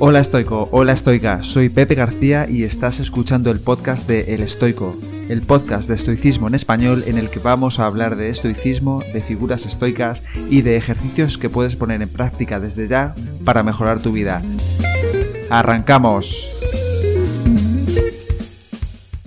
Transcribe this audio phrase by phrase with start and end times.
[0.00, 4.96] Hola estoico, hola estoica, soy Pepe García y estás escuchando el podcast de El Estoico,
[5.28, 9.22] el podcast de estoicismo en español en el que vamos a hablar de estoicismo, de
[9.22, 14.12] figuras estoicas y de ejercicios que puedes poner en práctica desde ya para mejorar tu
[14.12, 14.40] vida.
[15.50, 16.57] ¡Arrancamos!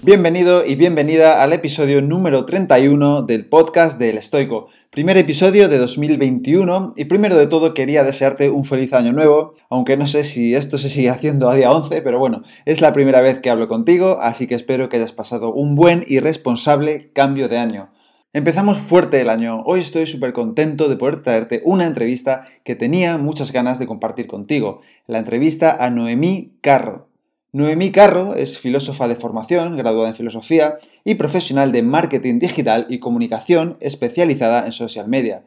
[0.04, 4.68] Bienvenido y bienvenida al episodio número 31 del podcast del Estoico.
[4.89, 9.97] Primer episodio de 2021 y primero de todo quería desearte un feliz año nuevo, aunque
[9.97, 13.21] no sé si esto se sigue haciendo a día 11, pero bueno, es la primera
[13.21, 17.47] vez que hablo contigo, así que espero que hayas pasado un buen y responsable cambio
[17.47, 17.92] de año.
[18.33, 19.61] Empezamos fuerte el año.
[19.68, 24.25] Hoy estoy súper contento de poder traerte una entrevista que tenía muchas ganas de compartir
[24.25, 24.81] contigo.
[25.06, 27.11] La entrevista a Noemí Carro.
[27.54, 33.00] Noemí Carro es filósofa de formación, graduada en filosofía y profesional de marketing digital y
[33.00, 35.44] comunicación especializada en social media.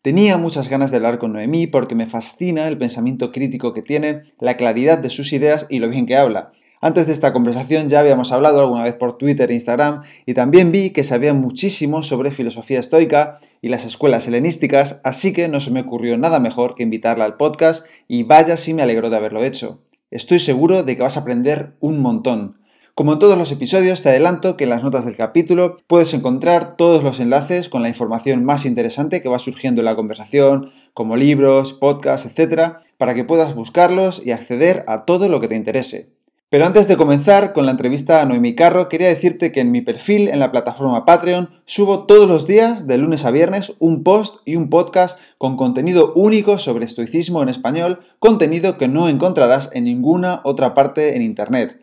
[0.00, 4.22] Tenía muchas ganas de hablar con Noemí porque me fascina el pensamiento crítico que tiene,
[4.40, 6.52] la claridad de sus ideas y lo bien que habla.
[6.80, 10.72] Antes de esta conversación ya habíamos hablado alguna vez por Twitter e Instagram y también
[10.72, 15.70] vi que sabía muchísimo sobre filosofía estoica y las escuelas helenísticas, así que no se
[15.70, 19.44] me ocurrió nada mejor que invitarla al podcast y vaya si me alegro de haberlo
[19.44, 19.82] hecho.
[20.12, 22.58] Estoy seguro de que vas a aprender un montón.
[22.94, 26.76] Como en todos los episodios, te adelanto que en las notas del capítulo puedes encontrar
[26.76, 31.16] todos los enlaces con la información más interesante que va surgiendo en la conversación, como
[31.16, 36.10] libros, podcasts, etc., para que puedas buscarlos y acceder a todo lo que te interese.
[36.52, 39.80] Pero antes de comenzar con la entrevista a Noemi Carro, quería decirte que en mi
[39.80, 44.42] perfil en la plataforma Patreon subo todos los días, de lunes a viernes, un post
[44.44, 49.84] y un podcast con contenido único sobre estoicismo en español, contenido que no encontrarás en
[49.84, 51.80] ninguna otra parte en Internet.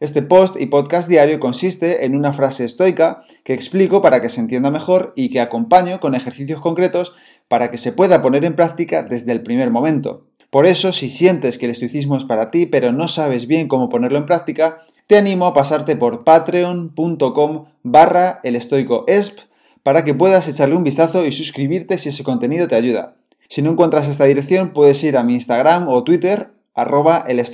[0.00, 4.42] Este post y podcast diario consiste en una frase estoica que explico para que se
[4.42, 7.14] entienda mejor y que acompaño con ejercicios concretos
[7.48, 10.26] para que se pueda poner en práctica desde el primer momento.
[10.50, 13.88] Por eso, si sientes que el estoicismo es para ti, pero no sabes bien cómo
[13.88, 18.58] ponerlo en práctica, te animo a pasarte por patreon.com barra el
[19.82, 23.16] para que puedas echarle un vistazo y suscribirte si ese contenido te ayuda.
[23.48, 27.44] Si no encuentras esta dirección, puedes ir a mi Instagram o Twitter, arroba el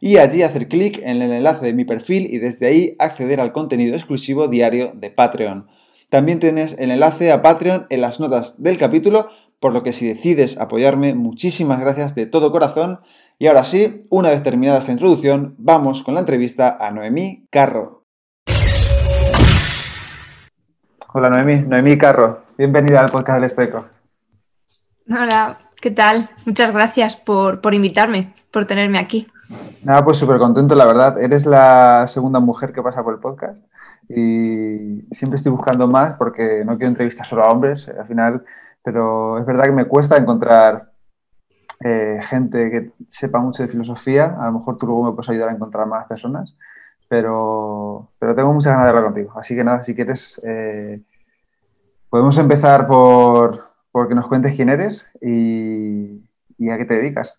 [0.00, 3.52] y allí hacer clic en el enlace de mi perfil y desde ahí acceder al
[3.52, 5.68] contenido exclusivo diario de Patreon.
[6.08, 9.28] También tienes el enlace a Patreon en las notas del capítulo
[9.62, 12.98] por lo que si decides apoyarme, muchísimas gracias de todo corazón.
[13.38, 18.02] Y ahora sí, una vez terminada esta introducción, vamos con la entrevista a Noemí Carro.
[21.14, 23.86] Hola Noemí, Noemí Carro, bienvenida al podcast del Esteco.
[25.08, 26.28] Hola, ¿qué tal?
[26.44, 29.28] Muchas gracias por, por invitarme, por tenerme aquí.
[29.84, 31.22] Nada, pues súper contento, la verdad.
[31.22, 33.64] Eres la segunda mujer que pasa por el podcast
[34.08, 37.88] y siempre estoy buscando más porque no quiero entrevistar solo a hombres.
[37.88, 38.44] Al final
[38.82, 40.92] pero es verdad que me cuesta encontrar
[41.84, 44.36] eh, gente que sepa mucho de filosofía.
[44.40, 46.54] A lo mejor tú luego me puedes ayudar a encontrar más personas,
[47.08, 49.32] pero, pero tengo muchas ganas de hablar contigo.
[49.36, 51.00] Así que nada, si quieres, eh,
[52.08, 56.22] podemos empezar por, por, que nos cuentes quién eres y,
[56.58, 57.38] y a qué te dedicas.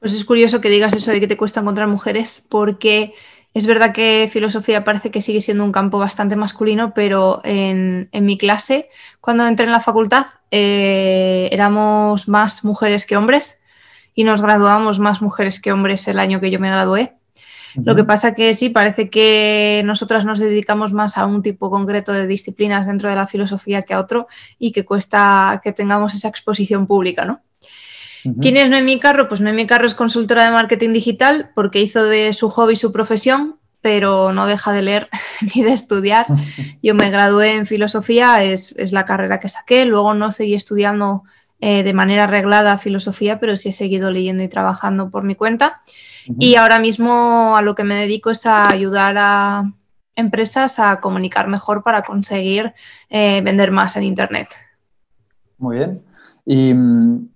[0.00, 3.12] Pues es curioso que digas eso de que te cuesta encontrar mujeres, porque
[3.52, 8.38] es verdad que filosofía parece que sigue siendo un campo bastante masculino, pero en, mi
[8.38, 8.88] clase,
[9.20, 13.60] cuando entré en la facultad, eh, éramos más mujeres que hombres
[14.14, 17.14] y nos graduamos más mujeres que hombres el año que yo me gradué.
[17.76, 22.12] Lo que pasa que sí, parece que nosotras nos dedicamos más a un tipo concreto
[22.12, 24.26] de disciplinas dentro de la filosofía que a otro
[24.58, 27.42] y que cuesta que tengamos esa exposición pública, ¿no?
[28.40, 29.28] ¿Quién es Noemí Carro?
[29.28, 33.56] Pues Noemí Carro es consultora de marketing digital porque hizo de su hobby su profesión,
[33.80, 35.08] pero no deja de leer
[35.54, 36.26] ni de estudiar.
[36.82, 41.22] Yo me gradué en filosofía, es, la carrera que saqué, luego no seguí estudiando
[41.60, 45.82] eh, de manera arreglada filosofía, pero sí he seguido leyendo y trabajando por mi cuenta.
[46.38, 49.72] Y ahora mismo a lo que me dedico es a ayudar a
[50.14, 52.72] empresas a comunicar mejor para conseguir
[53.08, 54.48] eh, vender más en Internet.
[55.58, 56.02] Muy bien.
[56.46, 57.28] Y mm,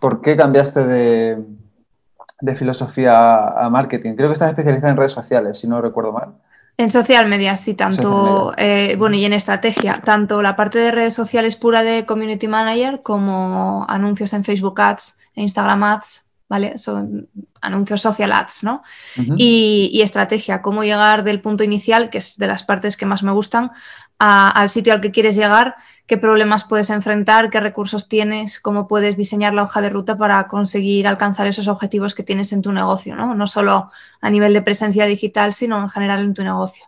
[0.00, 4.14] ¿por qué cambiaste de, filosofía a marketing?
[4.14, 6.34] Creo que estás especializada en redes sociales, si no recuerdo mal.
[6.78, 11.14] En social media, sí, tanto, eh, bueno, y en estrategia, tanto la parte de redes
[11.14, 16.76] sociales pura de Community Manager como anuncios en Facebook Ads e Instagram Ads, ¿vale?
[16.76, 17.28] Son
[17.62, 18.82] anuncios social ads, ¿no?
[19.16, 23.22] y, y, estrategia, cómo llegar del punto inicial, que es de las partes que más
[23.22, 23.70] me gustan,
[24.18, 25.76] al sitio al que quieres llegar,
[26.06, 30.46] qué problemas puedes enfrentar, qué recursos tienes, cómo puedes diseñar la hoja de ruta para
[30.46, 33.34] conseguir alcanzar esos objetivos que tienes en tu negocio, ¿no?
[33.34, 36.84] No solo a nivel de presencia digital, sino en general en tu negocio.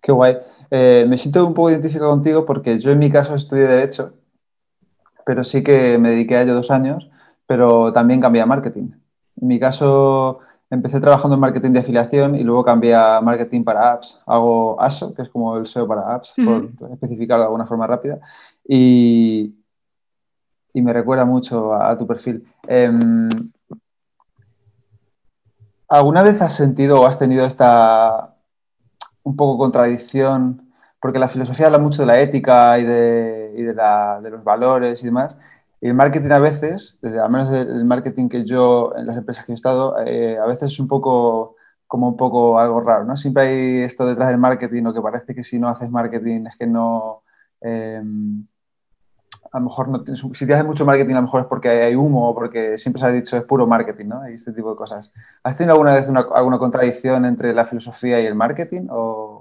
[0.00, 0.36] Qué guay.
[0.70, 4.14] Eh, me siento un poco identificado contigo porque yo en mi caso estudié Derecho,
[5.24, 7.08] pero sí que me dediqué a ello dos años,
[7.46, 8.90] pero también cambié a marketing.
[9.40, 10.40] En mi caso,
[10.70, 14.22] empecé trabajando en marketing de afiliación y luego cambié a marketing para apps.
[14.26, 18.18] Hago ASO, que es como el SEO para apps, por especificarlo de alguna forma rápida.
[18.66, 19.54] Y,
[20.72, 22.46] y me recuerda mucho a, tu perfil.
[22.66, 23.28] Em,
[25.88, 28.34] ¿Alguna vez has sentido o has tenido esta
[29.22, 30.72] un poco contradicción?
[31.00, 34.42] Porque la filosofía habla mucho de la ética y de, y de, la, de los
[34.42, 35.38] valores y demás.
[35.80, 39.44] Y el marketing a veces, desde, al menos el marketing que yo, en las empresas
[39.44, 41.56] que he estado, eh, a veces es un poco
[41.86, 43.16] como un poco algo raro, ¿no?
[43.16, 46.56] Siempre hay esto detrás del marketing, o que parece que si no haces marketing es
[46.56, 47.22] que no...
[47.60, 48.46] Em,
[49.52, 51.94] a lo mejor no, si te haces mucho marketing a lo mejor es porque hay
[51.94, 54.28] humo o porque siempre se ha dicho es puro marketing, ¿no?
[54.28, 55.12] Y este tipo de cosas.
[55.42, 58.88] ¿Has tenido alguna vez alguna contradicción entre la filosofía y el marketing?
[58.90, 59.35] O...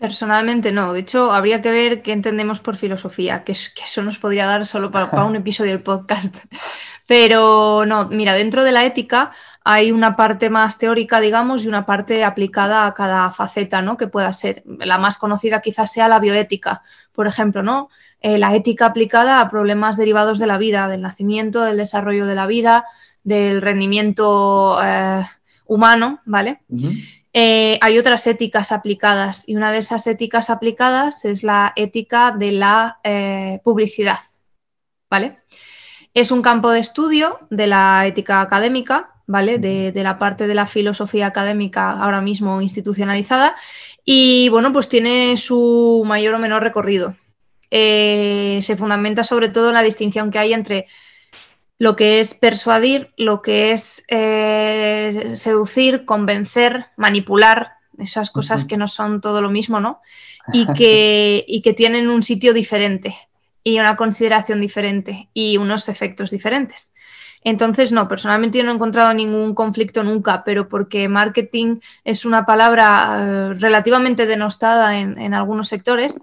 [0.00, 0.94] Personalmente no.
[0.94, 4.64] De hecho, habría que ver qué entendemos por filosofía, que, que eso nos podría dar
[4.64, 6.38] solo para, para un episodio del podcast.
[7.06, 9.30] Pero no, mira, dentro de la ética
[9.62, 13.98] hay una parte más teórica, digamos, y una parte aplicada a cada faceta, ¿no?
[13.98, 14.62] Que pueda ser.
[14.64, 16.80] La más conocida quizás sea la bioética,
[17.12, 17.90] por ejemplo, ¿no?
[18.22, 22.34] Eh, la ética aplicada a problemas derivados de la vida, del nacimiento, del desarrollo de
[22.34, 22.86] la vida,
[23.22, 25.26] del rendimiento eh,
[25.66, 26.62] humano, ¿vale?
[27.32, 32.52] Eh, hay otras éticas aplicadas y una de esas éticas aplicadas es la ética de
[32.52, 33.00] la
[33.62, 34.18] publicidad,
[35.08, 35.38] ¿vale?
[36.12, 39.58] Es un campo de estudio de la ética académica, ¿vale?
[39.58, 43.54] De, de, la parte de la filosofía académica ahora mismo institucionalizada
[44.04, 47.14] y bueno, pues tiene su mayor o menor recorrido.
[47.70, 50.88] Eh, se fundamenta sobre todo en la distinción que hay entre
[51.80, 58.86] lo que es persuadir, lo que es eh, seducir, convencer, manipular, esas cosas que no
[58.86, 60.00] son todo lo mismo, ¿no?
[60.52, 63.14] Y que, y que tienen un sitio diferente
[63.64, 66.94] y una consideración diferente y unos efectos diferentes.
[67.42, 72.44] Entonces, no, personalmente yo no he encontrado ningún conflicto nunca, pero porque marketing es una
[72.44, 76.20] palabra eh, relativamente denostada en, algunos sectores,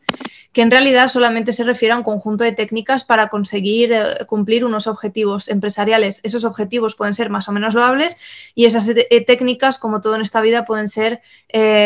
[0.53, 4.63] que en realidad solamente se refiere a un conjunto de técnicas para conseguir eh, cumplir
[4.63, 6.19] unos objetivos empresariales.
[6.21, 8.15] Esos objetivos pueden ser más o menos loables
[8.53, 11.21] y esas eh, técnicas, como todo en esta vida, pueden ser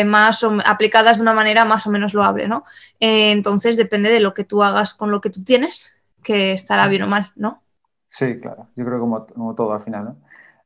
[0.06, 2.64] más aplicadas de una manera más o menos loable, ¿no?
[3.00, 5.90] entonces depende de lo que tú hagas con lo que tú tienes,
[6.22, 7.61] que estará bien o mal, ¿no?
[8.12, 10.16] Sí, claro, yo creo como, como todo al final.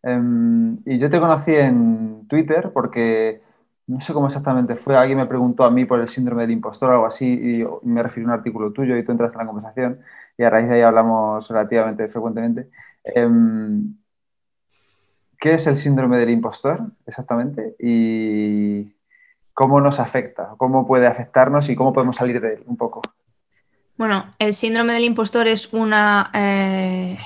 [0.03, 3.41] Em, y yo te conocí en Twitter porque
[3.87, 6.91] no sé cómo exactamente fue, alguien me preguntó a mí por el síndrome del impostor
[6.91, 9.47] o algo así y me refirió a un artículo tuyo y tú entraste en la
[9.47, 10.01] conversación
[10.37, 12.69] y a raíz de ahí hablamos relativamente frecuentemente.
[13.05, 13.95] Em,
[15.39, 18.93] ¿Qué es el síndrome del impostor exactamente y
[19.55, 23.03] cómo nos afecta, cómo puede afectarnos y cómo podemos salir de él un poco?
[23.97, 27.19] Bueno, el síndrome del impostor es una eh,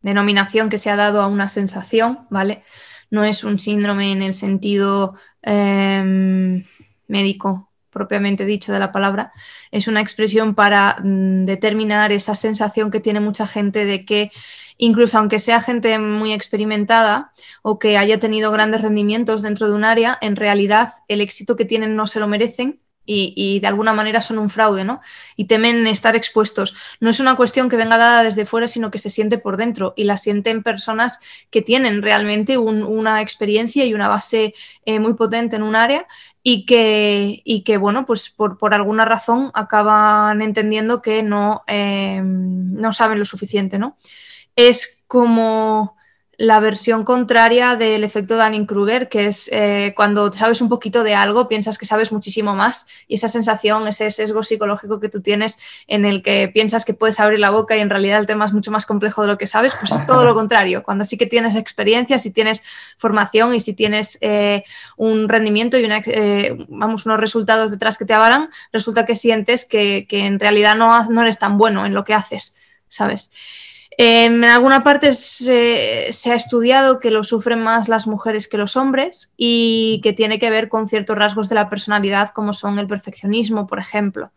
[0.00, 2.64] denominación que se ha dado a una sensación, ¿vale?
[3.10, 6.64] No es un síndrome en el sentido em,
[7.06, 9.32] médico propiamente dicho de la palabra,
[9.70, 14.32] es una expresión para mm, determinar esa sensación que tiene mucha gente de que
[14.78, 19.84] incluso aunque sea gente muy experimentada o que haya tenido grandes rendimientos dentro de un
[19.84, 24.20] área, en realidad el éxito que tienen no se lo merecen y, de alguna manera
[24.20, 25.00] son un fraude, ¿no?
[25.36, 26.74] Y temen estar expuestos.
[27.00, 29.92] No es una cuestión que venga dada desde fuera, sino que se siente por dentro
[29.96, 31.18] y la sienten personas
[31.50, 34.54] que tienen realmente una experiencia y una base
[34.84, 36.06] eh, muy potente en un área
[36.42, 42.92] y que, y que bueno, pues por, alguna razón acaban entendiendo que no, eh, no
[42.92, 43.96] saben lo suficiente, ¿no?
[44.56, 45.96] Es como
[46.42, 51.46] la versión contraria del efecto Dunning-Kruger, que es eh, cuando sabes un poquito de algo,
[51.46, 56.04] piensas que sabes muchísimo más y esa sensación, ese sesgo psicológico que tú tienes en
[56.04, 58.72] el que piensas que puedes abrir la boca y en realidad el tema es mucho
[58.72, 60.82] más complejo de lo que sabes, pues es todo lo contrario.
[60.82, 62.64] Cuando sí que tienes experiencia, si tienes
[62.96, 64.64] formación y si tienes eh,
[64.96, 69.64] un rendimiento y una, eh, vamos, unos resultados detrás que te avalan, resulta que sientes
[69.64, 72.56] que, en realidad no, no eres tan bueno en lo que haces,
[72.88, 73.30] ¿sabes?
[73.98, 79.32] En alguna parte se, ha estudiado que lo sufren más las mujeres que los hombres
[79.36, 83.66] y que tiene que ver con ciertos rasgos de la personalidad como son el perfeccionismo,
[83.66, 84.32] por ejemplo.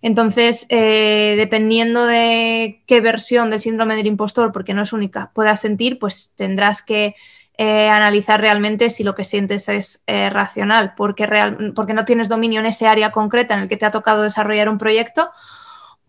[0.00, 5.60] Entonces, eh, dependiendo de qué versión del síndrome del impostor, porque no es única, puedas
[5.60, 7.14] sentir, pues tendrás que
[7.56, 11.26] eh, analizar realmente si lo que sientes es eh, racional, porque,
[11.74, 14.68] porque no tienes dominio en ese área concreta en el que te ha tocado desarrollar
[14.68, 15.30] un proyecto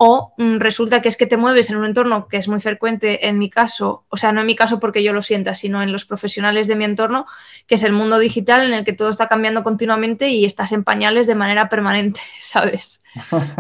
[0.02, 3.28] o mm, resulta que es que te mueves en un entorno que es muy frecuente
[3.28, 5.92] en mi caso, o sea, no en mi caso porque yo lo sienta, sino en
[5.92, 7.26] los profesionales de mi entorno,
[7.68, 10.86] que es el mundo digital en el que todo está cambiando continuamente y estás en
[10.86, 13.02] pañales de manera permanente, ¿sabes?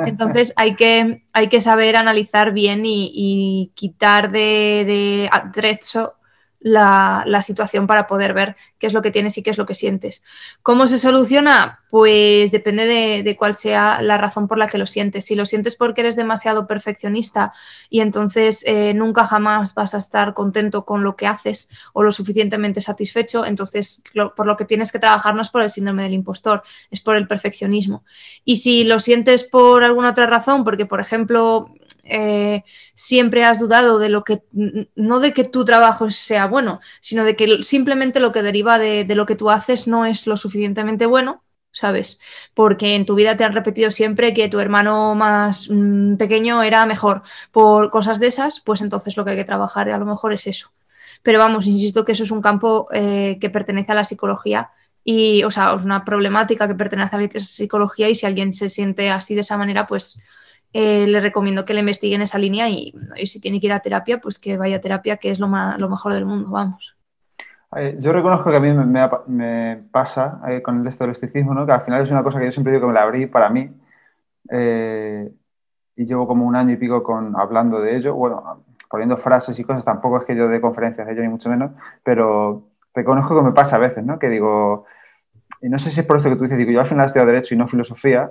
[0.05, 5.29] Entonces hay que, hay que saber analizar bien y, quitar de, de
[6.61, 9.75] la, situación para poder ver qué es lo que tienes y qué es lo que
[9.75, 10.23] sientes.
[10.63, 11.78] ¿Cómo se soluciona?
[11.89, 15.25] Pues depende de, cuál sea la razón por la que lo sientes.
[15.25, 17.51] Si lo sientes porque eres demasiado perfeccionista
[17.89, 22.11] y entonces eh, nunca jamás vas a estar contento con lo que haces o lo
[22.11, 24.03] suficientemente satisfecho, entonces
[24.35, 27.15] por lo que tienes que trabajar no es por el síndrome del impostor, es por
[27.15, 28.03] el perfeccionismo.
[28.45, 31.73] Y si lo sientes por alguna otra razón, porque por ejemplo
[32.09, 34.41] eh, siempre has dudado de lo que,
[34.95, 39.05] no de que tu trabajo sea bueno, sino de que simplemente lo que deriva de,
[39.15, 42.19] lo que tú haces no es lo suficientemente bueno, ¿sabes?
[42.53, 46.85] Porque en tu vida te han repetido siempre que tu hermano más mm, pequeño era
[46.85, 47.21] mejor
[47.51, 50.47] por cosas de esas, pues entonces lo que hay que trabajar a lo mejor es
[50.47, 50.71] eso.
[51.23, 54.71] Pero vamos, insisto que eso es un campo eh, que pertenece a la psicología
[55.03, 58.69] y, o sea, es una problemática que pertenece a la psicología y si alguien se
[58.69, 60.21] siente así de esa manera, pues
[60.73, 62.93] eh, le recomiendo que le investigue en esa línea y,
[63.25, 65.89] si tiene que ir a terapia, pues que vaya a terapia, que es lo, lo
[65.89, 66.98] mejor del mundo, vamos.
[67.99, 68.73] Yo reconozco que a mí
[69.27, 71.67] me, pasa eh, con el esto del estoicismo, ¿no?
[71.67, 73.49] que al final es una cosa que yo siempre digo que me la abrí para
[73.49, 73.69] mí
[74.49, 75.31] eh,
[75.95, 79.63] y llevo como un año y pico con, hablando de ello, bueno, poniendo frases y
[79.63, 81.71] cosas, tampoco es que yo dé conferencias de ello ni mucho menos,
[82.03, 84.17] pero reconozco que me pasa a veces, ¿no?
[84.17, 84.85] que digo,
[85.61, 87.27] y no sé si es por esto que tú dices, digo, yo al final estudio
[87.27, 88.29] Derecho y no Filosofía,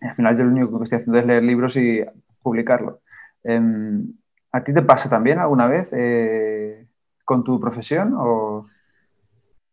[0.00, 2.04] al final yo lo único que estoy haciendo es leer libros y
[2.42, 3.02] publicarlo.
[3.44, 4.14] Em,
[4.50, 6.87] ¿A ti te pasa también alguna vez eh,
[7.28, 8.14] con tu profesión?
[8.16, 8.66] O...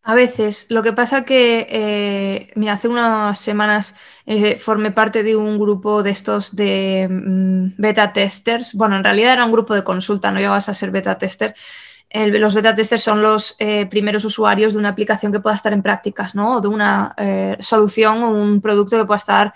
[0.03, 0.67] A veces.
[0.69, 3.95] Lo que pasa que, eh, mira, hace unas semanas
[4.25, 8.73] eh, formé parte de un grupo de estos de mm, beta testers.
[8.73, 11.55] Bueno, en realidad era un grupo de consulta, no llegas a ser beta tester.
[12.13, 13.57] los beta testers son los
[13.89, 16.57] primeros usuarios de una aplicación que pueda estar en prácticas, ¿no?
[16.57, 17.15] O de una
[17.59, 19.53] solución o un producto que pueda estar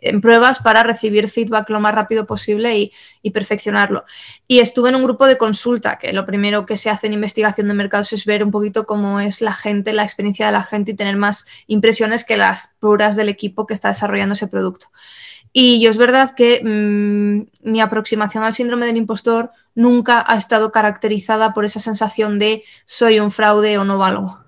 [0.00, 2.92] en pruebas para recibir feedback lo más rápido posible y,
[3.30, 4.04] perfeccionarlo.
[4.46, 7.68] Y estuve en un grupo de consulta, que lo primero que se hace en investigación
[7.68, 10.92] de mercados es ver un poquito cómo es la gente, la experiencia de la gente
[10.92, 14.86] y tener más impresiones que las puras del equipo que está desarrollando ese producto.
[15.52, 20.72] Y yo es verdad que mm, mi aproximación al síndrome del impostor nunca ha estado
[20.72, 24.38] caracterizada por esa sensación de soy un fraude o no valgo.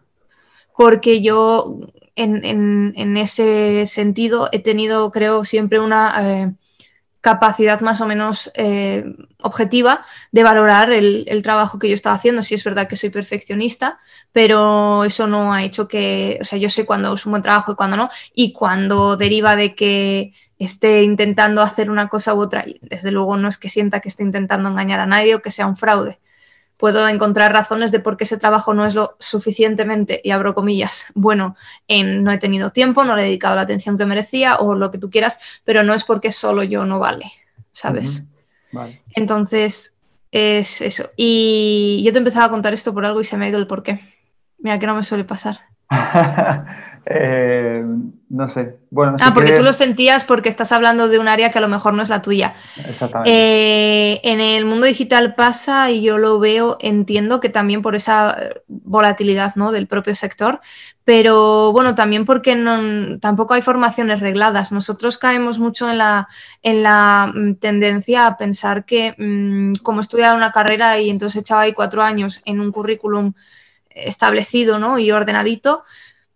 [0.76, 1.80] Porque yo
[2.16, 6.52] en, ese sentido he tenido, creo, siempre una eh,
[7.20, 9.04] capacidad más o menos eh,
[9.42, 12.42] objetiva de valorar el, trabajo que yo estaba haciendo.
[12.42, 13.98] Sí es verdad que soy perfeccionista,
[14.32, 17.72] pero eso no ha hecho que, o sea, yo sé cuándo es un buen trabajo
[17.72, 22.64] y cuándo no, y cuando deriva de que esté intentando hacer una cosa u otra,
[22.66, 25.50] y desde luego no es que sienta que esté intentando engañar a nadie o que
[25.50, 26.18] sea un fraude
[26.80, 31.04] puedo encontrar razones de por qué ese trabajo no es lo suficientemente, y abro comillas,
[31.14, 31.54] bueno,
[31.86, 34.90] en no he tenido tiempo, no le he dedicado la atención que merecía o lo
[34.90, 37.26] que tú quieras, pero no es porque solo yo no vale,
[37.70, 38.24] ¿sabes?
[39.14, 39.94] Entonces,
[40.32, 41.10] es eso.
[41.16, 43.66] Y yo te empezaba a contar esto por algo y se me ha ido el
[43.66, 44.00] por qué.
[44.58, 45.58] Mira que no me suele pasar.
[47.06, 47.82] Eh,
[48.28, 48.78] no sé.
[48.90, 51.68] Bueno, ah, porque tú lo sentías porque estás hablando de un área que a lo
[51.68, 52.54] mejor no es la tuya.
[52.88, 53.30] Exactamente.
[53.32, 58.36] Eh, en el mundo digital pasa y yo lo veo, entiendo que también por esa
[58.68, 59.72] volatilidad ¿no?
[59.72, 60.60] del propio sector,
[61.04, 64.70] pero bueno, también porque no, tampoco hay formaciones regladas.
[64.70, 66.28] Nosotros caemos mucho en la,
[66.62, 71.62] en la mm, tendencia a pensar que mm, como estudiar una carrera y entonces echaba
[71.62, 73.32] ahí cuatro años en un currículum
[73.88, 74.98] establecido ¿no?
[74.98, 75.82] y ordenadito,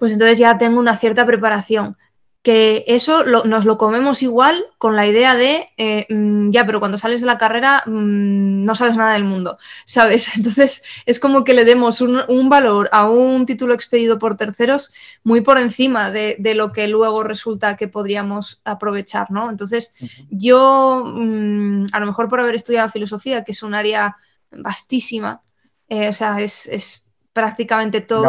[0.05, 1.97] pues entonces ya tengo una cierta preparación.
[2.43, 6.99] Que eso nos lo comemos igual con la idea de, eh, mm, ya, pero cuando
[6.99, 9.57] sales de la carrera mm, no sabes nada del mundo,
[9.87, 10.37] ¿sabes?
[10.37, 14.93] Entonces es como que le demos un, valor a un título expedido por terceros
[15.23, 19.49] muy por encima de, lo que luego resulta que podríamos aprovechar, ¿no?
[19.49, 19.95] Entonces
[20.29, 24.19] yo, mm, a lo mejor por haber estudiado filosofía, que es un área
[24.51, 25.41] vastísima,
[25.89, 28.23] eh, o sea, es, prácticamente todo.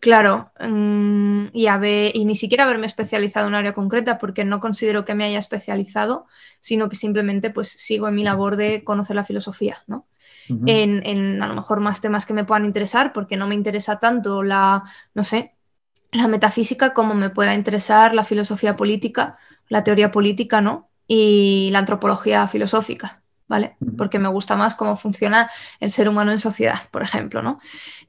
[0.00, 5.04] Claro, mm, y, y ni siquiera haberme especializado en un área concreta porque no considero
[5.04, 6.26] que me haya especializado,
[6.60, 10.06] sino que simplemente pues sigo en mi labor de conocer la filosofía, ¿no?
[10.66, 14.42] en, a lo mejor más temas que me puedan interesar, porque no me interesa tanto
[14.42, 15.54] la, no sé,
[16.12, 19.36] la metafísica como me pueda interesar la filosofía política,
[19.68, 20.88] la teoría política, ¿no?
[21.06, 23.76] Y la antropología filosófica, ¿vale?
[23.96, 25.50] Porque me gusta más cómo funciona
[25.80, 27.60] el ser humano en sociedad, por ejemplo, ¿no?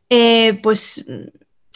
[0.10, 1.06] Eh, pues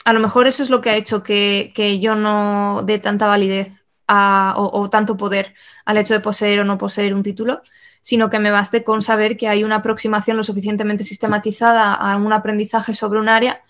[0.05, 3.85] a lo mejor eso es lo que ha hecho que, yo no dé tanta validez
[4.07, 5.55] o, tanto poder
[5.85, 7.61] al hecho de poseer o no poseer un título,
[8.01, 12.33] sino que me baste con saber que hay una aproximación lo suficientemente sistematizada a un
[12.33, 13.61] aprendizaje sobre un área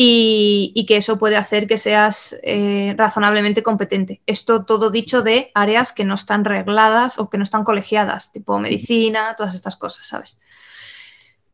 [0.00, 4.20] y, que eso puede hacer que seas eh, razonablemente competente.
[4.26, 8.60] Esto todo dicho de áreas que no están regladas o que no están colegiadas, tipo
[8.60, 10.38] medicina, todas estas cosas, ¿sabes?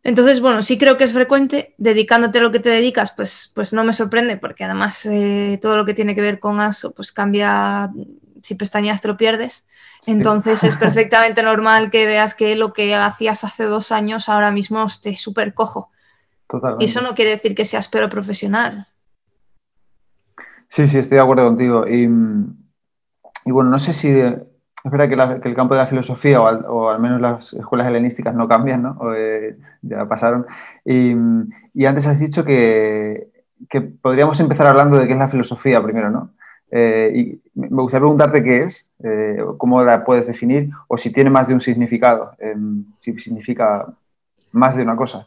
[0.03, 3.73] Entonces, bueno, sí creo que es frecuente, dedicándote a lo que te dedicas, pues, pues
[3.73, 7.13] no me sorprende, porque además eh, todo lo que tiene que ver con ASO, pues
[7.13, 7.91] cambia,
[8.43, 9.67] si pestañas te lo pierdes.
[10.05, 14.85] Entonces es perfectamente normal que veas que lo que hacías hace dos años ahora mismo
[14.85, 15.91] esté súper cojo.
[16.79, 18.87] Y eso no quiere decir que seas pero profesional.
[20.69, 21.87] Sí, sí, estoy de acuerdo contigo.
[21.87, 22.09] Y,
[23.45, 24.11] y bueno, no sé si
[24.85, 28.47] es verdad que, el campo de la filosofía, o al, menos las escuelas helenísticas, no
[28.47, 29.15] cambian, ¿no?
[29.15, 30.47] Eh, ya pasaron.
[30.85, 31.13] Y,
[31.87, 33.29] antes has dicho que,
[34.03, 36.33] podríamos empezar hablando de qué es la filosofía primero, ¿no?
[36.71, 41.31] Eh, y me gustaría preguntarte qué es, eh, cómo la puedes definir, o si tiene
[41.31, 42.33] más de un significado,
[42.99, 43.87] si significa
[44.53, 45.27] más de una cosa.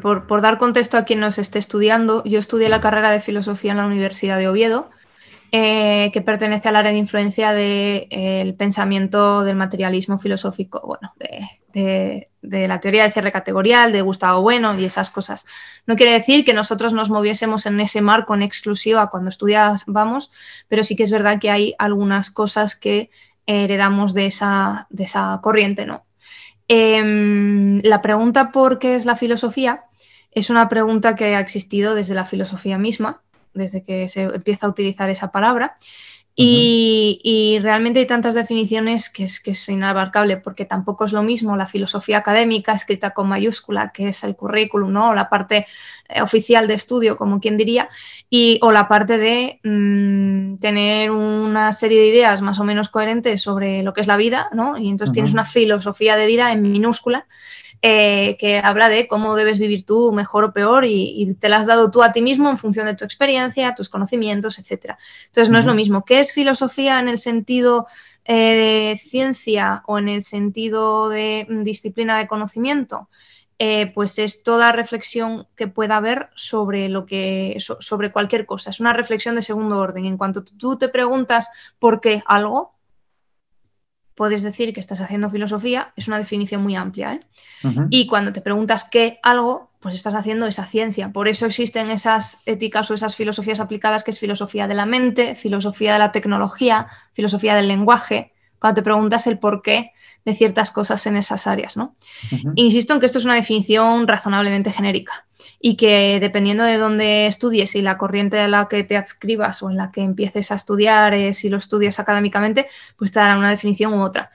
[0.00, 3.78] Por, dar contexto a quien nos esté estudiando, yo estudié la carrera de filosofía en
[3.78, 4.90] la Universidad de Oviedo
[5.52, 11.14] eh, que pertenece al área de influencia del de, pensamiento del materialismo filosófico, bueno,
[11.72, 15.44] de, la teoría del cierre categorial, de Gustavo Bueno y esas cosas.
[15.86, 20.32] No quiere decir que nosotros nos moviésemos en ese marco en exclusiva cuando estudiábamos,
[20.68, 23.10] pero sí que es verdad que hay algunas cosas que
[23.46, 24.86] heredamos de esa
[25.42, 26.05] corriente, ¿no?
[26.68, 29.84] Em, la pregunta por qué es la filosofía
[30.32, 33.22] es una pregunta que ha existido desde la filosofía misma
[33.56, 35.74] desde que se empieza a utilizar esa palabra.
[36.38, 41.56] Y, realmente hay tantas definiciones que es, que es inabarcable, porque tampoco es lo mismo
[41.56, 45.10] la filosofía académica escrita con mayúscula, que es el currículum, ¿no?
[45.10, 45.66] o la parte
[46.08, 47.88] eh, oficial de estudio, como quien diría,
[48.28, 53.40] y, o la parte de mm, tener una serie de ideas más o menos coherentes
[53.40, 54.76] sobre lo que es la vida, ¿no?
[54.76, 57.26] y entonces tienes una filosofía de vida en minúscula
[57.82, 61.66] eh, que habla de cómo debes vivir tú mejor o peor y, te la has
[61.66, 64.96] dado tú a ti mismo en función de tu experiencia, tus conocimientos, etc.
[65.26, 66.04] Entonces no es lo mismo.
[66.04, 67.86] ¿Qué es filosofía en el sentido
[68.24, 68.34] eh,
[68.92, 73.08] de ciencia o en el sentido de mm, disciplina de conocimiento?
[73.58, 78.70] Eh, pues es toda reflexión que pueda haber sobre lo que sobre cualquier cosa.
[78.70, 80.04] Es una reflexión de segundo orden.
[80.04, 82.75] En cuanto tú te preguntas por qué algo,
[84.16, 87.14] puedes decir que estás haciendo filosofía, es una definición muy amplia.
[87.14, 87.20] ¿eh?
[87.90, 91.12] Y cuando te preguntas qué algo, pues estás haciendo esa ciencia.
[91.12, 95.36] Por eso existen esas éticas o esas filosofías aplicadas que es filosofía de la mente,
[95.36, 99.92] filosofía de la tecnología, filosofía del lenguaje, cuando te preguntas el por qué
[100.24, 101.76] de ciertas cosas en esas áreas.
[101.76, 101.94] ¿no?
[102.54, 105.26] Insisto en que esto es una definición razonablemente genérica
[105.60, 109.70] y que dependiendo de dónde estudies y la corriente a la que te adscribas o
[109.70, 112.66] en la que empieces a estudiar, eh, si lo estudias académicamente,
[112.96, 114.30] pues te darán una definición u otra.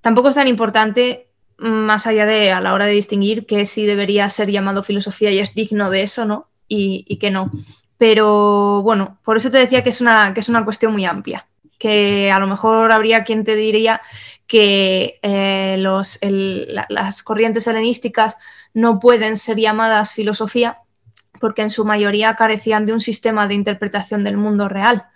[0.00, 4.28] Tampoco es tan importante más allá de a la hora de distinguir que sí debería
[4.28, 6.48] ser llamado filosofía y es digno de eso, ¿no?
[6.68, 7.50] Y, y que no.
[7.96, 11.46] Pero bueno, por eso te decía que es una, que es una cuestión muy amplia
[11.78, 14.00] que a lo mejor habría quien te diría
[14.46, 18.36] que eh, las corrientes helenísticas
[18.74, 20.78] no pueden ser llamadas filosofía
[21.40, 25.06] porque en su mayoría carecían de un sistema de interpretación del mundo real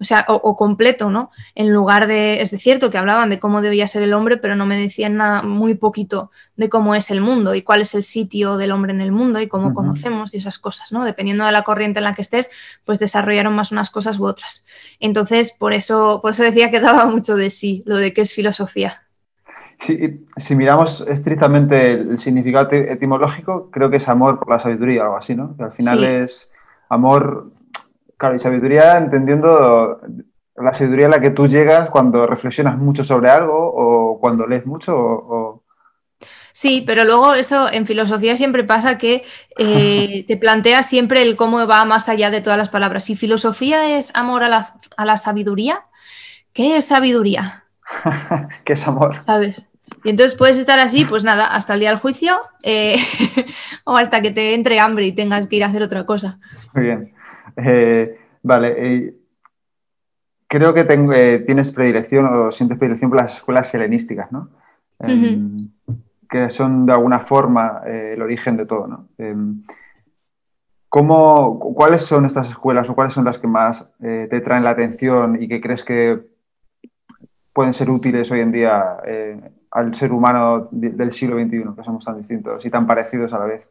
[0.00, 1.30] o sea, o, completo, ¿no?
[1.54, 4.66] En lugar de, es cierto que hablaban de cómo debía ser el hombre, pero no
[4.66, 8.56] me decían nada, muy poquito de cómo es el mundo y cuál es el sitio
[8.56, 11.04] del hombre en el mundo y cómo conocemos y esas cosas, ¿no?
[11.04, 12.50] Dependiendo de la corriente en la que estés,
[12.84, 14.64] pues desarrollaron más unas cosas u otras.
[15.00, 18.32] Entonces, por eso, por eso decía que daba mucho de sí, lo de qué es
[18.32, 19.02] filosofía.
[19.78, 25.16] si miramos estrictamente el significado etimológico, creo que es amor por la sabiduría o algo
[25.16, 25.56] así, ¿no?
[25.56, 26.50] Que al final es
[26.88, 27.50] amor
[28.16, 30.00] Claro, y sabiduría entendiendo
[30.56, 34.64] la sabiduría a la que tú llegas cuando reflexionas mucho sobre algo o cuando lees
[34.64, 35.62] mucho
[36.56, 39.24] Sí, pero luego eso en filosofía siempre pasa que
[39.58, 43.04] eh, te plantea siempre el cómo va más allá de todas las palabras.
[43.04, 45.82] Si filosofía es amor a la, sabiduría,
[46.54, 47.64] ¿qué es sabiduría?
[48.64, 49.22] ¿Qué es amor?
[49.22, 49.66] ¿Sabes?
[50.02, 52.96] Y entonces puedes estar así, pues nada, hasta el día del juicio eh,
[53.84, 56.38] o hasta que te entre hambre y tengas que ir a hacer otra cosa.
[56.72, 57.15] Muy bien.
[57.56, 59.14] Eh, vale, eh,
[60.46, 64.50] creo que eh, tienes predilección o sientes predilección por las escuelas helenísticas, ¿no?
[64.98, 65.56] Em,
[66.28, 69.08] que son de alguna forma el origen de todo, ¿no?
[69.18, 69.62] Em,
[70.88, 75.46] ¿Cuáles son estas escuelas o cuáles son las que más te traen la atención y
[75.46, 76.20] que crees que
[77.52, 78.96] pueden ser útiles hoy en día
[79.72, 83.44] al ser humano del siglo XXI, que somos tan distintos y tan parecidos a la
[83.44, 83.68] vez?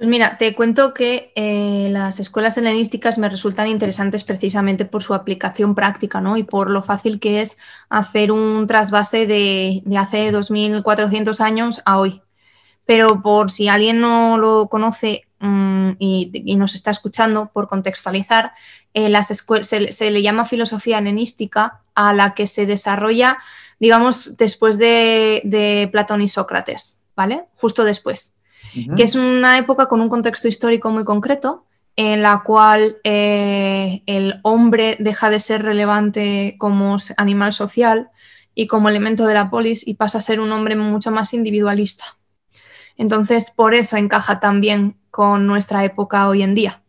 [0.00, 5.12] Pues mira, te cuento que eh, las escuelas helenísticas me resultan interesantes precisamente por su
[5.12, 6.38] aplicación práctica ¿no?
[6.38, 7.58] y por lo fácil que es
[7.90, 12.22] hacer un trasvase de, hace 2.400 años a hoy.
[12.86, 18.52] Pero por si alguien no lo conoce mm, y, nos está escuchando, por contextualizar,
[18.94, 23.36] eh, las se, se, le llama filosofía helenística a la que se desarrolla,
[23.78, 27.44] digamos, después de, de Platón y Sócrates, ¿vale?
[27.54, 28.34] Justo después.
[28.96, 34.40] Que es una época con un contexto histórico muy concreto en la cual eh, el
[34.42, 38.10] hombre deja de ser relevante como animal social
[38.54, 42.04] y como elemento de la polis y pasa a ser un hombre mucho más individualista.
[42.96, 46.79] Entonces, por eso encaja también con nuestra época hoy en día,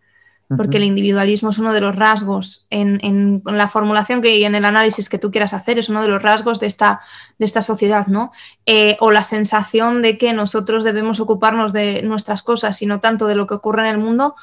[0.57, 4.65] porque el individualismo es uno de los rasgos en, la formulación que, y en el
[4.65, 7.01] análisis que tú quieras hacer, es uno de los rasgos de esta,
[7.37, 8.31] de esta sociedad, ¿no?
[8.65, 13.27] Eh, o la sensación de que nosotros debemos ocuparnos de nuestras cosas y no tanto
[13.27, 14.35] de lo que ocurre en el mundo,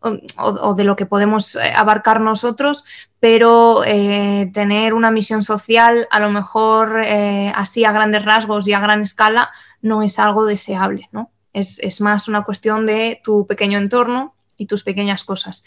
[0.00, 2.84] o, de lo que podemos eh, abarcar nosotros,
[3.20, 7.00] pero eh, tener una misión social, a lo mejor
[7.54, 9.50] así a grandes rasgos y a gran escala,
[9.80, 11.30] no es algo deseable, ¿no?
[11.54, 15.64] Es, más una cuestión de tu pequeño entorno y tus pequeñas cosas.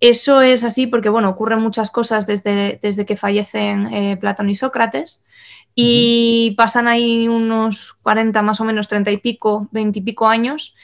[0.00, 4.54] Eso es así porque, bueno, ocurren muchas cosas desde, desde que fallecen eh, Platón y
[4.54, 5.24] Sócrates
[5.74, 10.74] y pasan ahí unos 40, más o menos 30 y pico, 20 y pico años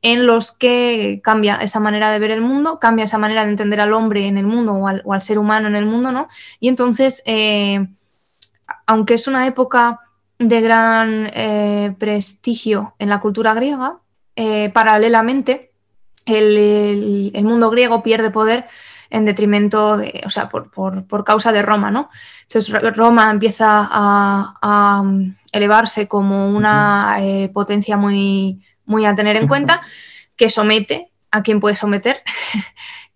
[0.00, 3.80] en los que cambia esa manera de ver el mundo, cambia esa manera de entender
[3.80, 6.26] al hombre en el mundo o al, ser humano en el mundo, ¿no?
[6.58, 7.86] Y entonces, eh,
[8.86, 10.00] aunque es una época
[10.38, 13.98] de gran eh, prestigio en la cultura griega.
[14.72, 15.71] Paralelamente,
[16.26, 18.66] el, mundo griego pierde poder
[19.10, 22.10] en detrimento de, o sea, por, causa de Roma, ¿no?
[22.42, 25.04] Entonces Roma empieza a,
[25.52, 29.82] elevarse como una eh, potencia muy, muy a tener en cuenta,
[30.36, 32.22] que somete a quien puede someter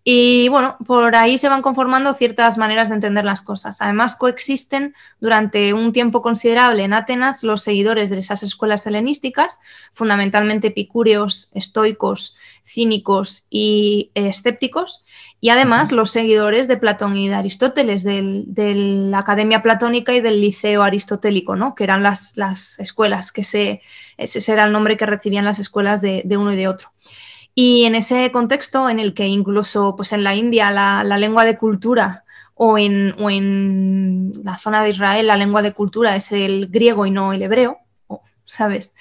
[0.08, 3.82] Y bueno, por ahí se van conformando ciertas maneras de entender las cosas.
[3.82, 9.58] Además, coexisten durante un tiempo considerable en Atenas los seguidores de esas escuelas helenísticas,
[9.92, 15.04] fundamentalmente epicúreos, estoicos, cínicos y escépticos,
[15.40, 20.40] y además los seguidores de Platón y de Aristóteles, de la Academia Platónica y del
[20.40, 21.74] Liceo Aristotélico, ¿no?
[21.74, 23.82] que eran las, las escuelas, que se,
[24.18, 26.92] ese era el nombre que recibían las escuelas de, de uno y de otro.
[27.58, 31.56] Y en ese contexto en el que incluso pues en la India la, lengua de
[31.56, 37.06] cultura o en, en, la zona de Israel la lengua de cultura es el griego
[37.06, 37.78] y no el hebreo,
[38.44, 38.94] ¿sabes?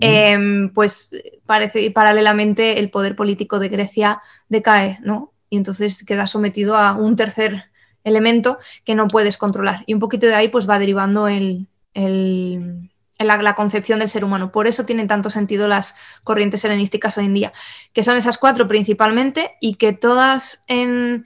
[0.00, 1.10] Em, pues
[1.46, 5.32] parece paralelamente el poder político de Grecia decae, ¿no?
[5.48, 7.70] Y entonces queda sometido a un tercer
[8.02, 9.84] elemento que no puedes controlar.
[9.86, 11.68] Y un poquito de ahí pues va derivando el,
[13.24, 14.50] la, concepción del ser humano.
[14.52, 17.52] Por eso tienen tanto sentido las corrientes helenísticas hoy en día,
[17.92, 21.24] que son esas cuatro principalmente y que todas en,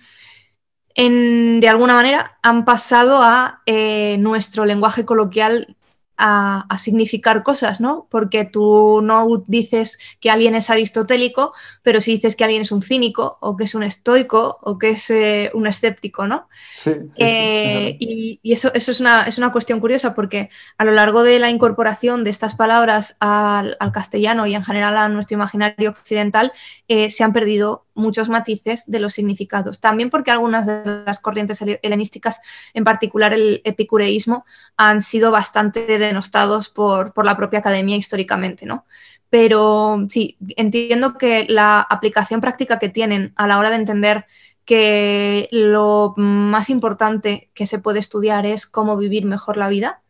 [0.97, 5.77] de alguna manera han pasado a eh, nuestro lenguaje coloquial
[6.17, 8.07] a, significar cosas, ¿no?
[8.11, 12.83] Porque tú no dices que alguien es aristotélico, pero si dices que alguien es un
[12.83, 16.49] cínico o que es un estoico o que es eh, un escéptico, ¿no?
[16.73, 21.23] Sí, eh, y, eso, eso es, una, es, una, cuestión curiosa porque a lo largo
[21.23, 26.53] de la incorporación de estas palabras al, castellano y en general a nuestro imaginario occidental
[26.89, 29.81] eh, se han perdido muchos matices de los significados.
[29.81, 32.41] También porque algunas de las corrientes helenísticas,
[32.75, 34.45] en particular el epicureísmo,
[34.77, 38.85] han sido bastante denostados por, la propia academia históricamente, ¿no?
[39.31, 44.27] Pero sí, entiendo que la aplicación práctica que tienen a la hora de entender
[44.65, 50.03] que lo más importante que se puede estudiar es cómo vivir mejor la vida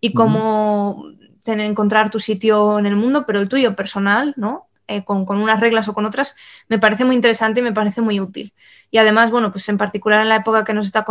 [0.00, 1.04] y cómo
[1.42, 4.68] tener, encontrar tu sitio en el mundo, pero el tuyo personal, ¿no?
[4.86, 6.36] Eh, con, unas reglas o con otras,
[6.68, 8.52] me parece muy interesante y me parece muy útil.
[8.90, 11.06] Y además, bueno, pues en particular en la época que nos está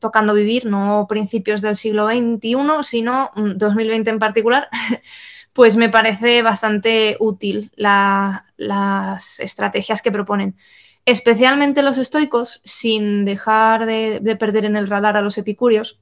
[0.00, 4.68] tocando vivir, no principios del siglo XXI, sino 2020 mm, en particular,
[5.52, 10.56] pues me parece bastante útil las estrategias que proponen.
[11.04, 16.01] Especialmente los estoicos, sin dejar de perder en el radar a los epicúreos,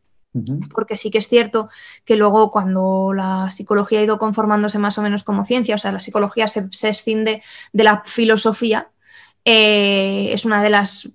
[0.73, 1.69] porque sí que es cierto
[2.05, 5.93] que luego cuando la psicología ha ido conformándose más o menos como ciencia, o sea,
[5.93, 8.90] la psicología se, se escinde de la filosofía,
[9.44, 11.09] eh, es una de las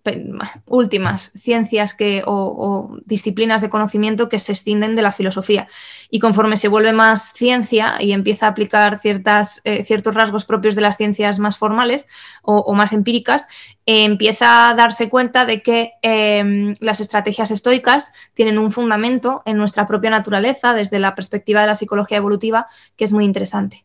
[0.65, 5.67] últimas ciencias que, o, disciplinas de conocimiento que se extienden de la filosofía.
[6.09, 10.75] Y conforme se vuelve más ciencia y empieza a aplicar ciertas, eh, ciertos rasgos propios
[10.75, 12.07] de las ciencias más formales
[12.41, 13.47] o, más empíricas,
[13.85, 19.57] eh, empieza a darse cuenta de que em, las estrategias estoicas tienen un fundamento en
[19.57, 23.84] nuestra propia naturaleza desde la perspectiva de la psicología evolutiva que es muy interesante.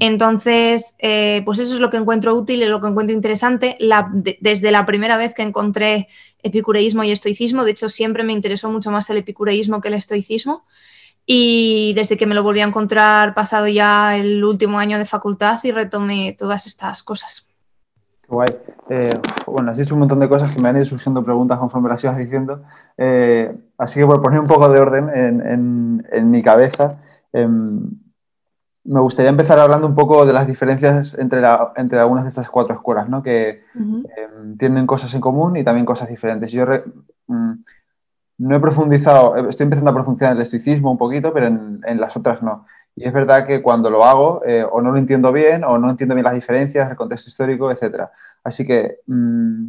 [0.00, 3.76] Entonces, eh, pues eso es lo que encuentro útil y lo que encuentro interesante.
[4.40, 6.08] desde la primera vez que encontré
[6.42, 10.64] epicureísmo y estoicismo, de hecho siempre me interesó mucho más el epicureísmo que el estoicismo.
[11.26, 15.60] Y desde que me lo volví a encontrar pasado ya el último año de facultad
[15.62, 17.46] y retomé todas estas cosas.
[18.26, 18.48] Guay.
[18.88, 21.88] Eh, bueno, has dicho un montón de cosas que me han ido surgiendo preguntas conforme
[21.88, 22.62] las ibas diciendo.
[22.96, 27.00] Eh, así que por poner un poco de orden en, en mi cabeza,
[27.32, 27.90] em,
[28.84, 31.42] me gustaría empezar hablando un poco de las diferencias entre,
[31.76, 33.22] entre algunas de estas cuatro escuelas, ¿no?
[33.22, 36.50] que em, tienen cosas en común y también cosas diferentes.
[36.50, 36.64] Yo
[37.26, 37.52] mm,
[38.38, 42.16] no he profundizado, estoy empezando a profundizar en el estoicismo un poquito, pero en, las
[42.16, 42.66] otras no.
[42.96, 45.90] Y es verdad que cuando lo hago, eh, o no lo entiendo bien, o no
[45.90, 48.06] entiendo bien las diferencias, el contexto histórico, etc.
[48.42, 49.66] Así que mm,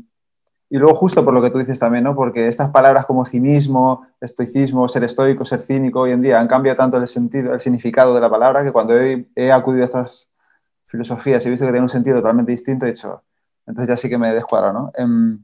[0.73, 2.15] y luego justo por lo que tú dices también, ¿no?
[2.15, 6.77] Porque estas palabras como cinismo, estoicismo, ser estoico, ser cínico, hoy en día han cambiado
[6.77, 10.29] tanto el sentido, el significado de la palabra que cuando he, acudido a estas
[10.85, 13.21] filosofías he visto que tienen un sentido totalmente distinto, he dicho,
[13.67, 14.93] entonces ya sí que me descuadra, ¿no?
[14.95, 15.43] Em,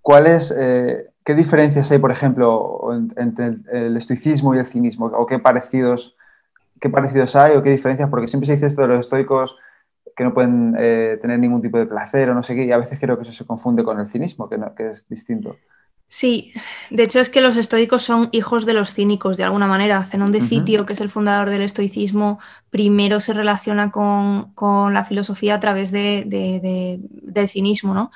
[0.00, 5.06] ¿Cuáles, eh, qué diferencias hay, por ejemplo, entre el estoicismo y el cinismo?
[5.06, 6.16] ¿O qué parecidos,
[6.80, 8.08] qué parecidos hay o qué diferencias?
[8.08, 9.58] Porque siempre se dice esto de los estoicos
[10.16, 12.78] que no pueden eh, tener ningún tipo de placer o no sé qué, y a
[12.78, 15.56] veces creo que eso se confunde con el cinismo, que, que es distinto.
[16.08, 16.52] Sí,
[16.90, 20.04] de hecho es que los estoicos son hijos de los cínicos, de alguna manera.
[20.04, 22.38] Zenón de Sitio, que es el fundador del estoicismo,
[22.70, 28.12] primero se relaciona con, la filosofía a través de, del cinismo, ¿no?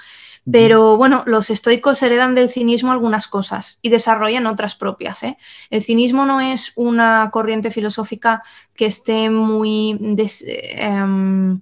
[0.50, 5.22] Pero bueno, los estoicos heredan del cinismo algunas cosas y desarrollan otras propias.
[5.24, 5.36] ¿eh?
[5.68, 8.42] El cinismo no es una corriente filosófica
[8.74, 9.98] que esté muy...
[10.46, 11.60] Em,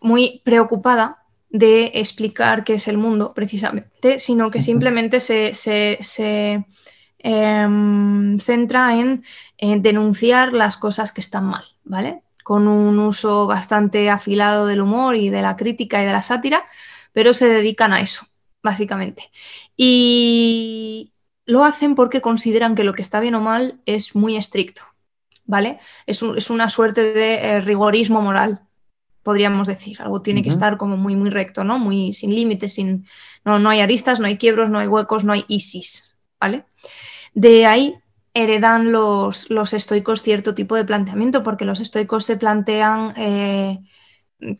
[0.00, 5.52] muy preocupada de explicar qué es el mundo precisamente, sino que simplemente se,
[7.18, 9.22] em, centra en,
[9.82, 12.22] denunciar las cosas que están mal, ¿vale?
[12.44, 16.64] Con un uso bastante afilado del humor y de la crítica y de la sátira,
[17.12, 18.26] pero se dedican a eso,
[18.62, 19.30] básicamente.
[19.76, 21.12] Y
[21.46, 24.82] lo hacen porque consideran que lo que está bien o mal es muy estricto,
[25.46, 25.80] ¿vale?
[26.06, 28.60] Es, una suerte de eh, rigorismo moral,
[29.22, 30.00] podríamos decir.
[30.00, 31.78] Algo tiene que estar como muy, muy recto, ¿no?
[31.78, 33.06] Muy sin límites, sin.
[33.44, 36.64] No, no hay aristas, no hay quiebros, no hay huecos, no hay isis, ¿vale?
[37.34, 37.94] De ahí
[38.34, 43.78] heredan los, los estoicos cierto tipo de planteamiento, porque los estoicos se plantean eh,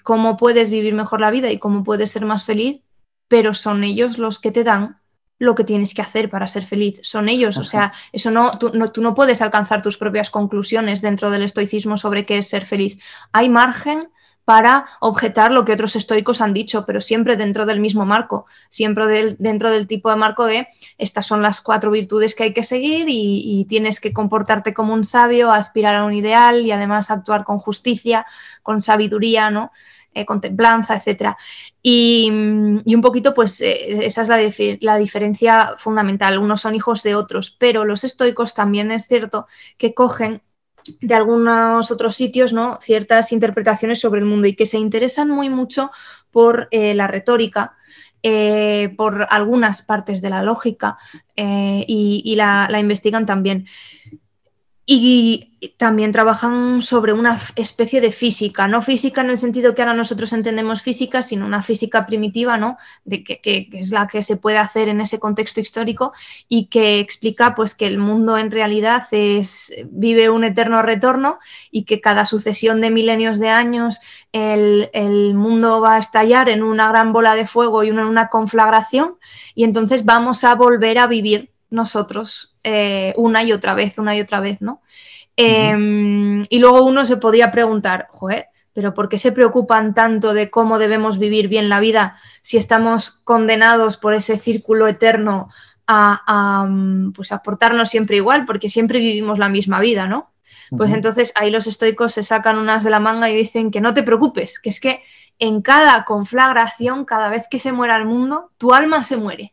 [0.02, 2.82] cómo puedes vivir mejor la vida y cómo puedes ser más feliz,
[3.28, 5.00] pero son ellos los que te dan
[5.38, 7.00] lo que tienes que hacer para ser feliz.
[7.02, 11.00] Son ellos, o sea, eso no tú, no, tú no puedes alcanzar tus propias conclusiones
[11.00, 13.02] dentro del estoicismo sobre qué es ser feliz.
[13.32, 14.10] Hay margen
[14.44, 19.36] para objetar lo que otros estoicos han dicho, pero siempre dentro del mismo marco, siempre
[19.38, 20.66] dentro del tipo de marco de
[20.98, 25.04] estas son las cuatro virtudes que hay que seguir y, tienes que comportarte como un
[25.04, 28.26] sabio, aspirar a un ideal y además actuar con justicia,
[28.62, 29.70] con sabiduría, ¿no?
[30.12, 31.36] Eh, con templanza, etc.
[31.82, 34.40] Y, un poquito, pues eh, esa es la,
[34.80, 36.38] la, diferencia fundamental.
[36.38, 39.46] Unos son hijos de otros, pero los estoicos también es cierto
[39.78, 40.42] que cogen
[41.00, 42.78] de algunos otros sitios, ¿no?
[42.80, 45.90] Ciertas interpretaciones sobre el mundo y que se interesan muy mucho
[46.30, 47.74] por eh, la retórica,
[48.22, 50.98] eh, por algunas partes de la lógica
[51.36, 53.66] eh, y, la, la, investigan también.
[54.92, 59.94] Y también trabajan sobre una especie de física, no física en el sentido que ahora
[59.94, 62.76] nosotros entendemos física, sino una física primitiva, ¿no?
[63.04, 66.12] De que, es la que se puede hacer en ese contexto histórico
[66.48, 71.38] y que explica pues que el mundo en realidad es, vive un eterno retorno
[71.70, 74.00] y que cada sucesión de milenios de años
[74.32, 78.28] el, el mundo va a estallar en una gran bola de fuego y en una
[78.28, 79.18] conflagración
[79.54, 84.20] y entonces vamos a volver a vivir nosotros eh, una y otra vez, una y
[84.20, 84.80] otra vez, ¿no?
[85.36, 90.50] Em, y luego uno se podría preguntar, joder, pero ¿por qué se preocupan tanto de
[90.50, 95.48] cómo debemos vivir bien la vida si estamos condenados por ese círculo eterno
[95.86, 98.44] a, mm, pues a portarnos siempre igual?
[98.44, 100.30] Porque siempre vivimos la misma vida, ¿no?
[100.76, 103.92] Pues entonces ahí los estoicos se sacan unas de la manga y dicen que no
[103.92, 105.02] te preocupes, que es que
[105.40, 109.52] en cada conflagración, cada vez que se muera el mundo, tu alma se muere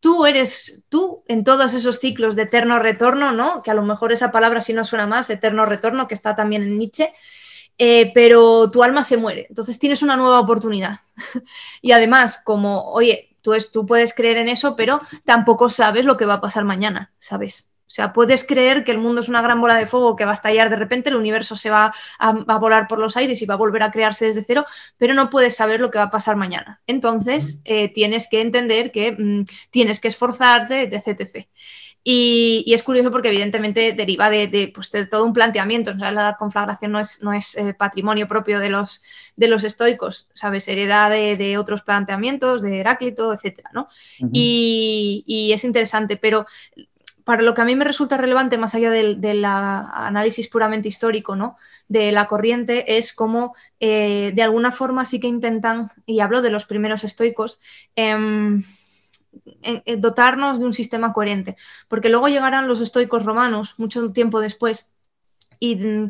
[0.00, 3.62] tú eres tú en todos esos ciclos de eterno retorno, ¿no?
[3.62, 6.62] Que a lo mejor esa palabra sí no suena más, eterno retorno, que está también
[6.62, 7.12] en Nietzsche,
[7.78, 9.46] eh, pero tu alma se muere.
[9.48, 11.00] Entonces tienes una nueva oportunidad.
[11.82, 16.16] y además, como, oye, tú, es, tú puedes creer en eso, pero tampoco sabes lo
[16.16, 17.72] que va a pasar mañana, ¿sabes?
[17.86, 20.32] O sea, puedes creer que el mundo es una gran bola de fuego que va
[20.32, 23.54] a estallar de repente, el universo se va a, volar por los aires y va
[23.54, 24.64] a volver a crearse desde cero,
[24.98, 26.80] pero no puedes saber lo que va a pasar mañana.
[26.88, 31.46] Entonces, eh, tienes que entender que mm, tienes que esforzarte, etc.
[32.08, 35.90] Y, es curioso porque evidentemente deriva de, pues, todo un planteamiento.
[35.90, 39.02] O sea, la conflagración no es, no es eh, patrimonio propio de los,
[39.34, 40.68] de los estoicos, ¿sabes?
[40.68, 43.60] Hereda de, otros planteamientos, de Heráclito, etc.
[43.72, 43.88] ¿no?
[44.32, 46.46] y, y, es interesante, pero
[47.26, 51.56] para lo que a mí me resulta relevante, más allá del, análisis puramente histórico ¿no?
[51.88, 56.50] de la corriente, es cómo eh, de alguna forma sí que intentan, y hablo de
[56.50, 57.58] los primeros estoicos,
[57.96, 58.62] em,
[59.98, 61.56] dotarnos de un sistema coherente.
[61.88, 64.92] Porque luego llegarán los estoicos romanos, mucho tiempo después,
[65.58, 66.08] y mm,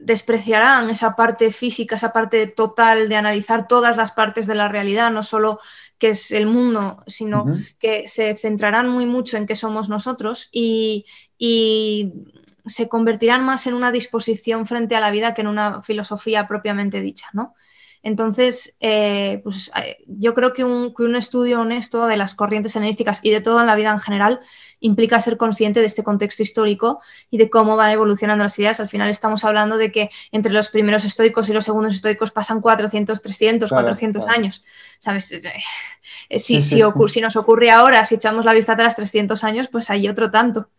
[0.00, 5.10] despreciarán esa parte física, esa parte total de analizar todas las partes de la realidad,
[5.10, 5.60] no solo
[5.98, 7.46] que es el mundo, sino
[7.78, 11.06] que se centrarán muy mucho en qué somos nosotros y,
[11.36, 12.12] y,
[12.64, 17.00] se convertirán más en una disposición frente a la vida que en una filosofía propiamente
[17.00, 17.54] dicha, ¿no?
[18.08, 23.30] Entonces, eh, pues, eh, yo creo que un, estudio honesto de las corrientes helenísticas y
[23.30, 24.40] de toda la vida en general
[24.80, 28.80] implica ser consciente de este contexto histórico y de cómo van evolucionando las ideas.
[28.80, 32.62] Al final estamos hablando de que entre los primeros estoicos y los segundos estoicos pasan
[32.62, 34.64] 400, 300, 400 años.
[35.00, 35.30] ¿Sabes?
[35.32, 40.08] Eh, si, si, nos ocurre ahora, si echamos la vista atrás 300 años, pues hay
[40.08, 40.70] otro tanto.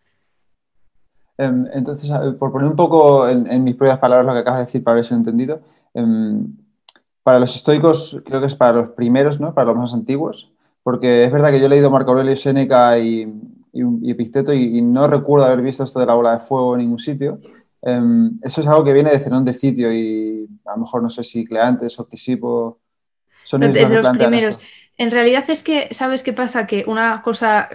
[1.38, 4.84] Em, entonces, por poner un poco en, mis propias palabras lo que acabas de decir
[4.84, 5.62] para ver si lo he entendido,
[5.94, 6.58] em,
[7.30, 9.54] para los estoicos creo que es para los primeros, ¿no?
[9.54, 13.32] para los más antiguos, porque es verdad que yo he leído Marco Aurelio Séneca y,
[13.72, 16.98] y, Epicteto y, no recuerdo haber visto esto de la bola de fuego en ningún
[16.98, 17.39] sitio.
[17.84, 21.12] Em, eso es algo que viene de Zenón de Sitio y a lo mejor no
[21.12, 22.80] sé si Cleantes o Tisipo
[23.44, 24.60] son de, los primeros.
[24.98, 26.65] En realidad es que, ¿sabes qué pasa?
[26.65, 27.70] Que una cosa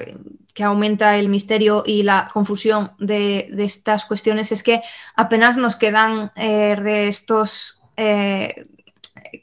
[0.52, 4.80] que aumenta el misterio y la confusión de, estas cuestiones es que
[5.14, 8.66] apenas nos quedan eh, restos eh,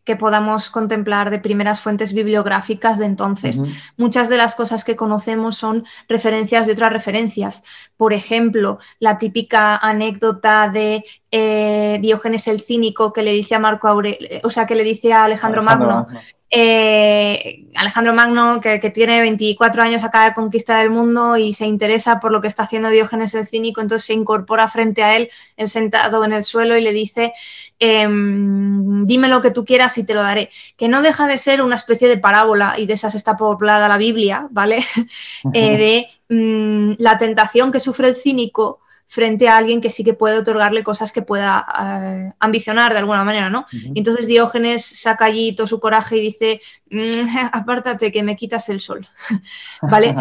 [0.04, 3.62] que podamos contemplar de primeras fuentes bibliográficas de entonces.
[3.98, 7.64] Muchas de las cosas que conocemos son referencias de otras referencias.
[7.98, 13.88] Por ejemplo, la típica anécdota de eh, Diógenes el cínico que le dice a Marco
[13.88, 16.08] Aurelio, o sea, que le dice a Alejandro, Magno.
[16.54, 22.20] Eh, Alejandro Magno, que, tiene 24 años, acaba de conquistar el mundo y se interesa
[22.20, 25.70] por lo que está haciendo Diógenes el Cínico, entonces se incorpora frente a él, él
[25.70, 27.32] sentado en el suelo, y le dice,
[27.80, 30.50] em, dime lo que tú quieras y te lo daré.
[30.76, 33.98] Que no deja de ser una especie de parábola, y de esas está poblada la
[33.98, 34.84] Biblia, ¿vale?
[35.54, 38.82] Eh, de mm, la tentación que sufre el cínico
[39.12, 43.26] frente a alguien que sí que puede otorgarle cosas que pueda eh, ambicionar de alguna
[43.26, 43.66] manera, ¿no?
[43.74, 47.10] Y entonces Diógenes saca allí todo su coraje y dice, mm,
[47.52, 49.06] apártate que me quitas el sol,
[49.82, 50.16] ¿vale?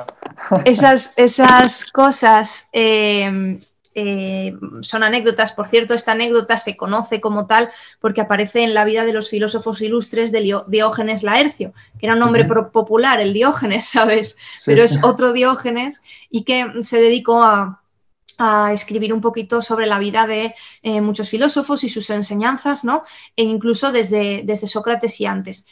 [0.64, 2.68] esas, esas cosas...
[2.72, 3.60] Em,
[3.94, 5.52] eh, son anécdotas.
[5.52, 7.68] Por cierto, esta anécdota se conoce como tal
[8.00, 12.20] porque aparece en la vida de los filósofos ilustres de Diógenes Laercio, que era un
[12.20, 14.38] nombre popular, el Diógenes, ¿sabes?
[14.64, 17.81] Pero es otro Diógenes y que se dedicó a,
[18.38, 23.02] a escribir un poquito sobre la vida de eh, muchos filósofos y sus enseñanzas, ¿no?
[23.36, 25.66] E incluso desde, desde Sócrates y antes.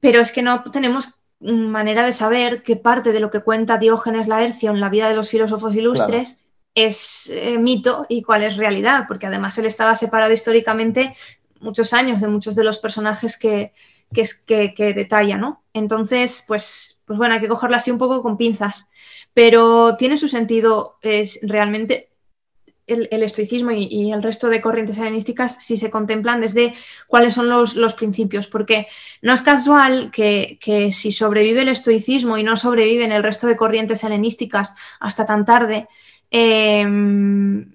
[0.00, 4.28] Pero es que no tenemos manera de saber qué parte de lo que cuenta Diógenes
[4.28, 9.04] Laercio en la vida de los filósofos ilustres es eh, mito y cuál es realidad,
[9.08, 11.14] porque además él estaba separado históricamente
[11.60, 13.72] muchos años de muchos de los personajes que,
[14.12, 15.62] que, que detalla, ¿no?
[15.74, 18.86] Entonces, pues, pues bueno, hay que cogerlo así un poco con pinzas
[19.34, 22.12] pero tiene su sentido es realmente
[22.86, 26.74] el, estoicismo y, el resto de corrientes helenísticas si se contemplan desde
[27.06, 28.86] cuáles son los, principios, porque
[29.22, 34.04] no es casual que, si sobrevive el estoicismo y no sobreviven el resto de corrientes
[34.04, 35.88] helenísticas hasta tan tarde,
[36.30, 37.72] em,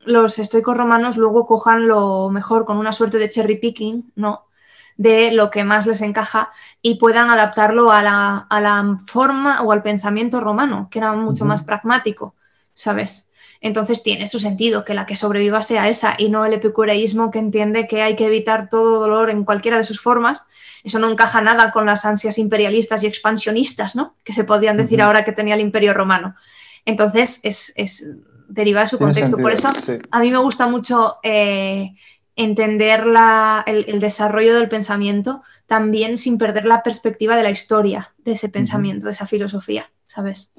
[0.00, 4.45] los estoicos romanos luego cojan lo mejor con una suerte de cherry picking, ¿no?
[4.96, 10.40] De lo que más les encaja y puedan adaptarlo a la, forma o al pensamiento
[10.40, 12.34] romano, que era mucho más pragmático,
[12.74, 13.28] ¿sabes?
[13.60, 17.38] Entonces tiene su sentido que la que sobreviva sea esa y no el epicureísmo que
[17.38, 20.46] entiende que hay que evitar todo dolor en cualquiera de sus formas.
[20.84, 24.14] Eso no encaja nada con las ansias imperialistas y expansionistas, ¿no?
[24.24, 26.36] Que se podían decir ahora que tenía el imperio romano.
[26.84, 28.06] Entonces es, es
[28.48, 29.36] deriva de su contexto.
[29.36, 29.70] Por eso
[30.10, 31.94] a mí me gusta mucho eh,
[32.36, 33.04] entender
[33.66, 39.06] el, desarrollo del pensamiento también sin perder la perspectiva de la historia de ese pensamiento,
[39.06, 40.52] de esa filosofía, ¿sabes?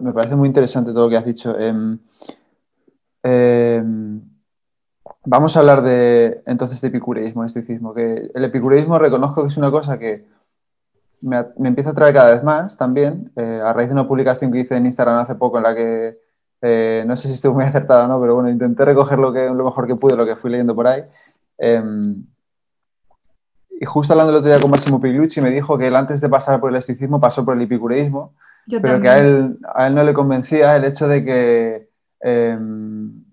[0.00, 1.56] Me parece muy interesante todo lo que has dicho.
[1.58, 1.98] Em,
[3.22, 4.20] em,
[5.24, 9.70] vamos a hablar de entonces de epicureísmo, estoicismo, que el epicureísmo reconozco que es una
[9.70, 10.26] cosa que
[11.20, 14.60] me, empieza a traer cada vez más también, eh, a raíz de una publicación que
[14.60, 16.18] hice en Instagram hace poco en la que
[16.62, 19.46] eh, no sé si estuve muy acertado o no, pero bueno, intenté recoger lo, que,
[19.46, 21.02] lo mejor que pude, lo que fui leyendo por ahí.
[21.58, 22.24] Em,
[23.80, 26.28] y justo hablando el otro día con Massimo Pigliucci, me dijo que él antes de
[26.28, 28.34] pasar por el estoicismo pasó por el epicureísmo,
[28.80, 31.88] pero que a él, a él no le convencía el hecho de que
[32.20, 33.24] em,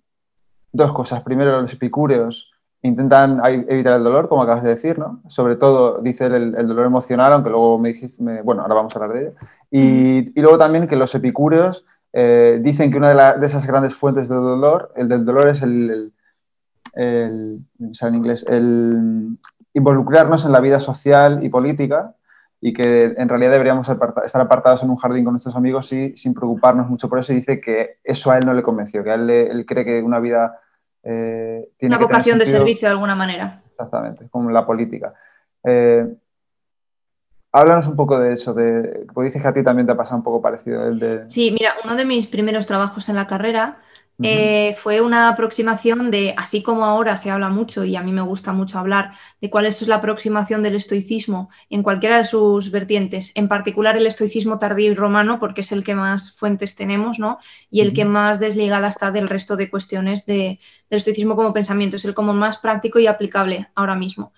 [0.71, 1.21] dos cosas.
[1.21, 2.51] Primero, los epicúreos
[2.82, 5.21] intentan evitar el dolor, como acabas de decir, ¿no?
[5.27, 8.99] Sobre todo, dice el, el dolor emocional, aunque luego me dijiste, bueno, ahora vamos a
[8.99, 9.34] hablar de ello.
[9.69, 14.30] Y, y luego también que los epicúreos eh, dicen que una de, esas grandes fuentes
[14.30, 16.12] de dolor, el del dolor es el,
[16.95, 17.66] en
[18.16, 19.38] inglés, el
[19.74, 22.16] involucrarnos en la vida social y política
[22.62, 26.34] y que en realidad deberíamos estar apartados en un jardín con nuestros amigos y sin
[26.34, 27.32] preocuparnos mucho por eso.
[27.32, 30.01] Y dice que eso a él no le convenció, que a él, él cree que
[30.01, 30.60] una vida
[31.03, 31.95] eh, tiene...
[31.95, 33.62] Una vocación de servicio de alguna manera.
[33.70, 35.14] Exactamente, como la política.
[35.64, 36.05] Eh,
[37.52, 40.18] háblanos un poco de eso, de, porque dices que a ti también te ha pasado
[40.18, 41.30] un poco parecido el de...
[41.30, 43.80] Sí, mira, uno de mis primeros trabajos en la carrera
[44.22, 48.22] eh, fue una aproximación de, así como ahora se habla mucho y a mí me
[48.22, 53.32] gusta mucho hablar de cuál es la aproximación del estoicismo en cualquiera de sus vertientes,
[53.36, 57.38] en particular el estoicismo tardío y romano, porque es el que más fuentes tenemos, ¿no?
[57.72, 61.95] Y el que más desligada está del resto de cuestiones de, del estoicismo como pensamiento,
[61.95, 64.34] es el como más práctico y aplicable ahora mismo.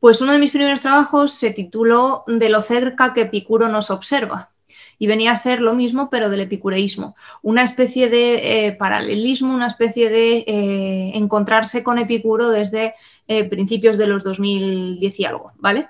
[0.00, 4.50] Pues uno de mis primeros trabajos se tituló De lo cerca que Epicuro nos observa
[4.98, 7.14] y venía a ser lo mismo, pero del epicureísmo.
[7.42, 12.94] Una especie de eh, paralelismo, una especie de eh, encontrarse con Epicuro desde
[13.28, 15.88] eh, principios de los 2010 y algo, ¿vale?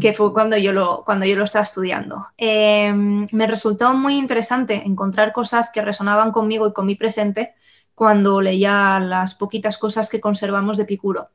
[0.00, 2.28] que fue cuando yo lo, cuando yo lo estaba estudiando.
[2.38, 7.52] Em, me resultó muy interesante encontrar cosas que resonaban conmigo y con mi presente
[7.94, 11.28] cuando leía las poquitas cosas que conservamos de Epicuro.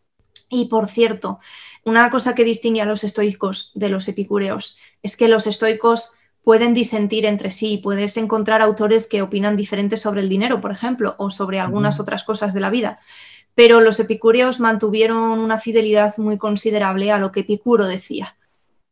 [0.50, 1.40] Y por cierto,
[1.86, 6.14] una cosa que distingue a los estoicos de los epicureos es que los estoicos
[6.44, 7.80] pueden disentir entre sí.
[7.82, 12.24] Puedes encontrar autores que opinan diferente sobre el dinero, por ejemplo, o sobre algunas otras
[12.24, 13.00] cosas de la vida.
[13.56, 18.36] Pero los epicúreos mantuvieron una fidelidad muy considerable a lo que Epicuro decía.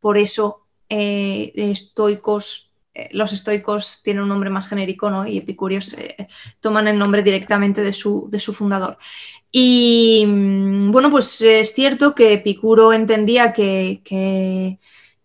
[0.00, 5.26] Por eso, eh, estoicos, eh, los estoicos tienen un nombre más genérico, ¿no?
[5.26, 6.28] Y epicúreos eh,
[6.60, 8.98] toman el nombre directamente de su, de su fundador.
[9.56, 14.00] Y mm, bueno, pues es cierto que Epicuro entendía que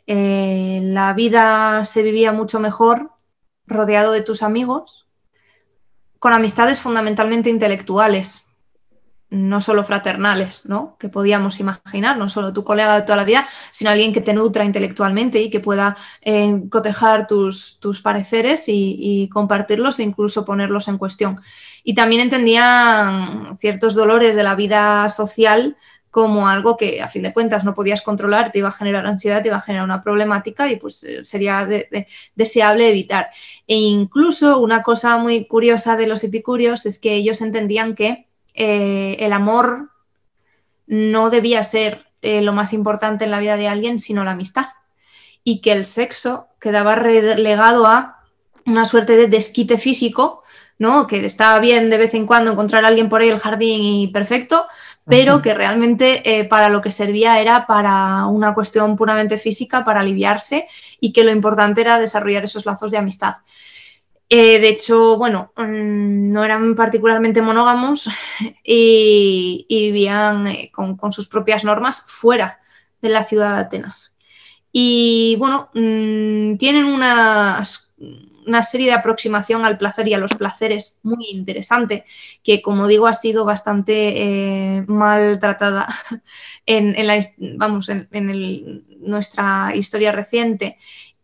[0.05, 3.11] eh, la vida se vivía mucho mejor
[3.65, 5.07] rodeado de tus amigos,
[6.19, 8.49] con amistades fundamentalmente intelectuales,
[9.29, 10.97] no solo fraternales, ¿no?
[10.99, 14.33] Que podíamos imaginar, no solo tu colega de toda la vida, sino alguien que te
[14.33, 20.87] nutra intelectualmente y que pueda eh, cotejar tus, tus pareceres y, compartirlos e incluso ponerlos
[20.87, 21.39] en cuestión.
[21.89, 25.75] Y también entendían ciertos dolores de la vida social
[26.11, 29.41] como algo que a fin de cuentas no podías controlar, te iba a generar ansiedad,
[29.41, 31.67] te iba a generar una problemática y pues eh, sería
[32.35, 33.31] deseable evitar.
[33.65, 39.17] E incluso una cosa muy curiosa de los epicúreos es que ellos entendían que eh,
[39.17, 39.89] el amor
[40.85, 44.67] no debía ser eh, lo más importante en la vida de alguien, sino la amistad.
[45.43, 48.19] Y que el sexo quedaba relegado a
[48.67, 50.43] una suerte de desquite físico,
[50.79, 51.05] ¿no?
[51.05, 54.07] Que estaba bien de vez en cuando encontrar a alguien por ahí el jardín y
[54.07, 54.65] perfecto,
[55.05, 59.99] pero que realmente eh, para lo que servía era para una cuestión puramente física, para
[59.99, 60.67] aliviarse
[60.99, 63.35] y que lo importante era desarrollar esos lazos de amistad.
[64.29, 68.09] Eh, de hecho, bueno, mm, no eran particularmente monógamos
[68.63, 72.59] y, vivían eh, con, con, sus propias normas fuera
[73.01, 74.15] de la ciudad de Atenas.
[74.71, 77.95] Y bueno, mm, tienen unas
[78.49, 82.03] una serie de aproximación al placer y a los placeres muy interesante,
[82.43, 83.93] que como digo ha sido bastante
[84.77, 85.87] eh, maltratada
[86.65, 86.95] en,
[87.57, 90.75] vamos, en, nuestra historia reciente.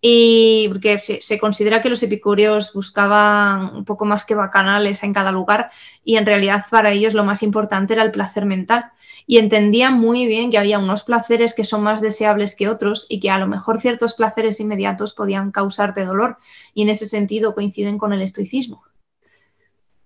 [0.07, 5.13] Y porque se, se, considera que los epicúreos buscaban un poco más que bacanales en
[5.13, 5.71] cada lugar
[6.03, 8.91] y en realidad para ellos lo más importante era el placer mental
[9.27, 13.19] y entendía muy bien que había unos placeres que son más deseables que otros y
[13.19, 16.37] que a lo mejor ciertos placeres inmediatos podían causarte dolor
[16.73, 18.83] y en ese sentido coinciden con el estoicismo.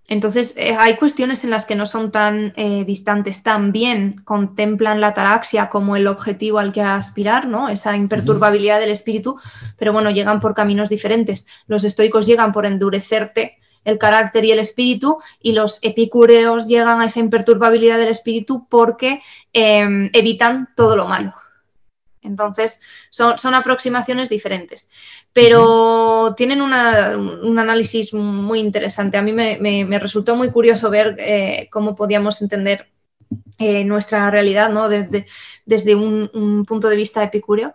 [0.08, 5.08] Entonces, eh, hay cuestiones en las que no son tan eh, distantes, también contemplan la
[5.08, 7.68] ataraxia como el objetivo al que aspirar, ¿no?
[7.68, 9.36] Esa imperturbabilidad del espíritu,
[9.78, 11.46] pero bueno, llegan por caminos diferentes.
[11.68, 17.06] Los estoicos llegan por endurecerte el carácter y el espíritu, y los epicúreos llegan a
[17.06, 19.20] esa imperturbabilidad del espíritu porque
[19.52, 21.34] em, evitan todo lo malo.
[22.22, 24.90] Entonces, son, son aproximaciones diferentes,
[25.32, 26.72] pero tienen un
[27.58, 29.16] análisis muy interesante.
[29.16, 32.88] A mí me, resultó muy curioso ver eh, cómo podíamos entender
[33.58, 34.88] eh, nuestra realidad ¿no?
[34.88, 35.26] desde,
[35.64, 37.72] desde un, un, punto de vista epicúreo.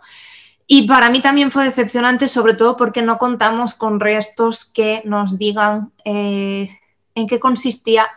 [0.66, 5.38] Y para mí también fue decepcionante, sobre todo porque no contamos con restos que nos
[5.38, 6.70] digan eh,
[7.14, 8.08] en qué consistía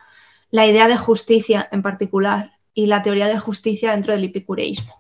[0.50, 4.96] la idea de justicia en particular y la teoría de justicia dentro del epicureísmo.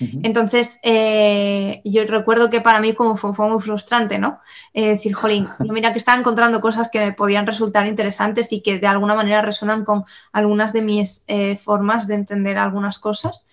[0.00, 4.40] Entonces, eh, yo recuerdo que para mí como fue, muy frustrante, ¿no?
[4.72, 8.78] Eh, decir, jolín, mira que estaba encontrando cosas que me podían resultar interesantes y que
[8.78, 11.24] de alguna manera resuenan con algunas de mis
[11.62, 13.46] formas de entender algunas cosas.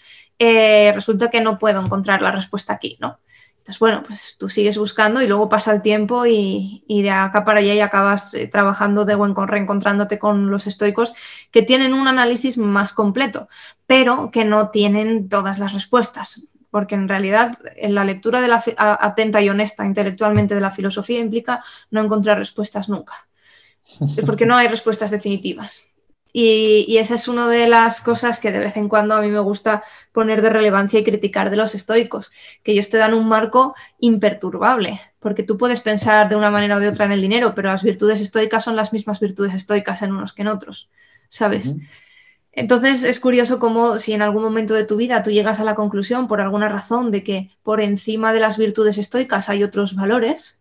[0.94, 3.20] Resulta que no puedo encontrar la respuesta aquí, ¿no?
[3.62, 7.60] Entonces, bueno, pues tú sigues buscando y luego pasa el tiempo y, de acá para
[7.60, 11.14] allá y acabas eh, trabajando de buen con reencontrándote con los estoicos
[11.52, 13.48] que tienen un análisis más completo,
[13.86, 16.48] pero que no tienen todas las respuestas.
[16.72, 21.20] porque en realidad en la lectura de la atenta y honesta intelectualmente de la filosofía
[21.20, 21.62] implica
[21.92, 23.14] no encontrar respuestas nunca,
[24.26, 25.91] porque no hay respuestas definitivas.
[26.34, 29.40] Y, esa es una de las cosas que de vez en cuando a mí me
[29.40, 32.32] gusta poner de relevancia y criticar de los estoicos,
[32.64, 36.80] que ellos te dan un marco imperturbable, porque tú puedes pensar de una manera o
[36.80, 40.14] de otra en el dinero, pero las virtudes estoicas son las mismas virtudes estoicas en
[40.14, 40.90] unos que en otros,
[41.28, 41.76] ¿sabes?
[42.54, 45.76] Entonces es curioso cómo si en algún momento de tu vida tú llegas a la
[45.76, 50.58] conclusión por alguna razón de que por encima de las virtudes estoicas hay otros valores,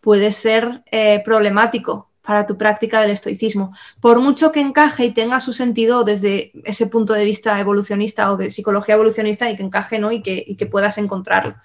[0.00, 3.74] puede ser eh, problemático para tu práctica del estoicismo.
[3.98, 8.36] Por mucho que encaje y tenga su sentido desde ese punto de vista evolucionista o
[8.36, 10.12] de psicología evolucionista y que encaje ¿no?
[10.12, 11.56] y, que, puedas encontrarlo.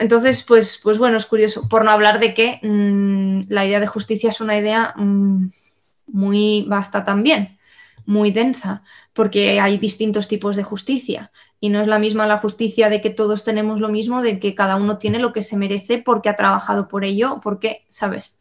[0.00, 3.86] Entonces, pues, pues bueno, es curioso, por no hablar de que mm, la idea de
[3.86, 5.52] justicia es una idea mm,
[6.08, 7.56] muy vasta también,
[8.06, 12.88] muy densa, porque hay distintos tipos de justicia y no es la misma la justicia
[12.88, 15.98] de que todos tenemos lo mismo, de que cada uno tiene lo que se merece
[15.98, 18.39] porque ha trabajado por ello, porque, ¿sabes?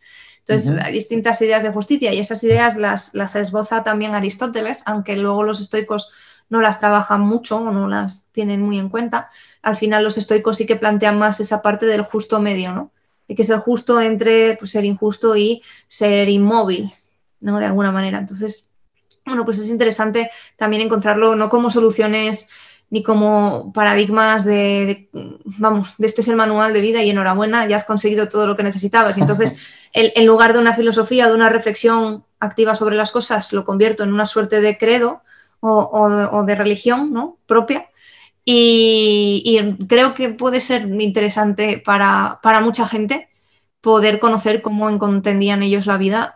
[0.49, 5.15] Entonces, hay distintas ideas de justicia y esas ideas las, las esboza también Aristóteles, aunque
[5.15, 6.11] luego los estoicos
[6.49, 9.29] no las trabajan mucho o no las tienen muy en cuenta.
[9.61, 12.91] Al final los estoicos sí que plantean más esa parte del justo medio, ¿no?
[13.27, 16.91] De que es el justo entre pues, ser injusto y ser inmóvil,
[17.39, 17.59] ¿no?
[17.59, 18.17] De alguna manera.
[18.17, 18.67] Entonces,
[19.25, 22.49] bueno, pues es interesante también encontrarlo no como soluciones
[22.89, 25.09] ni como paradigmas de,
[25.57, 28.55] vamos, de este es el manual de vida y enhorabuena, ya has conseguido todo lo
[28.55, 29.17] que necesitabas.
[29.17, 33.63] Y entonces, en lugar de una filosofía, de una reflexión activa sobre las cosas, lo
[33.63, 35.21] convierto en una suerte de credo
[35.59, 37.37] o, de religión ¿no?
[37.45, 37.89] propia.
[38.45, 43.29] Y, creo que puede ser interesante para, mucha gente
[43.81, 46.33] poder conocer cómo entendían ellos la vida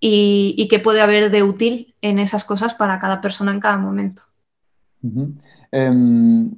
[0.00, 4.22] y, qué puede haber de útil en esas cosas para cada persona en cada momento.
[5.72, 6.50] Em,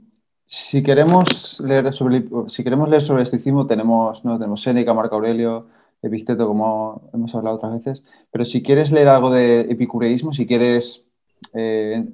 [0.44, 4.38] si, queremos leer sobre, si queremos leer sobre estoicismo, tenemos, ¿no?
[4.38, 5.66] tenemos Séneca, Marco Aurelio,
[6.00, 11.02] Epicteto, como hemos hablado otras veces, pero si quieres leer algo de epicureísmo, si quieres
[11.54, 12.04] eh,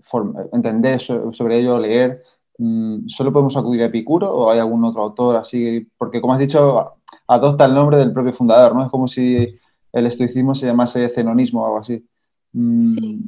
[0.52, 2.22] entender sobre ello, leer,
[2.58, 5.86] mm, ¿solo podemos acudir a Epicuro o hay algún otro autor así?
[5.98, 6.94] Porque como has dicho,
[7.28, 8.84] adopta el nombre del propio fundador, ¿no?
[8.84, 9.54] Es como si
[9.92, 12.04] el estoicismo se llamase cenonismo o algo así.
[12.52, 13.20] Mm, sí.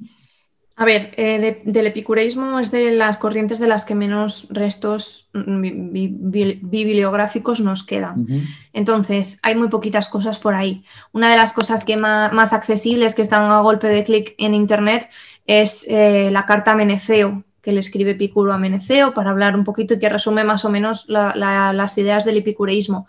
[0.79, 5.91] A ver, eh, del epicureísmo es de las corrientes de las que menos restos mm,
[5.91, 8.27] bibliográficos nos quedan.
[8.75, 10.85] Entonces, hay muy poquitas cosas por ahí.
[11.13, 15.09] Una de las cosas que más, accesibles que están a golpe de clic en Internet
[15.47, 19.65] es eh, la carta a Meneceo, que le escribe Epicuro a Meneceo para hablar un
[19.65, 23.09] poquito y que resume más o menos las ideas del epicureísmo.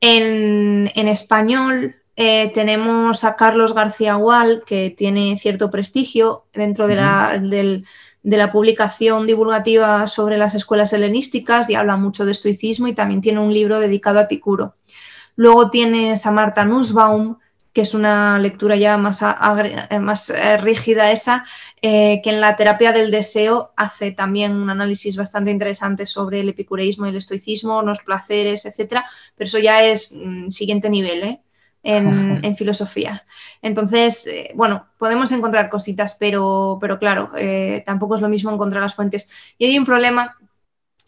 [0.00, 6.96] En, en español eh, tenemos a Carlos García Gual, que tiene cierto prestigio dentro de,
[6.96, 13.40] la, publicación divulgativa sobre las escuelas helenísticas y habla mucho de estoicismo y también tiene
[13.40, 14.76] un libro dedicado a Epicuro.
[15.36, 17.36] Luego tienes a Marta Nussbaum,
[17.74, 21.44] que es una lectura ya más, eh, más eh, rígida esa,
[21.82, 27.04] que en la terapia del deseo hace también un análisis bastante interesante sobre el epicureísmo
[27.04, 29.02] y el estoicismo, los placeres, etc.
[29.36, 31.40] Pero eso ya es mm, siguiente nivel, ¿eh?
[31.86, 33.24] En, filosofía.
[33.62, 38.82] Entonces, eh, bueno, podemos encontrar cositas, pero, pero claro, eh, tampoco es lo mismo encontrar
[38.82, 39.54] las fuentes.
[39.56, 40.36] Y hay un problema,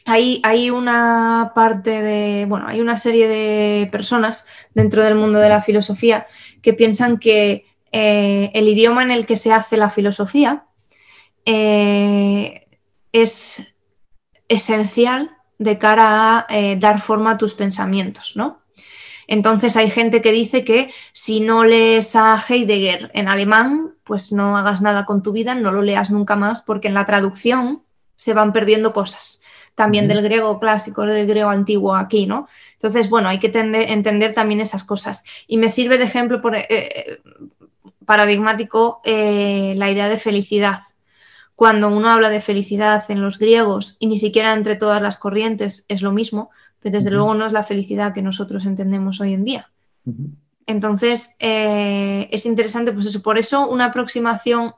[0.06, 5.48] hay, hay una parte de, bueno, hay una serie de personas dentro del mundo de
[5.48, 6.28] la filosofía
[6.62, 10.66] que piensan que eh, el idioma en el que se hace la filosofía
[11.44, 12.54] es
[14.48, 18.60] esencial de cara a dar forma a tus pensamientos, ¿no?
[19.28, 24.56] Entonces hay gente que dice que si no lees a Heidegger en alemán, pues no
[24.56, 27.82] hagas nada con tu vida, no lo leas nunca más, porque en la traducción
[28.16, 29.40] se van perdiendo cosas
[29.78, 32.48] también del griego clásico, del griego antiguo aquí, ¿no?
[32.72, 35.22] Entonces, bueno, hay que entender también esas cosas.
[35.46, 37.20] Y me sirve de ejemplo eh, eh,
[38.04, 40.80] paradigmático eh, la idea de felicidad.
[41.54, 45.86] Cuando uno habla de felicidad en los griegos y ni siquiera entre todas las corrientes
[45.88, 46.50] es lo mismo,
[46.90, 49.70] desde luego no es la felicidad que nosotros entendemos hoy en día.
[50.66, 54.74] Entonces, eh, es interesante, pues eso, por eso una aproximación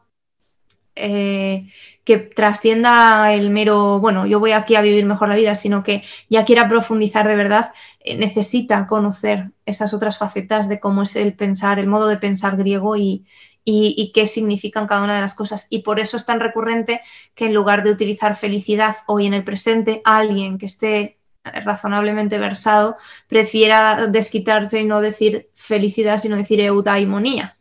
[0.94, 1.68] eh,
[2.04, 6.02] que trascienda el mero, bueno, yo voy aquí a vivir mejor la vida, sino que
[6.28, 11.34] ya quiera profundizar de verdad, eh, necesita conocer esas otras facetas de cómo es el
[11.34, 13.26] pensar, el modo de pensar griego y,
[13.64, 15.66] y, qué significan cada una de las cosas.
[15.70, 17.00] Y por eso es tan recurrente
[17.34, 22.96] que en lugar de utilizar felicidad hoy en el presente, alguien que esté razonablemente versado
[23.28, 27.56] prefiera desquitarse y no decir felicidad, sino decir eudaimonía.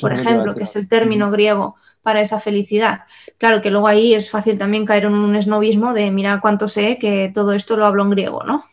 [0.00, 3.00] por ejemplo, que es el término griego para esa felicidad.
[3.38, 6.98] Claro que luego ahí es fácil también caer en un esnovismo de mira cuánto sé
[6.98, 8.64] que todo esto lo hablo en griego, ¿no?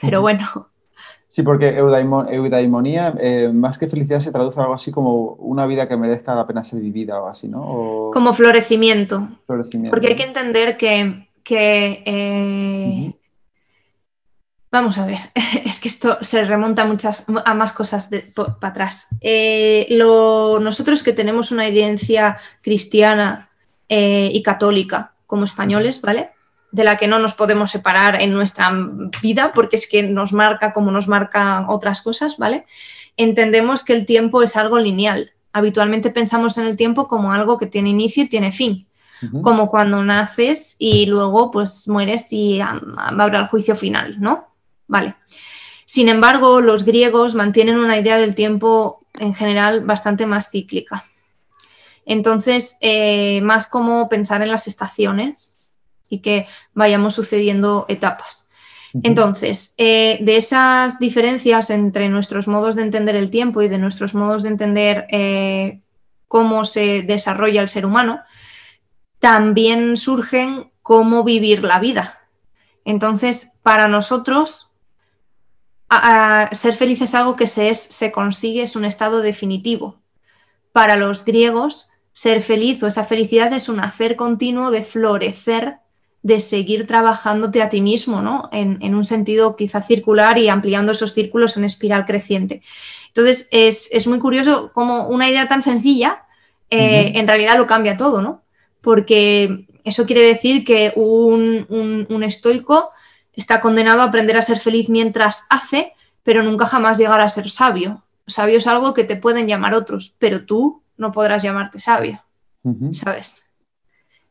[0.00, 0.68] Pero bueno.
[1.28, 5.96] Sí, porque eudaimonía, eh, más que felicidad, se traduce algo así como una vida que
[5.96, 8.10] merezca la pena ser vivida o así, ¿no?
[8.12, 9.28] Como florecimiento.
[9.46, 13.14] Porque hay que entender que, eh,
[14.70, 15.18] Vamos a ver,
[15.64, 19.08] es que esto se remonta a, muchas, a más cosas para atrás.
[19.20, 23.50] Eh, nosotros que tenemos una herencia cristiana
[23.90, 26.32] y católica como españoles, ¿vale?
[26.70, 28.70] de la que no nos podemos separar en nuestra
[29.22, 32.66] vida, porque es que nos marca como nos marcan otras cosas, ¿vale?
[33.16, 35.32] Entendemos que el tiempo es algo lineal.
[35.52, 38.86] Habitualmente pensamos en el tiempo como algo que tiene inicio y tiene fin,
[39.42, 44.47] como cuando naces y luego pues mueres y habrá el juicio final, ¿no?
[44.88, 45.14] Vale.
[45.84, 51.04] Sin embargo, los griegos mantienen una idea del tiempo en general bastante más cíclica.
[52.04, 55.58] Entonces, eh, más como pensar en las estaciones,
[56.08, 58.48] y que vayamos sucediendo etapas.
[59.02, 64.14] Entonces, eh, de esas diferencias entre nuestros modos de entender el tiempo y de nuestros
[64.14, 65.80] modos de entender eh,
[66.26, 68.20] cómo se desarrolla el ser humano,
[69.18, 72.20] también surgen cómo vivir la vida.
[72.86, 74.67] Entonces, para nosotros,
[76.52, 80.00] ser feliz es algo que se, es, se consigue, es un estado definitivo.
[80.72, 85.78] Para los griegos, ser feliz o esa felicidad es un hacer continuo de florecer
[86.22, 88.48] de seguir trabajándote a ti mismo, ¿no?
[88.52, 92.60] En, un sentido quizá circular y ampliando esos círculos en espiral creciente.
[93.08, 96.24] Entonces, es, muy curioso cómo una idea tan sencilla
[96.70, 98.42] eh, en realidad lo cambia todo, ¿no?
[98.80, 102.90] Porque eso quiere decir que un, un, estoico
[103.38, 105.92] está condenado a aprender a ser feliz mientras hace,
[106.24, 108.04] pero nunca jamás llegar a ser sabio.
[108.26, 112.22] Sabio es algo que te pueden llamar otros, pero tú no podrás llamarte sabio,
[112.92, 113.44] ¿sabes?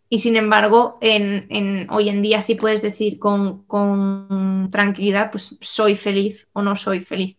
[0.09, 6.49] Y sin embargo, en, hoy en día sí puedes decir con, tranquilidad, pues soy feliz
[6.51, 7.37] o no soy feliz,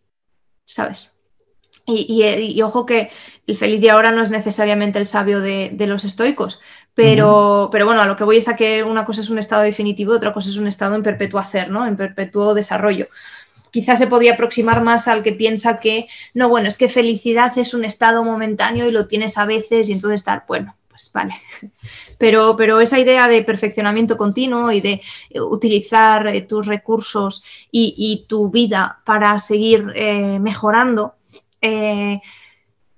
[0.64, 1.14] ¿sabes?
[1.90, 3.10] Y, ojo que
[3.46, 6.60] el feliz de ahora no es necesariamente el sabio de, los estoicos,
[6.94, 9.62] pero, pero, bueno, a lo que voy es a que una cosa es un estado
[9.62, 11.86] definitivo, otra cosa es un estado en perpetuo hacer, ¿no?
[11.86, 13.08] En perpetuo desarrollo.
[13.70, 17.72] Quizás se podría aproximar más al que piensa que, no, bueno, es que felicidad es
[17.72, 21.34] un estado momentáneo y lo tienes a veces y entonces estar, bueno, pues vale.
[22.18, 28.24] Pero, pero esa idea de perfeccionamiento continuo y de eh, utilizar eh, tus recursos y,
[28.26, 31.14] tu vida para seguir eh, mejorando,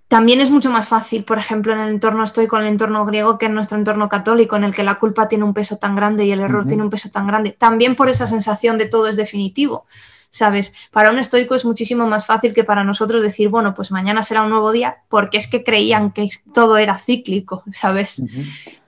[0.08, 3.38] también es mucho más fácil, por ejemplo, en el entorno estoy con el entorno griego
[3.38, 6.24] que en nuestro entorno católico, en el que la culpa tiene un peso tan grande
[6.24, 7.52] y el error tiene un peso tan grande.
[7.52, 9.84] También por esa sensación de todo es definitivo.
[10.30, 10.72] ¿sabes?
[10.92, 14.42] Para un estoico es muchísimo más fácil que para nosotros decir, bueno, pues mañana será
[14.42, 18.22] un nuevo día, porque es que creían que todo era cíclico, ¿sabes?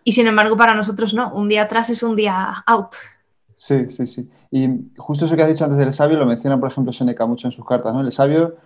[0.04, 2.94] Y sin embargo, para nosotros no, un día atrás es un día out.
[3.56, 4.28] Sí, sí, sí.
[4.50, 7.48] Y justo eso que has dicho antes del sabio lo menciona, por ejemplo, Seneca mucho
[7.48, 8.00] en sus cartas, ¿no?
[8.00, 8.56] El sabio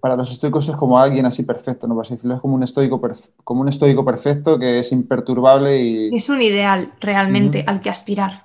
[0.00, 1.94] para los estoicos es como alguien así perfecto, ¿no?
[1.94, 3.00] Por decirlo, es como un estoico,
[3.44, 6.16] como un estoico perfecto que es imperturbable y...
[6.16, 8.44] Es un ideal realmente al que aspirar.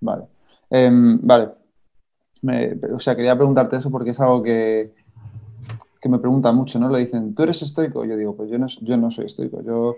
[0.00, 0.24] Vale.
[0.70, 1.50] Em, vale,
[2.94, 4.92] o sea, quería preguntarte eso porque es algo que,
[6.00, 6.88] que me preguntan mucho, ¿no?
[6.88, 8.04] Le dicen, ¿tú eres estoico?
[8.04, 9.96] Yo digo, pues yo no, yo no soy estoico, yo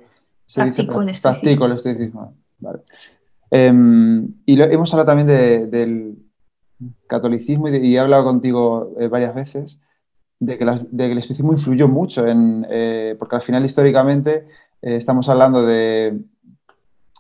[0.54, 2.34] practico, el estoicismo.
[2.58, 2.80] Vale.
[3.50, 6.18] Em, y hemos hablado también del
[7.06, 9.78] catolicismo y, he hablado contigo eh, varias veces
[10.38, 14.46] de que, el estoicismo influyó mucho en, eh, porque al final históricamente
[14.82, 16.18] eh, estamos hablando de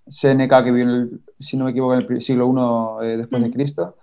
[0.08, 3.50] Séneca que vivió, en el, si no me equivoco, en el siglo I después de
[3.50, 3.96] Cristo,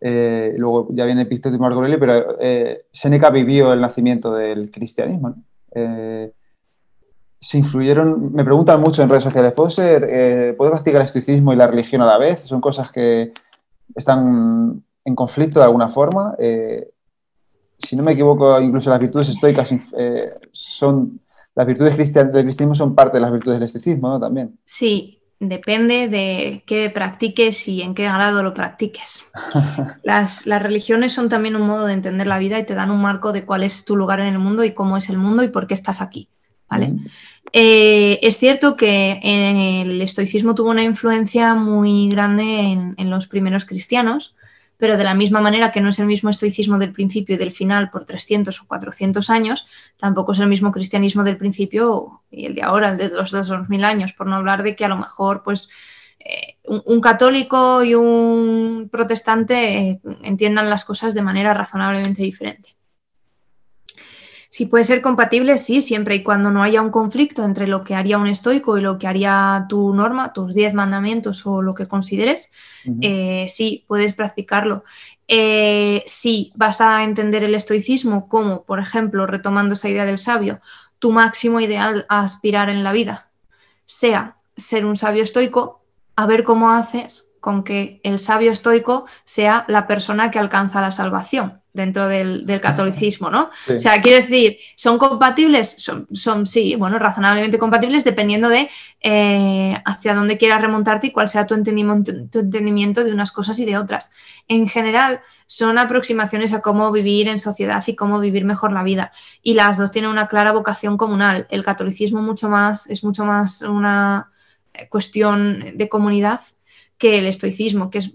[0.00, 4.70] eh, luego ya viene Epicteto y Marco Aurelio, pero eh, Seneca vivió el nacimiento del
[4.70, 5.34] cristianismo.
[5.72, 6.32] Eh,
[7.38, 11.56] se influyeron, me preguntan mucho en redes sociales, ¿puedo, ser, ¿puedo practicar el estoicismo y
[11.56, 12.40] la religión a la vez?
[12.40, 13.32] Son cosas que
[13.94, 16.34] están en conflicto de alguna forma.
[17.80, 19.74] Si no me equivoco, incluso las virtudes estoicas
[20.52, 21.20] son,
[21.54, 24.20] las virtudes del cristianismo son parte de las virtudes del estoicismo, ¿no?
[24.20, 24.58] También.
[24.64, 29.24] Sí, depende de qué practiques y en qué grado lo practiques.
[30.04, 33.32] Las, religiones son también un modo de entender la vida y te dan un marco
[33.32, 35.66] de cuál es tu lugar en el mundo y cómo es el mundo y por
[35.66, 36.28] qué estás aquí.
[36.68, 36.92] ¿vale?
[37.52, 44.36] Eh, es cierto que el estoicismo tuvo una influencia muy grande en los primeros cristianos,
[44.80, 47.52] pero de la misma manera que no es el mismo estoicismo del principio y del
[47.52, 49.66] final por 300 o 400 años,
[49.96, 53.84] tampoco es el mismo cristianismo del principio y el de ahora, el de los 2000
[53.84, 55.68] años, por no hablar de que a lo mejor pues
[56.18, 62.74] eh, un, católico y un protestante eh, entiendan las cosas de manera razonablemente diferente.
[64.50, 67.94] Si puede ser compatible, sí, siempre y cuando no haya un conflicto entre lo que
[67.94, 71.86] haría un estoico y lo que haría tu norma, tus 10 mandamientos o lo que
[71.86, 72.50] consideres,
[73.00, 74.82] eh, sí, puedes practicarlo.
[75.28, 80.60] Eh, si vas a entender el estoicismo como, por ejemplo, retomando esa idea del sabio,
[80.98, 83.30] tu máximo ideal a aspirar en la vida
[83.84, 85.82] sea ser un sabio estoico,
[86.14, 90.90] a ver cómo haces con que el sabio estoico sea la persona que alcanza la
[90.90, 93.50] salvación dentro del, catolicismo, ¿no?
[93.72, 95.76] O sea, quiere decir, ¿son compatibles?
[95.78, 98.68] Son, son, sí, bueno, razonablemente compatibles dependiendo de
[99.00, 103.58] eh, hacia dónde quieras remontarte y cuál sea tu entendimiento, tu entendimiento de unas cosas
[103.60, 104.10] y de otras.
[104.48, 109.12] En general, son aproximaciones a cómo vivir en sociedad y cómo vivir mejor la vida.
[109.42, 111.46] Y las dos tienen una clara vocación comunal.
[111.50, 114.30] El catolicismo mucho más, es mucho más una
[114.88, 116.40] cuestión de comunidad
[117.00, 118.12] que el estoicismo, que es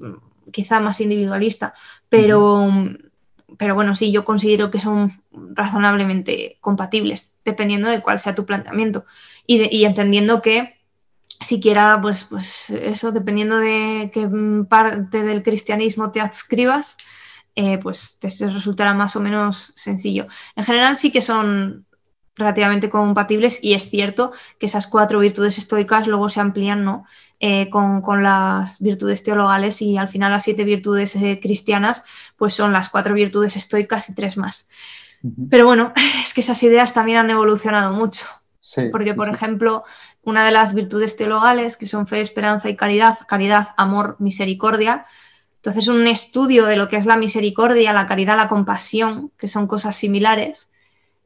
[0.51, 1.73] quizá más individualista,
[2.07, 2.69] pero
[3.57, 9.05] pero bueno, sí, yo considero que son razonablemente compatibles, dependiendo de cuál sea tu planteamiento
[9.47, 10.75] y, entendiendo que
[11.39, 14.29] siquiera, pues, pues eso, dependiendo de qué
[14.67, 16.97] parte del cristianismo te adscribas,
[17.55, 20.27] eh, pues te resultará más o menos sencillo.
[20.55, 21.85] En general sí que son
[22.35, 27.05] relativamente compatibles y es cierto que esas cuatro virtudes estoicas luego se amplían ¿no?
[27.41, 32.03] Eh, con, las virtudes teologales y al final las siete virtudes eh, cristianas
[32.37, 34.69] pues son las cuatro virtudes estoicas y tres más.
[35.49, 35.91] Pero bueno,
[36.23, 38.25] es que esas ideas también han evolucionado mucho.
[38.91, 39.83] Porque, por ejemplo,
[40.23, 45.05] una de las virtudes teologales, que son fe, esperanza y caridad, caridad, amor, misericordia,
[45.57, 49.67] entonces un estudio de lo que es la misericordia, la caridad, la compasión, que son
[49.67, 50.69] cosas similares,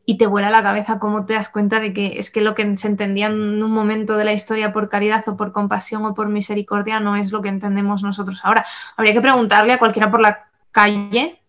[0.10, 2.78] y te vuela la cabeza cómo te das cuenta de que es que lo que
[2.78, 6.30] se entendía en un momento de la historia por caridad o por compasión o por
[6.30, 8.66] misericordia no es lo que entendemos nosotros ahora.
[8.98, 11.40] Habría que preguntarle a cualquiera por la calle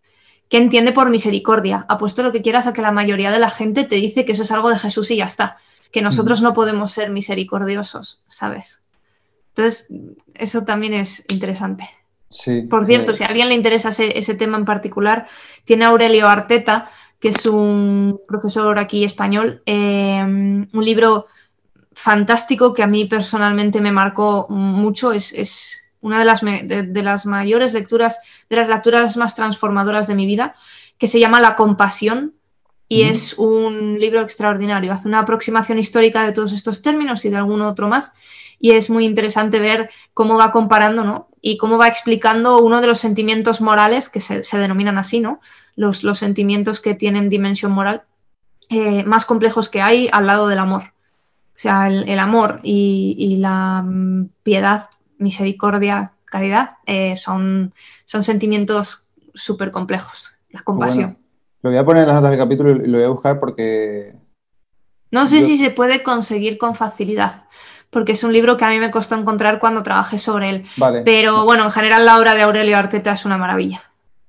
[0.51, 1.87] qué entiende por misericordia.
[1.89, 4.43] Apuesto lo que quieras a que la mayoría de la gente te dice que eso
[4.43, 5.57] es algo de Jesús y ya está,
[5.91, 8.83] que nosotros no podemos ser misericordiosos, ¿sabes?
[9.55, 9.87] Entonces,
[10.35, 11.89] eso también es interesante.
[12.29, 15.27] Sí, por cierto, si a alguien le interesa ese, ese tema en particular,
[15.65, 16.91] tiene Aurelio Arteta,
[17.21, 21.27] que es un profesor aquí español, eh, un libro
[21.93, 27.75] fantástico que a mí personalmente me marcó mucho, es, una de las, de, las, mayores
[27.75, 30.55] lecturas, de las lecturas más transformadoras de mi vida,
[30.97, 32.35] que se llama La compasión
[32.89, 34.93] y es un libro extraordinario.
[34.93, 38.13] Hace una aproximación histórica de todos estos términos y de algún otro más
[38.59, 41.29] y es muy interesante ver cómo va comparando ¿no?
[41.41, 45.41] y cómo va explicando uno de los sentimientos morales que se, se denominan así, ¿no?
[45.81, 48.03] Los, sentimientos que tienen dimensión moral
[48.69, 50.83] eh, más complejos que hay al lado del amor.
[50.83, 57.75] O sea, el, amor y, la mm, piedad, misericordia, caridad eh, son,
[58.05, 60.35] son sentimientos súper complejos.
[60.51, 61.19] La compasión.
[61.63, 64.15] lo voy a poner en las notas del capítulo y lo voy a buscar porque...
[65.11, 67.45] No sé si se puede conseguir con facilidad,
[67.91, 70.65] porque es un libro que a mí me costó encontrar cuando trabajé sobre él.
[71.05, 73.81] Pero bueno, en general la obra de Aurelio Arteta es una maravilla.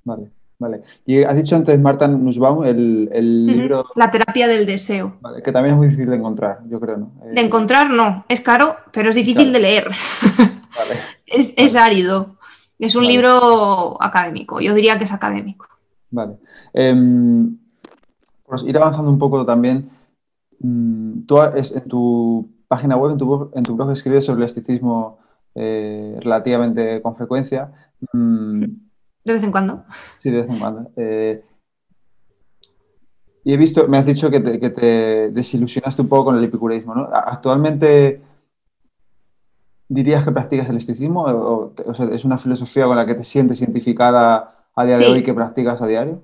[0.04, 0.32] Vale.
[0.62, 0.84] Vale.
[1.08, 3.88] Y has dicho antes, Marta Nussbaum, el, libro...
[3.96, 5.16] La terapia del deseo.
[5.44, 7.12] que también es muy difícil de encontrar, yo creo, ¿no?
[7.34, 9.86] De encontrar no, es caro, pero es difícil de leer.
[10.78, 11.00] Vale.
[11.26, 12.36] es, árido.
[12.78, 15.66] Es un libro académico, yo diría que es académico.
[16.12, 16.38] Vale.
[18.46, 19.90] Pues ir avanzando un poco también.
[20.60, 25.18] Mm, tú en tu página web, en tu, en tu blog, escribes sobre el esticismo
[25.56, 27.72] eh, relativamente con frecuencia.
[28.14, 28.91] Mm,
[29.24, 29.84] de vez en cuando.
[30.22, 30.90] Sí, de vez en cuando.
[30.96, 31.44] Eh,
[33.44, 37.10] y he visto, me has dicho que te, desilusionaste un poco con el epicureísmo, ¿no?
[37.12, 38.22] Actualmente,
[39.88, 41.24] ¿dirías que practicas el estoicismo?
[41.24, 41.74] ¿O,
[42.12, 45.82] es una filosofía con la que te sientes identificada a día de hoy que practicas
[45.82, 46.22] a diario?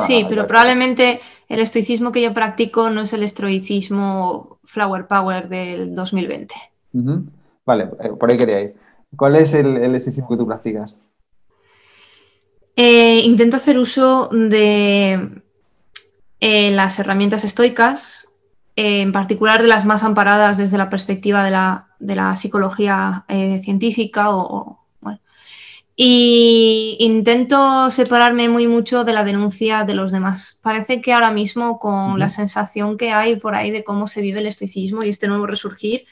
[0.00, 5.94] sí, pero probablemente el estoicismo que yo practico no es el estoicismo Flower Power del
[5.94, 6.54] 2020.
[7.64, 8.76] Vale, eh, por ahí quería ir.
[9.16, 10.98] ¿Cuál es el, el estoicismo que tú practicas?
[12.82, 15.42] Eh, intento hacer uso de
[16.40, 18.28] eh, las herramientas estoicas,
[18.74, 24.78] eh, en particular de las más amparadas desde la perspectiva de la, psicología científica o,
[25.94, 30.58] y intento separarme muy mucho de la denuncia de los demás.
[30.62, 34.40] Parece que ahora mismo con la sensación que hay por ahí de cómo se vive
[34.40, 36.06] el estoicismo y este nuevo resurgir,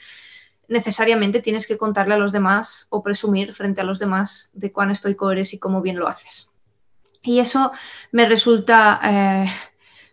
[0.67, 4.91] necesariamente tienes que contarle a los demás o presumir frente a los demás de cuán
[4.91, 6.48] estoico eres y cómo bien lo haces.
[7.23, 7.71] Y eso
[8.11, 9.45] me resulta, eh,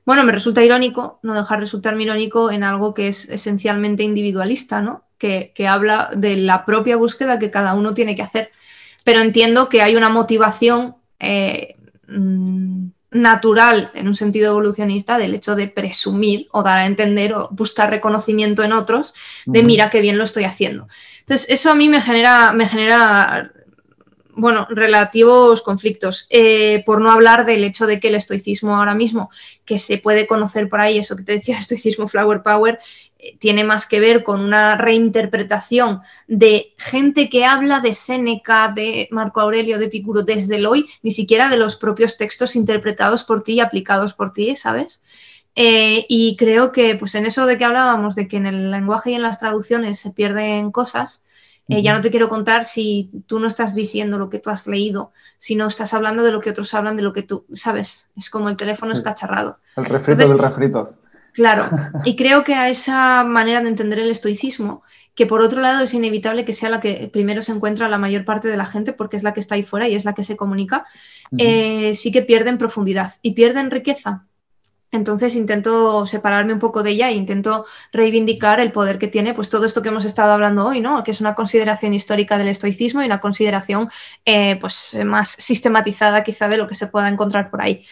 [0.05, 5.05] bueno, me resulta irónico, no dejar resultarme irónico en algo que es esencialmente individualista, ¿no?
[5.19, 8.51] Que, habla de la propia búsqueda que cada uno tiene que hacer.
[9.05, 11.77] Pero entiendo que hay una motivación eh,
[12.09, 17.49] mm, natural en un sentido evolucionista del hecho de presumir o dar a entender o
[17.53, 19.15] buscar reconocimiento en otros
[19.47, 20.89] de mira qué bien lo estoy haciendo.
[21.21, 23.51] Entonces, eso a mí me genera, me genera
[24.37, 29.30] bueno, relativos conflictos, eh, por no hablar del hecho de que el estoicismo ahora mismo,
[29.64, 32.78] que se puede conocer por ahí, eso que te decía, estoicismo flower power,
[33.18, 39.09] eh, tiene más que ver con una reinterpretación de gente que habla de Séneca, de
[39.11, 43.43] Marco Aurelio, de Epicuro desde el hoy, ni siquiera de los propios textos interpretados por
[43.43, 45.03] ti y aplicados por ti, ¿sabes?
[45.55, 49.12] Eh, y creo que, pues en eso de que hablábamos, de que en el lenguaje
[49.12, 51.24] y en las traducciones se pierden cosas,
[51.69, 54.67] eh, ya no te quiero contar si tú no estás diciendo lo que tú has
[54.67, 58.09] leído, sino estás hablando de lo que otros hablan, de lo que tú sabes.
[58.17, 59.59] Es como el teléfono escacharrado.
[59.77, 60.95] El refrito del refrito.
[61.33, 61.64] Claro,
[62.05, 64.83] y creo que a esa manera de entender el estoicismo,
[65.14, 68.25] que por otro lado es inevitable que sea la que primero se encuentra la mayor
[68.25, 70.25] parte de la gente, porque es la que está ahí fuera y es la que
[70.25, 70.87] se comunica,
[71.37, 74.25] eh, sí que pierden profundidad y pierden riqueza
[74.93, 79.49] entonces intento separarme un poco de ella e intento reivindicar el poder que tiene pues
[79.49, 81.03] todo esto que hemos estado hablando hoy, ¿no?
[81.03, 83.89] Que es una consideración histórica del estoicismo y una consideración
[84.24, 87.84] eh, pues más sistematizada quizá de lo que se pueda encontrar por ahí.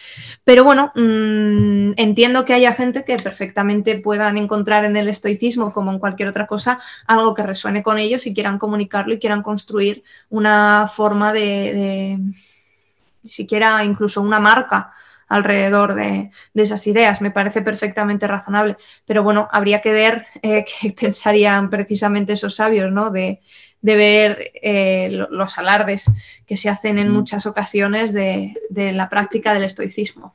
[0.43, 5.91] Pero bueno, mm, entiendo que haya gente que perfectamente puedan encontrar en el estoicismo, como
[5.91, 10.03] en cualquier otra cosa, algo que resuene con ellos y quieran comunicarlo y quieran construir
[10.29, 14.93] una forma de, de siquiera incluso una marca
[15.27, 17.21] alrededor de, esas ideas.
[17.21, 18.77] Me parece perfectamente razonable.
[19.05, 23.09] Pero bueno, habría que ver eh, qué pensarían precisamente esos sabios, ¿no?
[23.11, 23.41] De,
[23.81, 26.11] ver eh, los alardes
[26.47, 30.33] que se hacen en muchas ocasiones de, la práctica del estoicismo.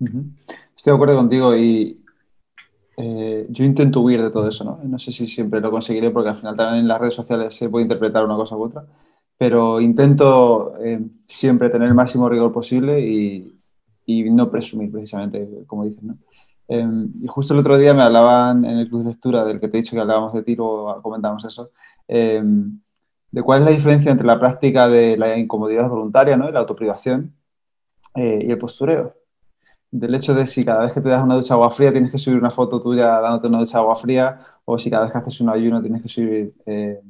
[0.00, 2.02] Estoy de acuerdo contigo y
[2.96, 4.80] eh, yo intento huir de todo eso, ¿no?
[4.82, 7.68] No sé si siempre lo conseguiré porque al final también en las redes sociales se
[7.68, 8.86] puede interpretar una cosa u otra,
[9.36, 10.72] pero intento
[11.28, 13.55] siempre tener el máximo rigor posible y,
[14.06, 16.16] y no presumir precisamente, como dices, ¿no?
[16.68, 19.68] Em, y justo el otro día me hablaban en el club de lectura del que
[19.68, 21.70] te he dicho que hablábamos de tiro, comentamos eso,
[22.08, 22.80] em,
[23.30, 26.50] de cuál es la diferencia entre la práctica de la incomodidad voluntaria, ¿no?
[26.50, 27.34] la autoprivación,
[28.16, 29.14] eh, y el postureo.
[29.90, 32.18] Del hecho de si cada vez que te das una ducha agua fría tienes que
[32.18, 35.40] subir una foto tuya dándote una ducha agua fría, o si cada vez que haces
[35.40, 37.00] un ayuno tienes que subir eh,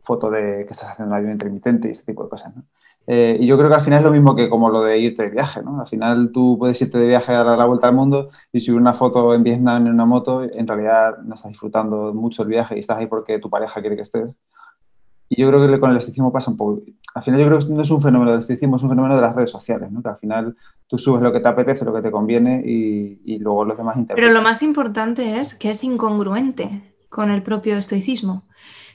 [0.00, 2.56] foto de que estás haciendo un ayuno intermitente y ese tipo de cosas.
[2.56, 2.64] ¿no?
[3.10, 5.22] Eh, y yo creo que al final es lo mismo que como lo de irte
[5.22, 5.80] de viaje, ¿no?
[5.80, 8.78] Al final tú puedes irte de viaje a dar la vuelta al mundo y subir
[8.78, 12.76] una foto en Vietnam en una moto, en realidad no estás disfrutando mucho el viaje
[12.76, 14.28] y estás ahí porque tu pareja quiere que estés.
[15.30, 16.82] Y yo creo que con el estoicismo pasa un poco.
[17.14, 19.22] Al final yo creo que no es un fenómeno del estoicismo, es un fenómeno de
[19.22, 20.02] las redes sociales, ¿no?
[20.02, 20.54] Que al final
[20.86, 23.96] tú subes lo que te apetece, lo que te conviene y, y luego los demás
[23.96, 24.28] interpretan.
[24.28, 28.44] Pero lo más importante es que es incongruente con el propio estoicismo.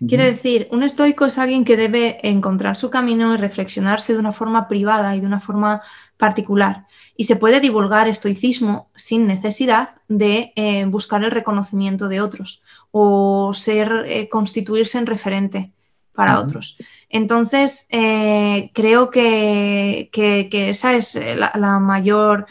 [0.08, 4.32] Quiere decir, un estoico es alguien que debe encontrar su camino y reflexionarse de una
[4.32, 5.82] forma privada y de una forma
[6.18, 6.86] particular.
[7.16, 13.54] Y se puede divulgar estoicismo sin necesidad de eh, buscar el reconocimiento de otros o
[13.54, 15.72] ser, eh, constituirse en referente
[16.14, 16.78] para otros.
[17.10, 20.10] Entonces, eh, creo que,
[20.52, 22.46] esa es la, mayor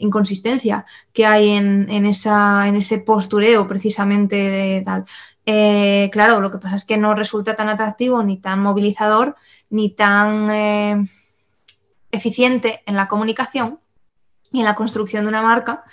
[0.00, 5.04] inconsistencia que hay en, esa, en ese postureo precisamente de tal.
[5.46, 9.36] Eh, claro, lo que pasa es que no resulta tan atractivo, ni tan movilizador,
[9.70, 11.06] ni tan eh,
[12.10, 13.78] eficiente en la comunicación
[14.50, 15.84] y en la construcción de una marca.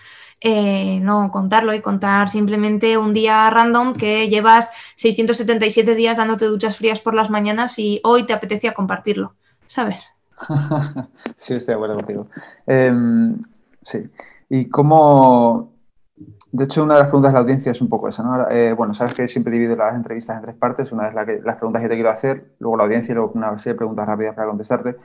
[0.45, 6.75] Eh, no contarlo y contar simplemente un día random que llevas 677 días dándote duchas
[6.75, 9.35] frías por las mañanas y hoy te apetecía compartirlo,
[9.67, 10.13] ¿sabes?
[11.37, 12.27] sí, estoy de acuerdo contigo.
[12.67, 13.41] Em,
[13.81, 14.09] sí.
[14.49, 15.72] ¿Y cómo,
[16.55, 18.47] de hecho, una de las preguntas de la audiencia es un poco esa, ¿no?
[18.47, 20.91] Eh, bueno, sabes que siempre divido las entrevistas en tres partes.
[20.91, 23.73] Una es las preguntas que te quiero hacer, luego la audiencia y luego una serie
[23.73, 24.95] de preguntas rápidas para contestarte.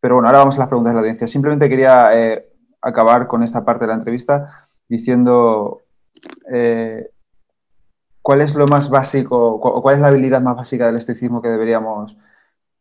[0.00, 1.28] Pero bueno, ahora vamos a las preguntas de la audiencia.
[1.28, 2.48] Simplemente quería eh,
[2.82, 5.82] acabar con esta parte de la entrevista diciendo
[6.52, 7.12] eh,
[8.20, 11.48] cuál es lo más básico o cuál es la habilidad más básica del estoicismo que
[11.48, 12.16] deberíamos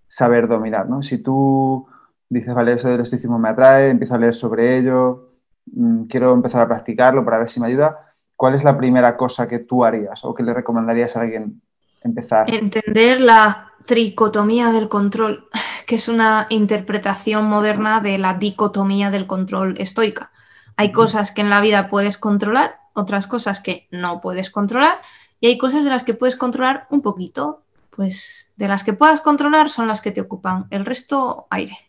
[0.07, 1.03] saber dominar, ¿no?
[1.03, 1.85] Si tú
[2.29, 5.33] dices, vale, eso del estoicismo me atrae, empiezo a leer sobre ello,
[5.67, 8.06] mm, quiero empezar a practicarlo para ver si me ayuda,
[8.37, 11.61] ¿cuál es la primera cosa que tú harías o que le recomendarías a alguien
[12.01, 12.53] empezar?
[12.53, 15.49] Entender la tricotomía del control,
[15.85, 20.31] que es una interpretación moderna de la dicotomía del control estoica.
[20.77, 24.99] Hay cosas que en la vida puedes controlar, otras cosas que no puedes controlar,
[25.39, 27.63] y hay cosas de las que puedes controlar un poquito.
[27.89, 31.79] Pues de las que puedas controlar son las que te ocupan, el resto aire.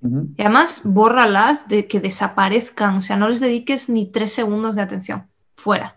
[0.00, 4.82] Y además, bórralas de que desaparezcan, o sea, no les dediques ni tres segundos de
[4.82, 5.96] atención fuera.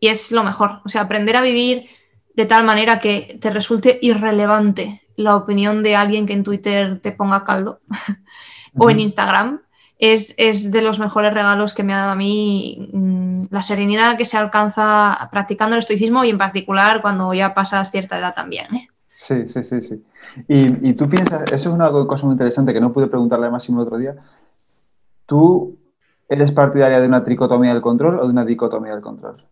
[0.00, 1.88] Y es lo mejor, o sea, aprender a vivir
[2.34, 7.12] de tal manera que te resulte irrelevante la opinión de alguien que en Twitter te
[7.12, 7.80] ponga caldo
[8.76, 9.60] o en Instagram.
[9.98, 10.36] es,
[10.70, 14.36] de los mejores regalos que me ha dado a mí mm, la serenidad que se
[14.36, 18.74] alcanza practicando el estoicismo y en particular cuando ya pasas cierta edad también.
[18.74, 18.88] ¿eh?
[19.08, 20.04] Sí, sí, sí, sí.
[20.48, 23.80] Y, tú piensas, eso es una cosa muy interesante que no pude preguntarle a Máximo
[23.80, 24.16] el otro día.
[25.24, 25.78] ¿Tú
[26.28, 29.44] eres partidaria de una tricotomía del control o de una dicotomía del control?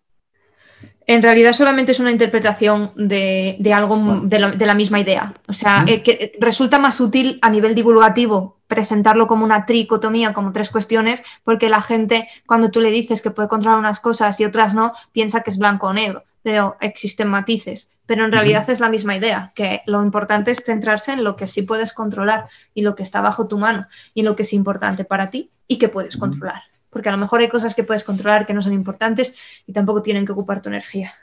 [1.05, 5.33] En realidad solamente es una interpretación de, algo de, la misma idea.
[5.47, 10.51] O sea, eh, que resulta más útil a nivel divulgativo presentarlo como una tricotomía, como
[10.51, 14.45] tres cuestiones, porque la gente, cuando tú le dices que puede controlar unas cosas y
[14.45, 17.91] otras no, piensa que es blanco o negro, pero existen matices.
[18.05, 21.47] Pero en realidad es la misma idea, que lo importante es centrarse en lo que
[21.47, 25.05] sí puedes controlar y lo que está bajo tu mano y lo que es importante
[25.05, 28.45] para ti y que puedes controlar porque a lo mejor hay cosas que puedes controlar
[28.45, 29.35] que no son importantes
[29.65, 31.13] y tampoco tienen que ocupar tu energía.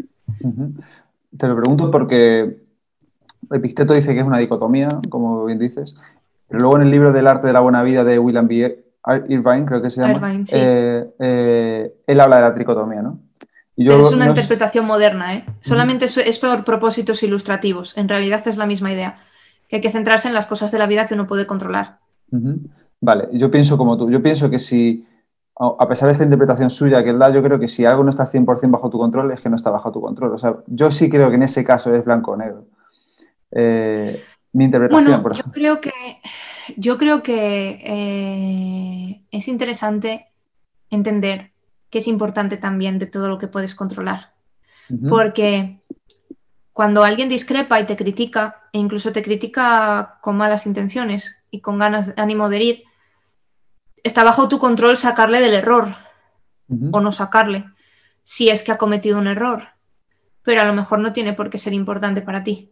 [1.38, 2.60] Te lo pregunto porque
[3.50, 5.94] Epicteto dice que es una dicotomía, como bien dices,
[6.48, 8.84] pero luego en el libro del arte de la buena vida de William B.
[9.28, 13.18] Irvine, creo que se llama, eh, eh, él habla de la tricotomía, ¿no?
[13.76, 15.44] es una interpretación moderna, ¿eh?
[15.60, 17.96] Solamente es, por propósitos ilustrativos.
[17.96, 19.20] En realidad es la misma idea,
[19.68, 22.00] que hay que centrarse en las cosas de la vida que uno puede controlar.
[23.00, 24.10] Vale, yo pienso como tú.
[24.10, 25.06] Yo pienso que si
[25.56, 28.10] a pesar de esta interpretación suya que él da, yo creo que si algo no
[28.10, 30.32] está 100% bajo tu control, es que no está bajo tu control.
[30.32, 32.64] O sea, yo sí creo que en ese caso es blanco o negro.
[33.50, 34.22] Eh,
[34.52, 35.52] mi interpretación, por ejemplo.
[35.54, 35.92] Yo creo que,
[36.78, 40.28] yo creo que eh, es interesante
[40.88, 41.52] entender
[41.90, 44.32] que es importante también de todo lo que puedes controlar.
[45.08, 45.78] Porque
[46.72, 51.78] cuando alguien discrepa y te critica, e incluso te critica con malas intenciones y con
[51.78, 52.84] ganas de ánimo de herir,
[54.04, 55.94] está bajo tu control sacarle del error
[56.92, 57.64] o no sacarle,
[58.22, 59.70] si es que ha cometido un error,
[60.42, 62.70] pero a lo mejor no tiene por qué ser importante para ti.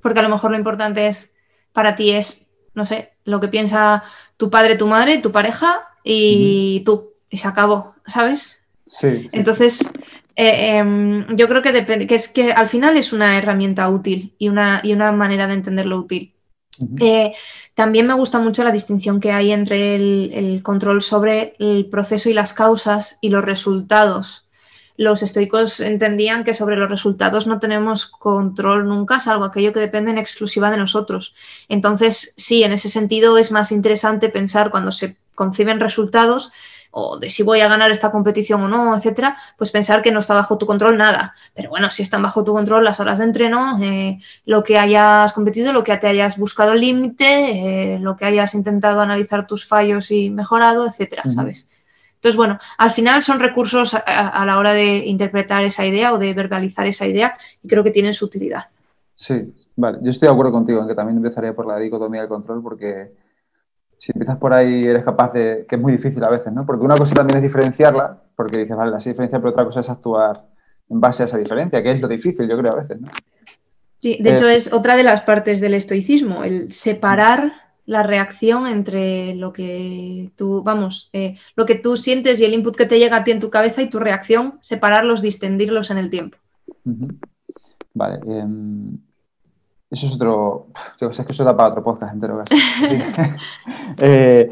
[0.00, 1.34] Porque a lo mejor lo importante es
[1.72, 4.02] para ti es, no sé, lo que piensa
[4.36, 8.60] tu padre, tu madre, tu pareja y tú, y se acabó, ¿sabes?
[8.86, 9.28] Sí.
[9.32, 9.88] Entonces,
[10.34, 14.34] eh, em, yo creo que, depende, que es que al final es una herramienta útil
[14.38, 16.34] y una, y una manera de entenderlo útil.
[17.00, 17.32] Eh,
[17.74, 22.34] también me gusta mucho la distinción que hay entre el, control sobre el proceso y
[22.34, 24.46] las causas y los resultados.
[24.96, 30.10] Los estoicos entendían que sobre los resultados no tenemos control nunca, salvo aquello que depende
[30.10, 31.34] en exclusiva de nosotros.
[31.68, 36.50] Entonces, sí, en ese sentido es más interesante pensar cuando se conciben resultados
[36.90, 40.20] o de si voy a ganar esta competición o no, etcétera, pues pensar que no
[40.20, 41.34] está bajo tu control nada.
[41.54, 45.32] Pero bueno, si están bajo tu control las horas de entreno, eh, lo que hayas
[45.32, 49.66] competido, lo que te hayas buscado el límite, eh, lo que hayas intentado analizar tus
[49.66, 51.68] fallos y mejorado, etcétera, ¿sabes?
[52.18, 56.34] Entonces, bueno, al final son recursos a, la hora de interpretar esa idea o de
[56.34, 58.64] verbalizar esa idea y creo que tienen su utilidad.
[59.14, 59.98] Sí, vale.
[60.02, 63.12] Yo estoy de acuerdo contigo en que también empezaría por la dicotomía del control porque
[63.98, 66.64] si empiezas por ahí eres capaz de, que es muy difícil a veces, ¿no?
[66.64, 69.90] Porque una cosa también es diferenciarla, porque dices, vale, la diferencia, pero otra cosa es
[69.90, 70.44] actuar
[70.88, 73.08] en base a esa diferencia, que es lo difícil, yo creo, a veces, ¿no?
[74.00, 77.52] Sí, de hecho eh, es otra de las partes del estoicismo, el separar
[77.84, 82.76] la reacción entre lo que tú, vamos, eh, lo que tú sientes y el input
[82.76, 86.10] que te llega a ti en tu cabeza y tu reacción, separarlos, distendirlos en el
[86.10, 86.38] tiempo.
[87.94, 88.20] Vale.
[88.26, 88.98] Em,
[89.90, 90.68] eso es otro.
[91.00, 92.42] Yo sé que eso da para otro podcast entero.
[93.96, 94.48] eh,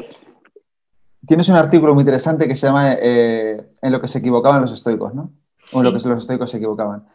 [1.25, 4.71] tienes un artículo muy interesante que se llama eh, En lo que se equivocaban los
[4.71, 5.31] estoicos, ¿no?
[5.73, 7.05] O en lo que los estoicos se equivocaban.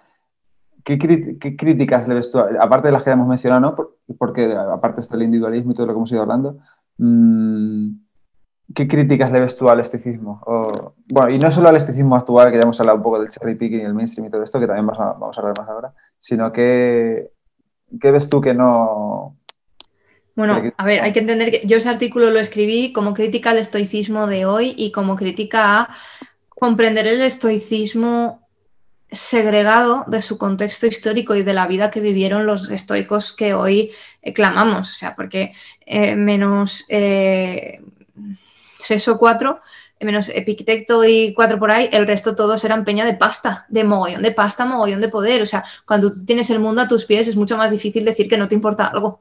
[0.84, 4.16] ¿Qué, críticas le ves tú, aparte de las que hemos mencionado, ¿no?
[4.18, 6.58] porque aparte está el individualismo y todo lo que hemos ido hablando,
[6.98, 7.88] mm,
[8.74, 10.42] ¿qué críticas le ves tú al esticismo?
[11.08, 13.54] bueno, y no solo al esticismo actual, que ya hemos hablado un poco del cherry
[13.54, 15.68] picking y el mainstream y todo esto, que también vamos a, vamos a hablar más
[15.68, 17.31] ahora, sino que
[18.00, 19.36] ¿Qué ves tú que no...
[20.34, 23.58] Bueno, a ver, hay que entender que yo ese artículo lo escribí como crítica al
[23.58, 25.96] estoicismo de hoy y como crítica a
[26.48, 28.48] comprender el estoicismo
[29.10, 33.90] segregado de su contexto histórico y de la vida que vivieron los estoicos que hoy
[34.34, 34.90] clamamos.
[34.90, 35.52] O sea, porque
[35.84, 37.82] eh, menos eh,
[38.86, 39.60] tres o cuatro
[40.04, 44.22] menos Epicteto y cuatro por ahí, el resto todos eran peña de pasta, de mogollón
[44.22, 45.42] de pasta, mogollón de poder.
[45.42, 48.28] O sea, cuando tú tienes el mundo a tus pies es mucho más difícil decir
[48.28, 49.20] que no te importa algo.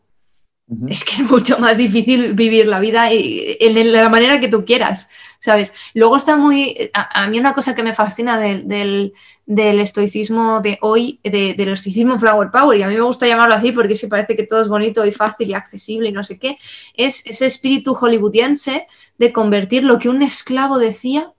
[0.87, 5.09] Es que es mucho más difícil vivir la vida en la manera que tú quieras,
[5.41, 5.73] ¿sabes?
[5.95, 6.91] Luego está muy...
[6.93, 9.13] A, mí una cosa que me fascina del,
[9.47, 13.95] estoicismo de hoy, del estoicismo flower power, y a mí me gusta llamarlo así porque
[13.95, 16.57] se parece que todo es bonito y fácil y accesible y no sé qué,
[16.93, 18.85] es ese espíritu hollywoodiense
[19.17, 21.33] de convertir lo que un esclavo decía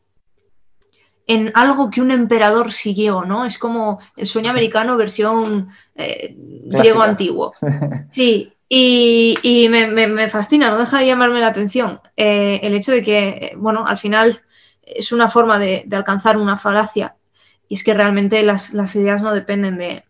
[1.29, 3.45] en algo que un emperador siguió, ¿no?
[3.45, 7.53] Es como el sueño americano versión eh, griego antiguo.
[8.11, 13.53] Sí, Y, me, fascina, no deja de llamarme la atención eh, el hecho de que,
[13.59, 14.41] bueno, al final
[14.81, 17.17] es una forma de, alcanzar una falacia
[17.69, 20.05] y es que realmente las, las ideas no dependen de,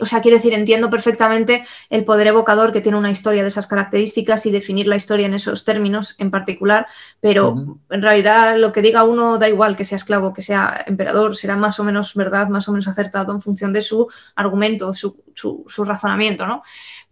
[0.00, 3.66] o sea, quiero decir, entiendo perfectamente el poder evocador que tiene una historia de esas
[3.66, 6.86] características y definir la historia en esos términos en particular,
[7.20, 11.36] pero en realidad lo que diga uno da igual que sea esclavo, que sea emperador,
[11.36, 14.06] será más o menos verdad, más o menos acertado en función de su
[14.36, 15.16] argumento, su,
[15.78, 16.62] razonamiento, ¿no?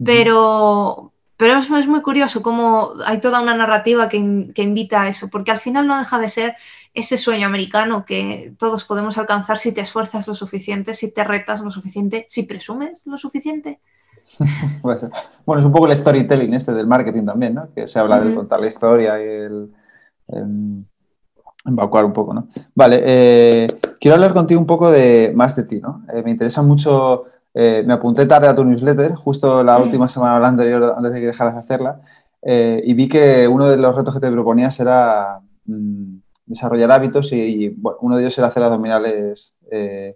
[0.03, 5.29] Pero, pero es, muy curioso cómo hay toda una narrativa que, que invita a eso,
[5.29, 6.55] porque al final no deja de ser
[6.93, 11.61] ese sueño americano que todos podemos alcanzar si te esfuerzas lo suficiente, si te retas
[11.61, 13.79] lo suficiente, si presumes lo suficiente.
[14.81, 15.05] Pues,
[15.45, 17.69] bueno, es un poco el storytelling este del marketing también, ¿no?
[17.73, 19.69] Que se habla de contar la historia y el,
[21.65, 22.47] evacuar un poco, ¿no?
[22.75, 23.67] Vale, eh,
[23.99, 26.03] quiero hablar contigo un poco de más de ti, ¿no?
[26.13, 27.25] Eh, me interesa mucho,
[27.57, 31.19] eh, me apunté tarde a tu newsletter, justo la última semana la anterior, antes de
[31.19, 32.01] que dejaras de hacerla,
[32.43, 35.39] y vi que uno de los retos que te proponías era...
[35.65, 40.15] Mm, desarrollar hábitos y, uno de ellos era hacer abdominales, eh,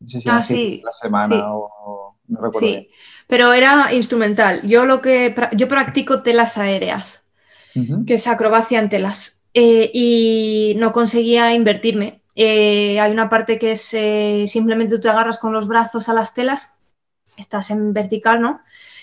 [0.00, 2.68] no sé si ah, sí, la semana o, no recuerdo.
[2.68, 2.88] Sí,
[3.26, 4.62] pero era instrumental.
[4.62, 7.24] Yo lo que yo practico telas aéreas,
[8.06, 12.22] que es acrobacia en telas, eh, y no conseguía invertirme.
[12.34, 16.32] Eh, hay una parte que es simplemente tú te agarras con los brazos a las
[16.32, 16.74] telas,
[17.42, 18.62] estás en vertical, ¿no?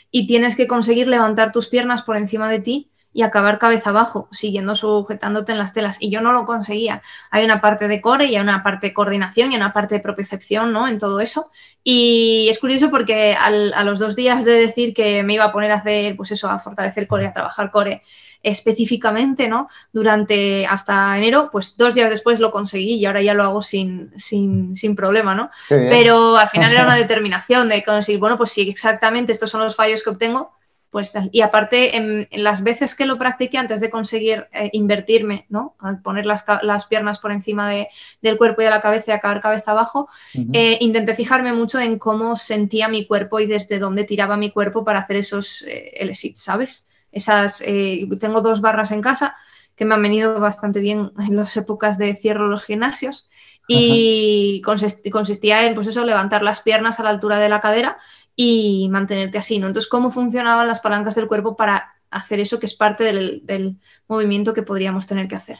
[0.10, 4.28] Y tienes que conseguir levantar tus piernas por encima de ti y acabar cabeza abajo,
[4.32, 5.98] siguiendo sujetándote en las telas.
[6.00, 7.02] Y yo no lo conseguía.
[7.32, 10.02] Hay una parte de core y hay una parte de coordinación y una parte de
[10.02, 10.88] propiocepción, ¿no?
[10.88, 11.50] En todo eso.
[11.84, 15.72] Y es curioso porque a los dos días de decir que me iba a poner
[15.72, 18.04] a hacer, pues eso, a fortalecer core, a trabajar core
[18.42, 19.70] específicamente, ¿no?
[19.92, 24.12] Durante hasta enero, pues dos días después lo conseguí y ahora ya lo hago sin,
[24.18, 25.50] sin, sin problema, ¿no?
[25.68, 29.76] Pero al final era una determinación de conseguir, bueno, pues si exactamente estos son los
[29.76, 30.54] fallos que obtengo,
[30.92, 35.76] pues, y aparte, en, las veces que lo practiqué antes de conseguir eh, invertirme, ¿no?
[36.04, 36.44] poner las,
[36.88, 37.72] piernas por encima
[38.22, 40.10] del cuerpo y de la cabeza y acabar cabeza abajo,
[40.54, 44.84] eh, intenté fijarme mucho en cómo sentía mi cuerpo y desde dónde tiraba mi cuerpo
[44.84, 46.88] para hacer esos eh, ¿sabes?
[47.12, 47.64] Esas,
[48.20, 49.36] tengo dos barras en casa
[49.76, 53.28] que me han venido bastante bien en las épocas de cierro los gimnasios
[53.68, 57.98] y consistía en, pues eso, levantar las piernas a la altura de la cadera
[58.42, 59.68] y mantenerte así, ¿no?
[59.68, 63.78] Entonces, ¿cómo funcionaban las palancas del cuerpo para hacer eso que es parte del,
[64.08, 65.60] movimiento que podríamos tener que hacer?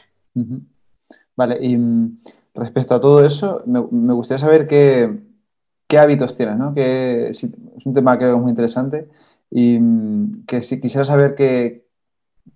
[1.36, 2.20] Vale, y mm,
[2.54, 3.80] respecto a todo eso, me,
[4.14, 6.72] gustaría saber qué, hábitos tienes, ¿no?
[6.72, 7.44] Que es
[7.84, 9.10] un tema que es muy interesante
[9.50, 11.84] y mm, que si quisiera saber qué,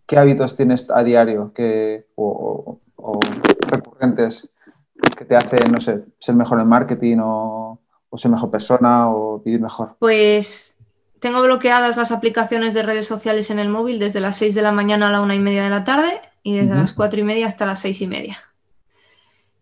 [0.07, 3.21] qué hábitos tienes a diario que, o, o
[3.69, 4.49] recurrentes
[5.19, 7.84] que te hacen, no sé, ser mejor en marketing o
[8.15, 9.97] o ser mejor persona o vivir mejor?
[9.99, 10.79] Pues
[11.19, 14.71] tengo bloqueadas las aplicaciones de redes sociales en el móvil desde las 6 de la
[14.71, 17.49] mañana a la una y media de la tarde y desde las 4 y media
[17.49, 18.39] hasta las 6 y media.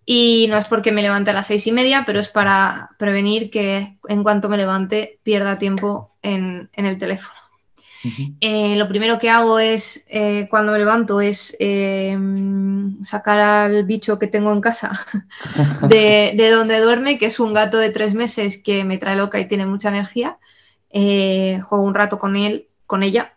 [0.04, 3.50] Y no es porque me levante a las 6 y media, pero es para prevenir
[3.50, 7.41] que en cuanto me levante pierda tiempo en el teléfono.
[8.40, 12.16] Eh, lo primero que hago es, eh, cuando me levanto, es eh,
[13.02, 14.92] sacar al bicho que tengo en casa
[15.88, 19.46] de, donde duerme, que es un gato de tres meses que me trae loca y
[19.46, 20.38] tiene mucha energía.
[20.90, 23.34] juego un rato con él, con ella,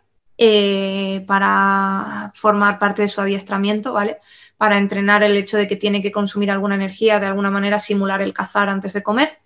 [1.26, 4.18] para formar parte de su adiestramiento, ¿vale?
[4.56, 8.20] Para entrenar el hecho de que tiene que consumir alguna energía, de alguna manera simular
[8.22, 9.38] el cazar antes de comer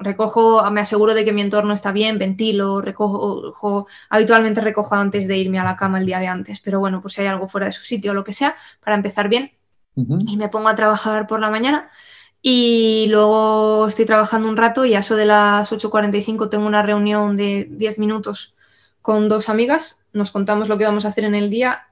[0.00, 5.36] recojo, me aseguro de que mi entorno está bien, ventilo, recojo, habitualmente recojo antes de
[5.36, 7.66] irme a la cama el día de antes, pero bueno, pues si hay algo fuera
[7.66, 9.52] de su sitio o lo que sea, para empezar bien.
[10.26, 11.90] Y me pongo a trabajar por la mañana
[12.40, 17.36] y luego estoy trabajando un rato y a eso de las 8.45 tengo una reunión
[17.36, 18.54] de 10 minutos
[19.02, 21.88] con dos amigas, nos contamos lo que vamos a hacer en el día,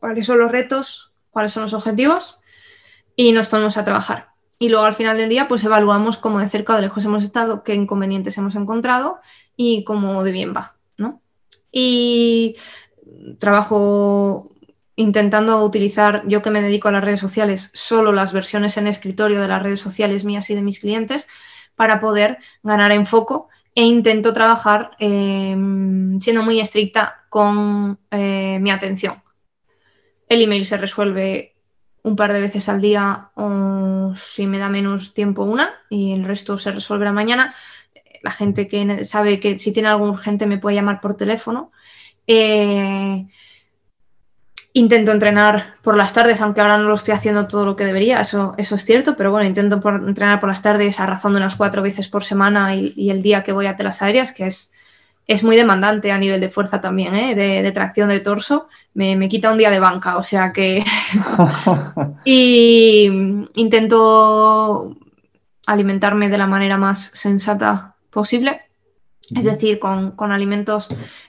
[0.00, 2.38] cuáles son los retos, cuáles son los objetivos
[3.16, 4.29] y nos ponemos a trabajar
[4.60, 7.24] y luego al final del día pues evaluamos cómo de cerca o de lejos hemos
[7.24, 9.18] estado, qué inconvenientes hemos encontrado
[9.56, 11.22] y cómo de bien va, ¿no?
[11.72, 12.56] Y
[13.38, 14.52] trabajo
[14.96, 19.40] intentando utilizar, yo que me dedico a las redes sociales, solo las versiones en escritorio
[19.40, 21.26] de las redes sociales mías y de mis clientes
[21.74, 28.70] para poder ganar en foco e intento trabajar em, siendo muy estricta con eh, mi
[28.70, 29.22] atención.
[30.28, 31.49] El email se resuelve
[32.02, 36.24] un par de veces al día o si me da menos tiempo una y el
[36.24, 37.54] resto se resolverá mañana.
[38.22, 41.72] La gente que sabe que si tiene algo urgente me puede llamar por teléfono.
[42.26, 43.26] Eh,
[44.72, 48.20] intento entrenar por las tardes, aunque ahora no lo estoy haciendo todo lo que debería,
[48.20, 51.56] eso, eso es cierto, pero bueno, intento entrenar por las tardes a razón de unas
[51.56, 54.72] cuatro veces por semana y, el día que voy a telas aéreas, que es
[55.30, 57.36] es muy demandante a nivel de fuerza también, ¿eh?
[57.36, 58.68] de, tracción de torso.
[58.94, 60.84] Me, quita un día de banca, o sea que...
[62.24, 63.04] y
[63.54, 64.96] intento
[65.68, 68.62] alimentarme de la manera más sensata posible,
[69.32, 70.88] es decir, con, alimentos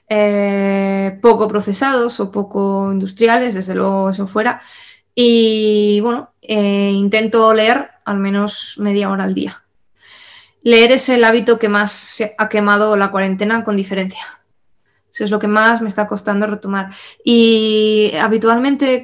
[0.10, 4.64] eh, poco procesados o poco industriales, desde luego eso fuera.
[5.14, 9.62] Y bueno, eh, intento leer al menos media hora al día.
[10.64, 14.42] Leer es el hábito que más se ha quemado la cuarentena con diferencia.
[15.12, 16.90] Eso es lo que más me está costando retomar.
[17.24, 19.04] Y habitualmente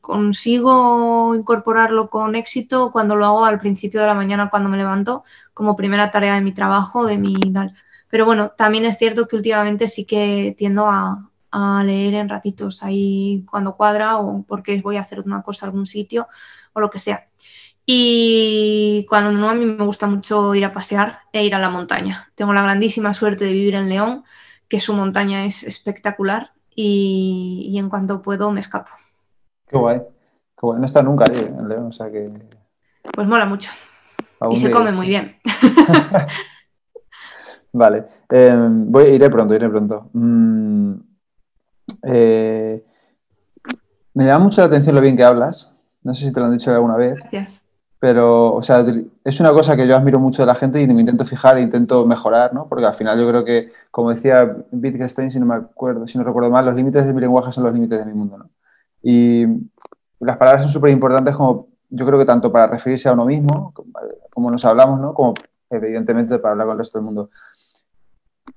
[0.00, 5.24] consigo incorporarlo con éxito cuando lo hago al principio de la mañana, cuando me levanto,
[5.54, 7.74] como primera tarea de mi trabajo, de mi tal.
[8.08, 12.82] Pero bueno, también es cierto que últimamente sí que tiendo a, a leer en ratitos
[12.82, 16.28] ahí cuando cuadra o porque voy a hacer una cosa a algún sitio
[16.72, 17.27] o lo que sea.
[17.90, 21.70] Y cuando no, a mí me gusta mucho ir a pasear e ir a la
[21.70, 22.30] montaña.
[22.34, 24.24] Tengo la grandísima suerte de vivir en León,
[24.68, 28.90] que su montaña es espectacular y, en cuanto puedo me escapo.
[29.66, 30.00] Qué guay.
[30.00, 30.80] Qué guay.
[30.80, 32.30] No está nunca ahí en León, o sea que...
[33.10, 33.70] Pues mola mucho.
[34.50, 35.38] Y se come muy bien.
[37.72, 38.04] vale.
[38.28, 40.10] Em, voy, iré pronto, iré pronto.
[40.12, 40.92] Mm,
[42.02, 42.84] eh,
[44.12, 45.74] me llama mucho la atención lo bien que hablas.
[46.02, 47.18] No sé si te lo han dicho alguna vez.
[47.20, 47.67] Gracias
[48.00, 48.84] pero, o sea,
[49.24, 51.62] es una cosa que yo admiro mucho de la gente y me intento fijar e
[51.62, 52.68] intento mejorar, ¿no?
[52.68, 56.24] Porque al final yo creo que, como decía Wittgenstein, si no me acuerdo, si no
[56.24, 58.50] recuerdo mal, los límites de mi lenguaje son los límites de mi mundo, ¿no?
[59.02, 59.46] Y
[60.20, 63.74] las palabras son súper importantes como, yo creo que tanto para referirse a uno mismo,
[64.30, 65.12] como nos hablamos, ¿no?
[65.12, 65.34] Como,
[65.68, 67.30] evidentemente, para hablar con el resto del mundo.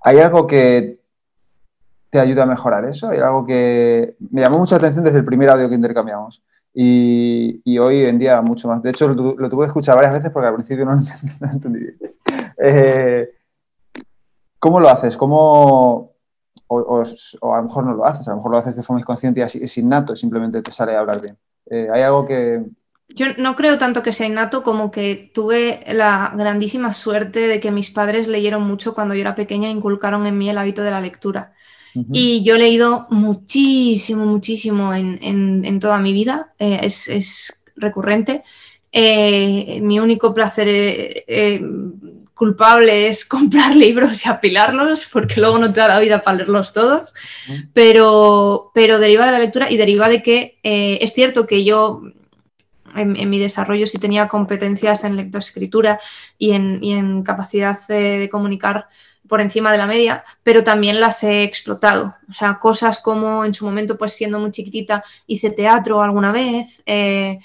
[0.03, 0.99] ¿Hay algo que
[2.11, 3.09] te ayuda a mejorar eso?
[3.09, 6.43] ¿Hay algo que me llamó mucha atención desde el primer audio que intercambiamos?
[6.73, 8.81] Y, hoy en día mucho más.
[8.81, 10.95] De hecho, lo, tuve que escuchar varias veces porque al principio no,
[11.39, 11.97] lo entendí bien.
[12.57, 13.29] Eh,
[14.59, 15.17] ¿Cómo lo haces?
[15.17, 16.11] ¿Cómo,
[16.73, 17.03] o,
[17.53, 19.43] a lo mejor no lo haces, a lo mejor lo haces de forma inconsciente y
[19.43, 21.37] así, es innato, simplemente te sale a hablar bien.
[21.69, 22.63] Eh, ¿Hay algo que...?
[23.09, 27.71] Yo no creo tanto que sea innato como que tuve la grandísima suerte de que
[27.71, 30.91] mis padres leyeron mucho cuando yo era pequeña e inculcaron en mí el hábito de
[30.91, 31.53] la lectura.
[31.93, 38.43] Y yo he leído muchísimo, muchísimo en, toda mi vida, eh, es, recurrente.
[38.91, 41.61] Eh, mi único placer eh,
[42.33, 46.73] culpable es comprar libros y apilarlos, porque luego no te da la vida para leerlos
[46.73, 47.13] todos,
[47.73, 52.01] pero, pero deriva de la lectura y deriva de que es cierto que yo
[52.95, 55.99] en, mi desarrollo sí tenía competencias en lectoescritura
[56.37, 58.87] y en, y en capacidad de comunicar
[59.31, 62.15] por encima de la media, pero también las he explotado.
[62.29, 66.83] O sea, cosas como en su momento, pues siendo muy chiquitita, hice teatro alguna vez.
[66.85, 67.39] Eh,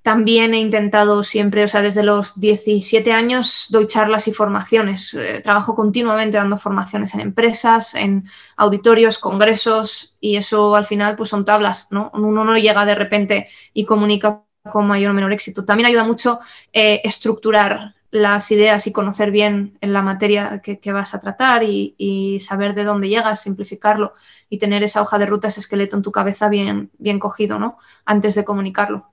[0.00, 5.12] también he intentado siempre, o sea, desde los 17 años doy charlas y formaciones.
[5.12, 8.24] Eh, trabajo continuamente dando formaciones en empresas, en
[8.56, 12.10] auditorios, congresos, y eso al final pues son tablas, ¿no?
[12.14, 15.66] Uno no llega de repente y comunica con mayor o menor éxito.
[15.66, 16.38] También ayuda mucho
[16.72, 22.38] eh, estructurar las ideas y conocer bien en la materia que, vas a tratar y,
[22.40, 24.14] saber de dónde llegas, simplificarlo
[24.48, 27.78] y tener esa hoja de ruta, ese esqueleto en tu cabeza bien, bien cogido, ¿no?
[28.04, 29.10] Antes de comunicarlo.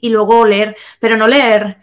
[0.00, 1.78] Y luego leer, pero no leer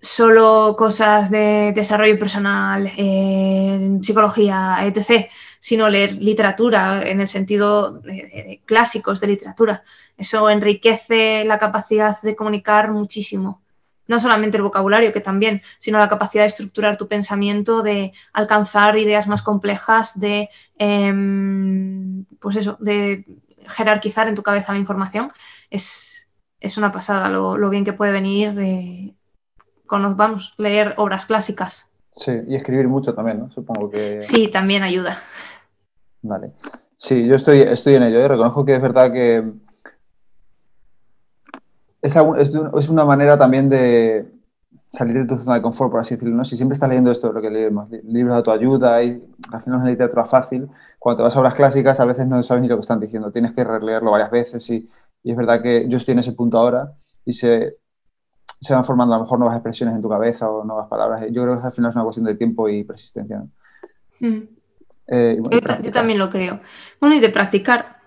[0.00, 8.62] solo cosas de desarrollo personal, eh, psicología, etc., sino leer literatura en el sentido de
[8.64, 9.82] clásicos de literatura.
[10.16, 13.60] Eso enriquece la capacidad de comunicar muchísimo
[14.08, 18.98] no solamente el vocabulario, que también, sino la capacidad de estructurar tu pensamiento, de alcanzar
[18.98, 20.48] ideas más complejas, de,
[20.78, 23.24] em, pues eso, de
[23.66, 25.30] jerarquizar en tu cabeza la información,
[25.70, 26.28] es,
[26.76, 29.14] una pasada lo, bien que puede venir de,
[29.86, 31.90] con, vamos, leer obras clásicas.
[32.12, 33.50] Sí, y escribir mucho también, ¿no?
[33.52, 34.20] Supongo que...
[34.20, 35.22] Sí, también ayuda.
[36.22, 36.50] Vale.
[36.96, 38.18] Sí, yo estoy, estoy en ello.
[38.20, 38.26] ¿eh?
[38.26, 39.44] Reconozco que es verdad que
[42.02, 44.30] es, es, una manera también de
[44.90, 46.36] salir de tu zona de confort, por así decirlo.
[46.36, 46.44] ¿no?
[46.44, 49.22] Si siempre estás leyendo esto, lo que leemos, libros de autoayuda y
[49.52, 50.68] al final es una literatura fácil,
[50.98, 53.30] cuando te vas a obras clásicas a veces no sabes ni lo que están diciendo,
[53.30, 54.88] tienes que releerlo varias veces y,
[55.22, 56.92] y es verdad que yo estoy en ese punto ahora
[57.24, 57.76] y se,
[58.60, 61.24] se, van formando a lo mejor nuevas expresiones en tu cabeza o nuevas palabras.
[61.30, 63.44] Yo creo que al final es una cuestión de tiempo y persistencia.
[64.20, 64.38] Mm.
[65.08, 65.40] Eh,
[65.82, 66.60] yo, también lo creo.
[67.00, 67.98] Bueno, y de practicar.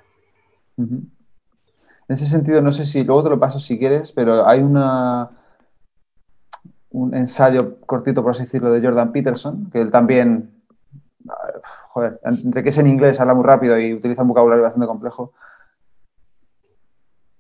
[2.12, 5.30] En ese sentido, no sé si luego te lo paso si quieres, pero hay una,
[6.90, 10.52] un ensayo cortito, por así decirlo, de Jordan Peterson, que él también,
[11.88, 15.32] joder, entre que es en inglés, habla muy rápido y utiliza un vocabulario bastante complejo,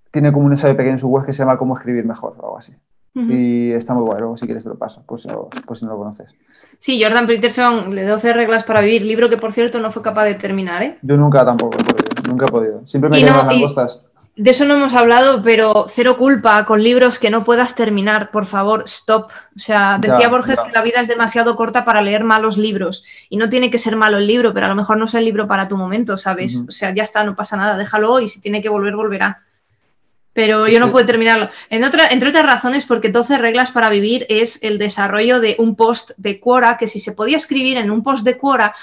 [0.09, 2.45] tiene como un ensayo pequeño en su web que se llama Cómo escribir mejor o
[2.45, 2.73] algo así.
[3.13, 4.37] y está muy bueno.
[4.37, 5.27] si quieres te lo paso, pues,
[5.67, 6.33] pues si no lo conoces.
[6.79, 10.23] Sí, Jordan Peterson, de 12 reglas para vivir, libro que por cierto no fue capaz
[10.23, 10.97] de terminar, ¿eh?
[11.01, 12.87] Yo nunca tampoco he podido, nunca he podido.
[12.87, 14.10] Siempre me quedo las langostas.
[14.41, 18.47] De eso no hemos hablado, pero cero culpa con libros que no puedas terminar, por
[18.47, 19.29] favor, stop.
[19.55, 23.37] O sea, decía Borges que la vida es demasiado corta para leer malos libros y
[23.37, 25.47] no tiene que ser malo el libro, pero a lo mejor no es el libro
[25.47, 26.65] para tu momento, ¿sabes?
[26.67, 29.43] O sea, ya está, no pasa nada, déjalo y si tiene que volver, volverá
[30.33, 31.49] pero yo no puedo terminarlo.
[31.69, 35.75] En otra, entre otras razones, porque 12 reglas para vivir es el desarrollo de un
[35.75, 38.73] post de Quora, que si se podía escribir en un post de Quora,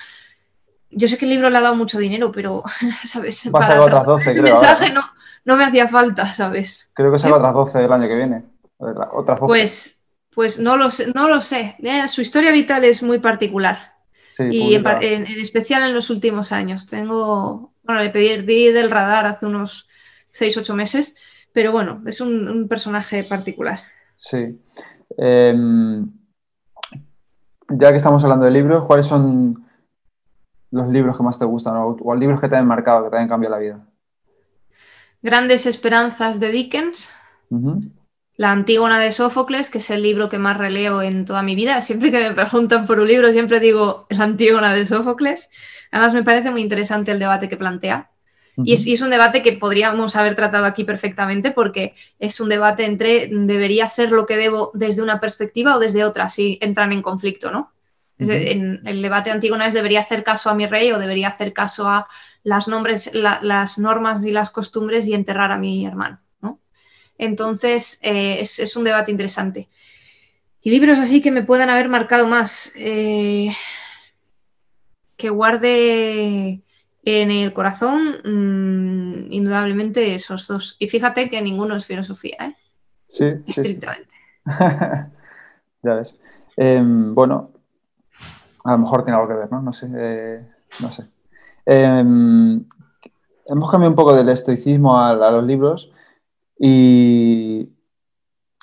[0.90, 2.62] yo sé que el libro le ha dado mucho dinero, pero,
[3.04, 3.48] ¿sabes?
[3.50, 5.02] Para otras 12, ese mensaje no,
[5.44, 6.90] no, me hacía falta, ¿sabes?
[6.94, 8.44] Creo que será otras 12 el año que viene.
[8.78, 10.04] Otras Pues,
[10.34, 11.76] pues no lo sé, no lo sé.
[11.82, 13.94] Eh, su historia vital es muy particular.
[14.38, 16.86] y en, en, especial en los últimos años.
[16.86, 19.88] Tengo, bueno, le pedí del radar hace unos
[20.30, 21.16] 6, 8 meses
[21.58, 23.80] pero bueno, es un, personaje particular.
[24.16, 24.60] Sí.
[25.16, 26.08] Em,
[27.68, 29.66] ya que estamos hablando de libros, ¿cuáles son
[30.70, 33.16] los libros que más te gustan o, los libros que te han marcado, que te
[33.16, 33.87] han cambiado la vida?
[35.22, 37.14] Grandes Esperanzas de Dickens.
[38.36, 41.80] La Antígona de Sófocles, que es el libro que más releo en toda mi vida.
[41.80, 45.50] Siempre que me preguntan por un libro, siempre digo La Antígona de Sófocles.
[45.90, 48.10] Además, me parece muy interesante el debate que plantea.
[48.64, 53.28] Y es, un debate que podríamos haber tratado aquí perfectamente porque es un debate entre
[53.30, 57.52] debería hacer lo que debo desde una perspectiva o desde otra, si entran en conflicto,
[57.52, 57.72] ¿no?
[58.18, 61.86] en el debate Antígona es debería hacer caso a mi rey o debería hacer caso
[61.86, 62.08] a
[62.42, 66.60] las, nombres, las normas y las costumbres y enterrar a mi hermano, ¿no?
[67.18, 69.68] Entonces, eh, es, un debate interesante.
[70.60, 72.72] Y libros así que me puedan haber marcado más.
[72.76, 73.50] Eh,
[75.16, 76.62] que guarde
[77.04, 80.76] en el corazón, mm, indudablemente esos dos.
[80.78, 82.56] Y fíjate que ninguno es filosofía, ¿eh?
[83.04, 83.26] Sí.
[83.46, 84.14] Estrictamente.
[85.82, 86.18] ya ves.
[86.56, 87.52] Em, bueno,
[88.64, 89.60] a lo mejor tiene algo que ver, ¿no?
[89.60, 89.88] No sé.
[89.96, 90.46] Eh,
[90.80, 91.08] no sé.
[91.70, 92.64] Em,
[93.44, 95.92] hemos cambiado un poco del estoicismo a, los libros
[96.58, 97.68] y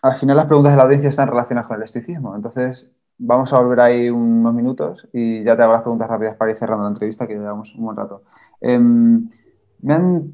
[0.02, 2.36] al final las preguntas de la audiencia están relacionadas con el estoicismo.
[2.36, 6.49] Entonces, vamos a volver ahí unos minutos y ya te hago las preguntas rápidas para
[6.49, 8.23] ir cerrando la entrevista, que llevamos un buen rato.
[8.60, 9.30] Em,
[9.84, 10.34] me, han,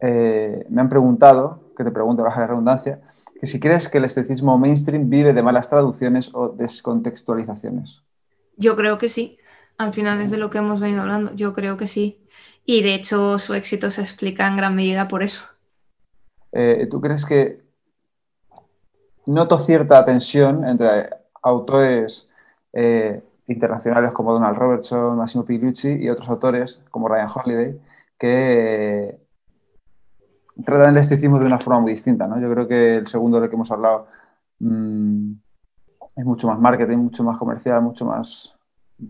[0.00, 3.02] eh, me han preguntado, que te pregunto, baja la redundancia,
[3.38, 8.02] que si crees que el estoicismo mainstream vive de malas traducciones o descontextualizaciones.
[8.56, 9.36] Yo creo que sí.
[9.78, 11.34] Al final es de lo que hemos venido hablando.
[11.34, 12.20] Yo creo que sí.
[12.64, 15.42] Y de hecho su éxito se explica en gran medida por eso.
[16.52, 17.62] Eh, ¿Tú crees que
[19.26, 21.08] noto cierta tensión entre
[21.42, 22.28] autores
[22.72, 27.80] eh, internacionales como Donald Robertson, Massimo Pigliucci y otros autores como Ryan Holiday
[28.18, 29.18] que
[30.64, 32.26] tratan el estoicismo de una forma muy distinta.
[32.26, 32.40] ¿no?
[32.40, 34.06] Yo creo que el segundo del que hemos hablado
[34.60, 35.32] mm,
[36.16, 38.54] es mucho más marketing, mucho más comercial, mucho más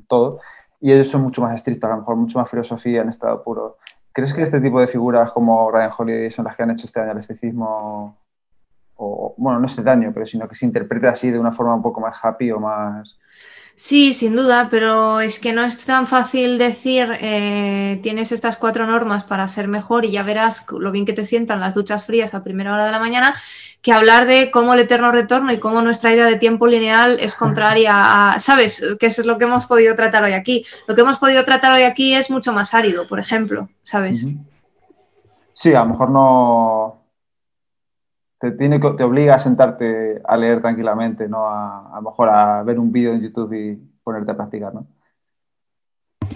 [0.08, 0.40] todo.
[0.80, 3.78] Y ellos son mucho más estrictos, a lo mejor mucho más filosofía en estado puro.
[4.12, 7.00] ¿Crees que este tipo de figuras como Ryan Holiday son las que han hecho este
[7.00, 8.18] año el estoicismo
[8.96, 11.82] o, bueno, no este daño, pero sino que se interprete así de una forma un
[11.82, 13.18] poco más happy o más...
[13.74, 18.86] Sí, sin duda, pero es que no es tan fácil decir eh, tienes estas cuatro
[18.86, 22.34] normas para ser mejor y ya verás lo bien que te sientan las duchas frías
[22.34, 23.34] a primera hora de la mañana,
[23.80, 27.34] que hablar de cómo el eterno retorno y cómo nuestra idea de tiempo lineal es
[27.34, 28.84] contraria a, ¿sabes?
[29.00, 30.64] Que eso es lo que hemos podido tratar hoy aquí.
[30.86, 34.28] Lo que hemos podido tratar hoy aquí es mucho más árido, por ejemplo, ¿sabes?
[35.54, 37.01] Sí, a lo mejor no,
[38.42, 41.46] te, tiene, te obliga a sentarte a leer tranquilamente, ¿no?
[41.46, 44.84] A, lo mejor a ver un vídeo en YouTube y ponerte a practicar, ¿no?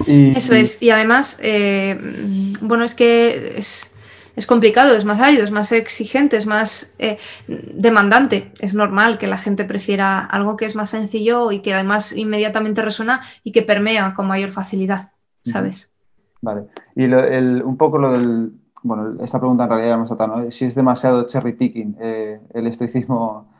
[0.07, 1.99] Eso es, y además, eh,
[2.61, 3.91] bueno, es que es,
[4.47, 7.19] complicado, es más árido, es más exigente, es más eh,
[7.49, 8.53] demandante.
[8.61, 12.83] Es normal que la gente prefiera algo que es más sencillo y que además inmediatamente
[12.83, 15.11] resuena y que permea con mayor facilidad,
[15.43, 15.93] ¿sabes?
[16.41, 16.67] Vale.
[16.95, 18.53] Y un poco lo del,
[18.87, 23.53] bueno, esta pregunta en realidad hemos tratado, si es demasiado cherry picking eh, el estoicismo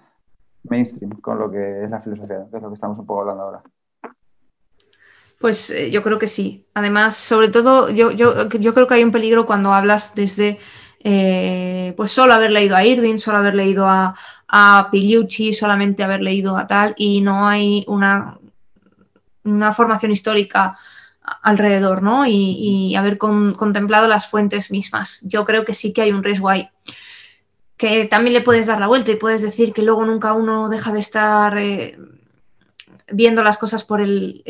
[0.65, 3.43] mainstream con lo que es la filosofía, que es lo que estamos un poco hablando
[3.43, 3.63] ahora.
[5.39, 6.67] Pues eh, yo creo que sí.
[6.75, 10.59] Además, sobre todo, yo, yo, creo que hay un peligro cuando hablas desde,
[11.03, 14.15] eh, pues solo haber leído a Irving, solo haber leído a,
[14.49, 18.39] a Piliucci, solamente haber leído a tal, y no hay una,
[19.45, 20.79] una formación histórica
[21.43, 22.27] alrededor, ¿no?
[22.27, 25.21] Y, haber contemplado las fuentes mismas.
[25.23, 26.71] Yo creo que sí que hay un riesgo ahí.
[27.77, 30.93] Que también le puedes dar la vuelta y puedes decir que luego nunca uno deja
[30.93, 31.99] de estar eh,
[33.13, 34.43] viendo las cosas por el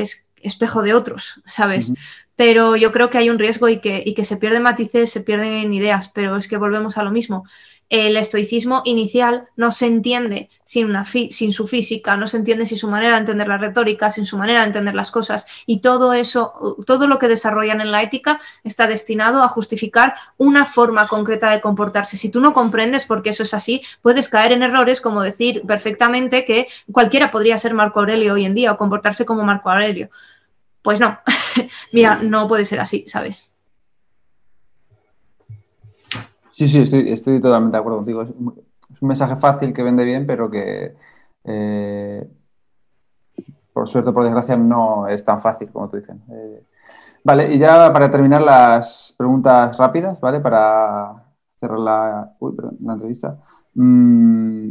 [0.43, 1.93] espejo de otros, ¿sabes?
[2.37, 5.23] pero yo creo que hay un riesgo y que, y que se pierden matices, se
[5.23, 7.45] pierden ideas, pero es que volvemos a lo mismo
[7.89, 13.13] el estoicismo inicial no se entiende sin, su física, no se entiende sin su manera
[13.13, 15.47] de entender la retórica, sin su manera de entender las cosas.
[15.67, 20.67] Y todo eso, todo lo que desarrollan en la ética está destinado a justificar una
[20.67, 22.17] forma concreta de comportarse.
[22.17, 25.63] Si tú no comprendes por qué eso es así, puedes caer en errores como decir
[25.67, 30.11] perfectamente que cualquiera podría ser Marco Aurelio hoy en día o comportarse como Marco Aurelio.
[30.83, 31.19] Pues no,
[31.93, 33.56] mira, no puede ser así, ¿sabes?
[36.57, 38.23] Sí, sí, estoy, totalmente de acuerdo contigo.
[38.23, 38.65] Es un,
[39.03, 40.97] mensaje fácil que vende bien, pero que
[41.45, 42.27] eh,
[43.75, 46.17] por suerte, por desgracia, no es tan fácil como tú dices.
[46.31, 46.65] Eh,
[47.23, 50.41] vale, y ya para terminar las preguntas rápidas, ¿vale?
[50.41, 51.27] Para
[51.61, 52.33] cerrar la,
[52.89, 53.37] entrevista.
[53.75, 54.71] Mm,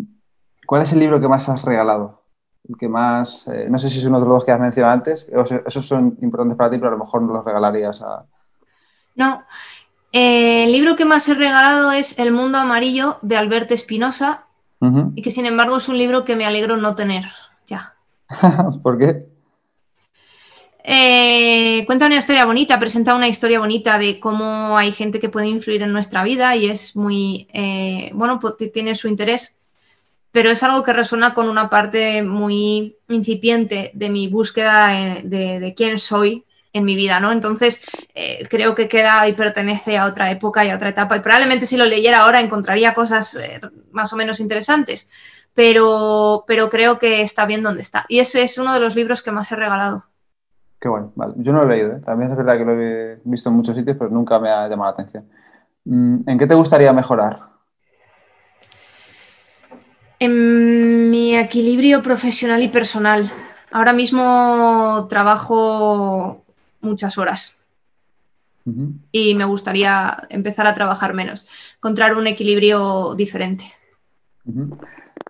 [0.66, 2.24] ¿Cuál es el libro que más has regalado?
[2.68, 4.95] El que más, eh, no sé si es uno de los dos que has mencionado
[4.95, 5.28] antes,
[5.68, 8.26] esos son importantes para ti, pero a lo mejor no los regalarías a...
[9.18, 9.40] No,
[10.18, 14.46] eh, el libro que más he regalado es El mundo amarillo de Alberto Espinosa
[15.14, 17.26] y que sin embargo es un libro que me alegro no tener
[17.68, 17.96] ya.
[18.84, 19.26] ¿Por qué?
[20.86, 25.48] Eh, cuenta una historia bonita, presenta una historia bonita de cómo hay gente que puede
[25.48, 29.58] influir en nuestra vida y es muy, eh, bueno, pues tiene su interés,
[30.32, 34.88] pero es algo que resuena con una parte muy incipiente de mi búsqueda
[35.24, 36.46] de quién soy
[36.76, 37.32] en mi vida, ¿no?
[37.32, 37.84] Entonces,
[38.14, 41.16] eh, creo que queda y pertenece a otra época y a otra etapa.
[41.16, 43.62] Y probablemente si lo leyera ahora encontraría cosas eh,
[43.92, 45.10] más o menos interesantes,
[45.54, 48.06] pero, pero creo que está bien donde está.
[48.10, 50.04] Y ese es uno de los libros que más he regalado.
[50.80, 51.34] Qué bueno, vale.
[51.38, 52.02] Yo no lo he leído, ¿eh?
[52.06, 54.92] también es verdad que lo he visto en muchos sitios, pero nunca me ha llamado
[54.92, 55.30] la atención.
[55.86, 57.40] Mm, ¿En qué te gustaría mejorar?
[60.20, 63.32] En mi equilibrio profesional y personal.
[63.72, 66.45] Ahora mismo trabajo
[66.86, 67.57] muchas horas.
[69.12, 71.45] Y me gustaría empezar a trabajar menos,
[71.76, 73.66] encontrar un equilibrio diferente.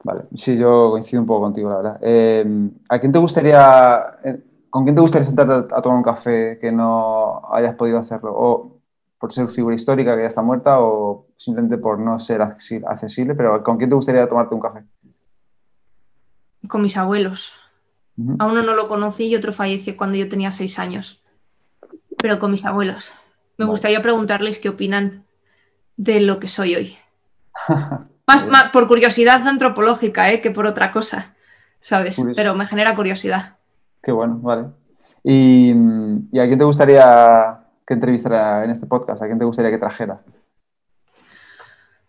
[0.04, 2.00] Vale, sí, yo coincido un poco contigo, la verdad.
[2.02, 6.58] Em, ¿A quién te gustaría, eh, con quién te gustaría sentarte a, tomar un café
[6.62, 8.34] que no hayas podido hacerlo?
[8.34, 8.80] ¿O
[9.20, 13.36] por ser figura histórica que ya está muerta o simplemente por no ser accesible?
[13.36, 14.84] Pero ¿con quién te gustaría tomarte un café?
[16.70, 17.54] Con mis abuelos.
[18.40, 21.25] A uno no lo conocí y otro falleció cuando yo tenía seis años
[22.26, 23.14] pero con mis abuelos.
[23.56, 25.26] Me gustaría preguntarles qué opinan
[25.96, 26.98] de lo que soy hoy.
[28.26, 30.42] más, por curiosidad antropológica, ¿eh?
[30.42, 31.36] que por otra cosa,
[31.80, 32.20] ¿sabes?
[32.36, 33.58] Pero me genera curiosidad.
[34.02, 34.70] Qué bueno, vale.
[35.24, 39.22] ¿Y, a quién te gustaría que entrevistara en este podcast?
[39.22, 40.20] ¿A quién te gustaría que trajera?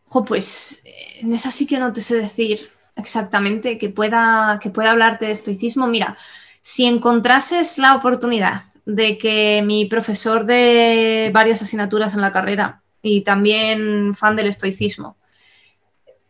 [0.06, 0.82] Jo, pues
[1.20, 5.32] en esa sí que no te sé decir exactamente que pueda, que pueda hablarte de
[5.32, 5.86] estoicismo.
[5.86, 6.16] Mira,
[6.62, 13.21] si encontrases la oportunidad de que mi profesor de varias asignaturas en la carrera y
[13.23, 15.17] también fan del estoicismo,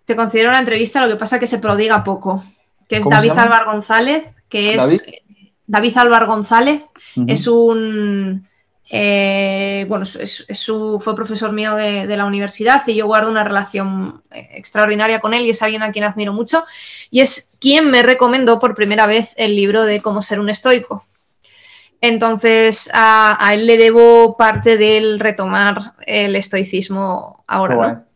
[0.07, 2.43] te considero una entrevista, lo que pasa es que se prodiga poco,
[2.89, 5.05] que es David Álvar González, que es
[5.67, 6.83] David, Álvar González,
[7.27, 8.49] es un
[8.89, 13.43] eh, bueno, es, su, fue profesor mío de, de, la universidad y yo guardo una
[13.43, 16.65] relación eh, extraordinaria con él y es alguien a quien admiro mucho.
[17.11, 21.05] Y es quien me recomendó por primera vez el libro de Cómo ser un estoico,
[22.01, 28.07] entonces a, él le debo parte del retomar el estoicismo ahora.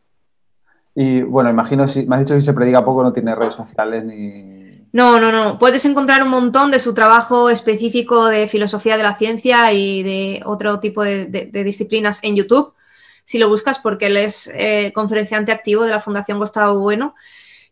[0.94, 4.04] Y bueno, imagino, si me has dicho que se predica poco, no tiene redes sociales
[4.04, 4.86] ni...
[4.92, 5.58] No, no, no.
[5.58, 10.42] Puedes encontrar un montón de su trabajo específico de filosofía de la ciencia y de
[10.44, 12.74] otro tipo de, disciplinas en YouTube,
[13.22, 17.14] si lo buscas, porque él es eh, conferenciante activo de la Fundación Gustavo Bueno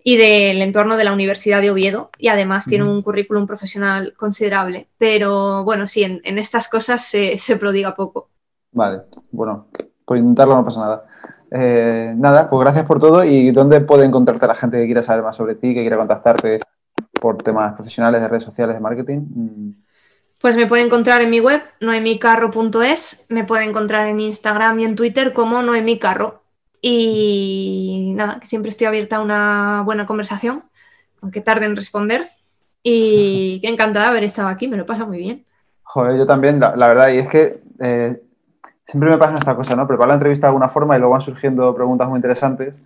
[0.02, 4.88] y del entorno de la Universidad de Oviedo y además tiene un currículum profesional considerable.
[4.98, 8.30] Pero bueno, sí, en, estas cosas se, prodiga poco.
[8.72, 9.68] Vale, bueno,
[10.04, 11.04] por intentarlo no pasa nada.
[11.50, 13.24] Eh, nada, pues gracias por todo.
[13.24, 16.60] ¿Y dónde puede encontrarte la gente que quiera saber más sobre ti, que quiera contactarte
[17.20, 19.18] por temas profesionales de redes sociales, de marketing?
[19.18, 19.70] Mm.
[20.40, 24.94] Pues me puede encontrar en mi web, noemicarro.es, me puede encontrar en Instagram y en
[24.94, 26.44] Twitter como noemicarro.
[26.80, 30.64] Y nada, que siempre estoy abierta a una buena conversación,
[31.20, 32.26] aunque tarde en responder.
[32.82, 35.44] Y encantada de haber estado aquí, me lo pasa muy bien.
[35.82, 38.20] Joder, yo también, la, verdad, y es que eh,
[38.84, 39.86] siempre me pasa esta cosa, ¿no?
[39.86, 42.78] Preparo la entrevista de alguna forma y luego van surgiendo preguntas muy interesantes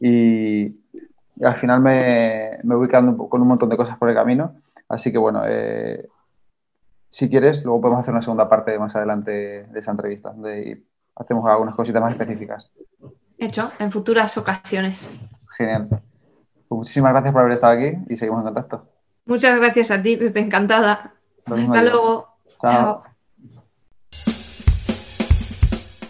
[0.00, 0.72] y,
[1.42, 4.56] al final me, me, voy quedando con un montón de cosas por el camino.
[4.88, 6.08] Así que bueno, eh,
[7.08, 10.82] si quieres, luego podemos hacer una segunda parte más adelante de esa entrevista, donde
[11.16, 12.70] hacemos algunas cositas más específicas.
[13.38, 15.08] Hecho, en futuras ocasiones.
[15.56, 15.88] Genial.
[15.88, 18.86] Pues muchísimas gracias por haber estado aquí y seguimos en contacto.
[19.26, 21.14] Muchas gracias a ti, Pepe, encantada.
[21.46, 22.28] Hasta luego.
[22.60, 23.04] Chao.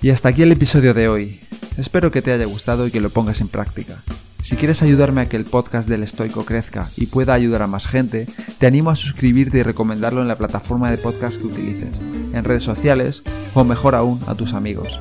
[0.00, 1.40] Y hasta aquí el episodio de hoy.
[1.76, 4.02] Espero que te haya gustado y que lo pongas en práctica.
[4.42, 7.86] Si quieres ayudarme a que el podcast del estoico crezca y pueda ayudar a más
[7.86, 8.26] gente,
[8.58, 11.90] te animo a suscribirte y recomendarlo en la plataforma de podcast que utilices,
[12.32, 13.24] en redes sociales
[13.54, 15.00] o mejor aún a tus amigos.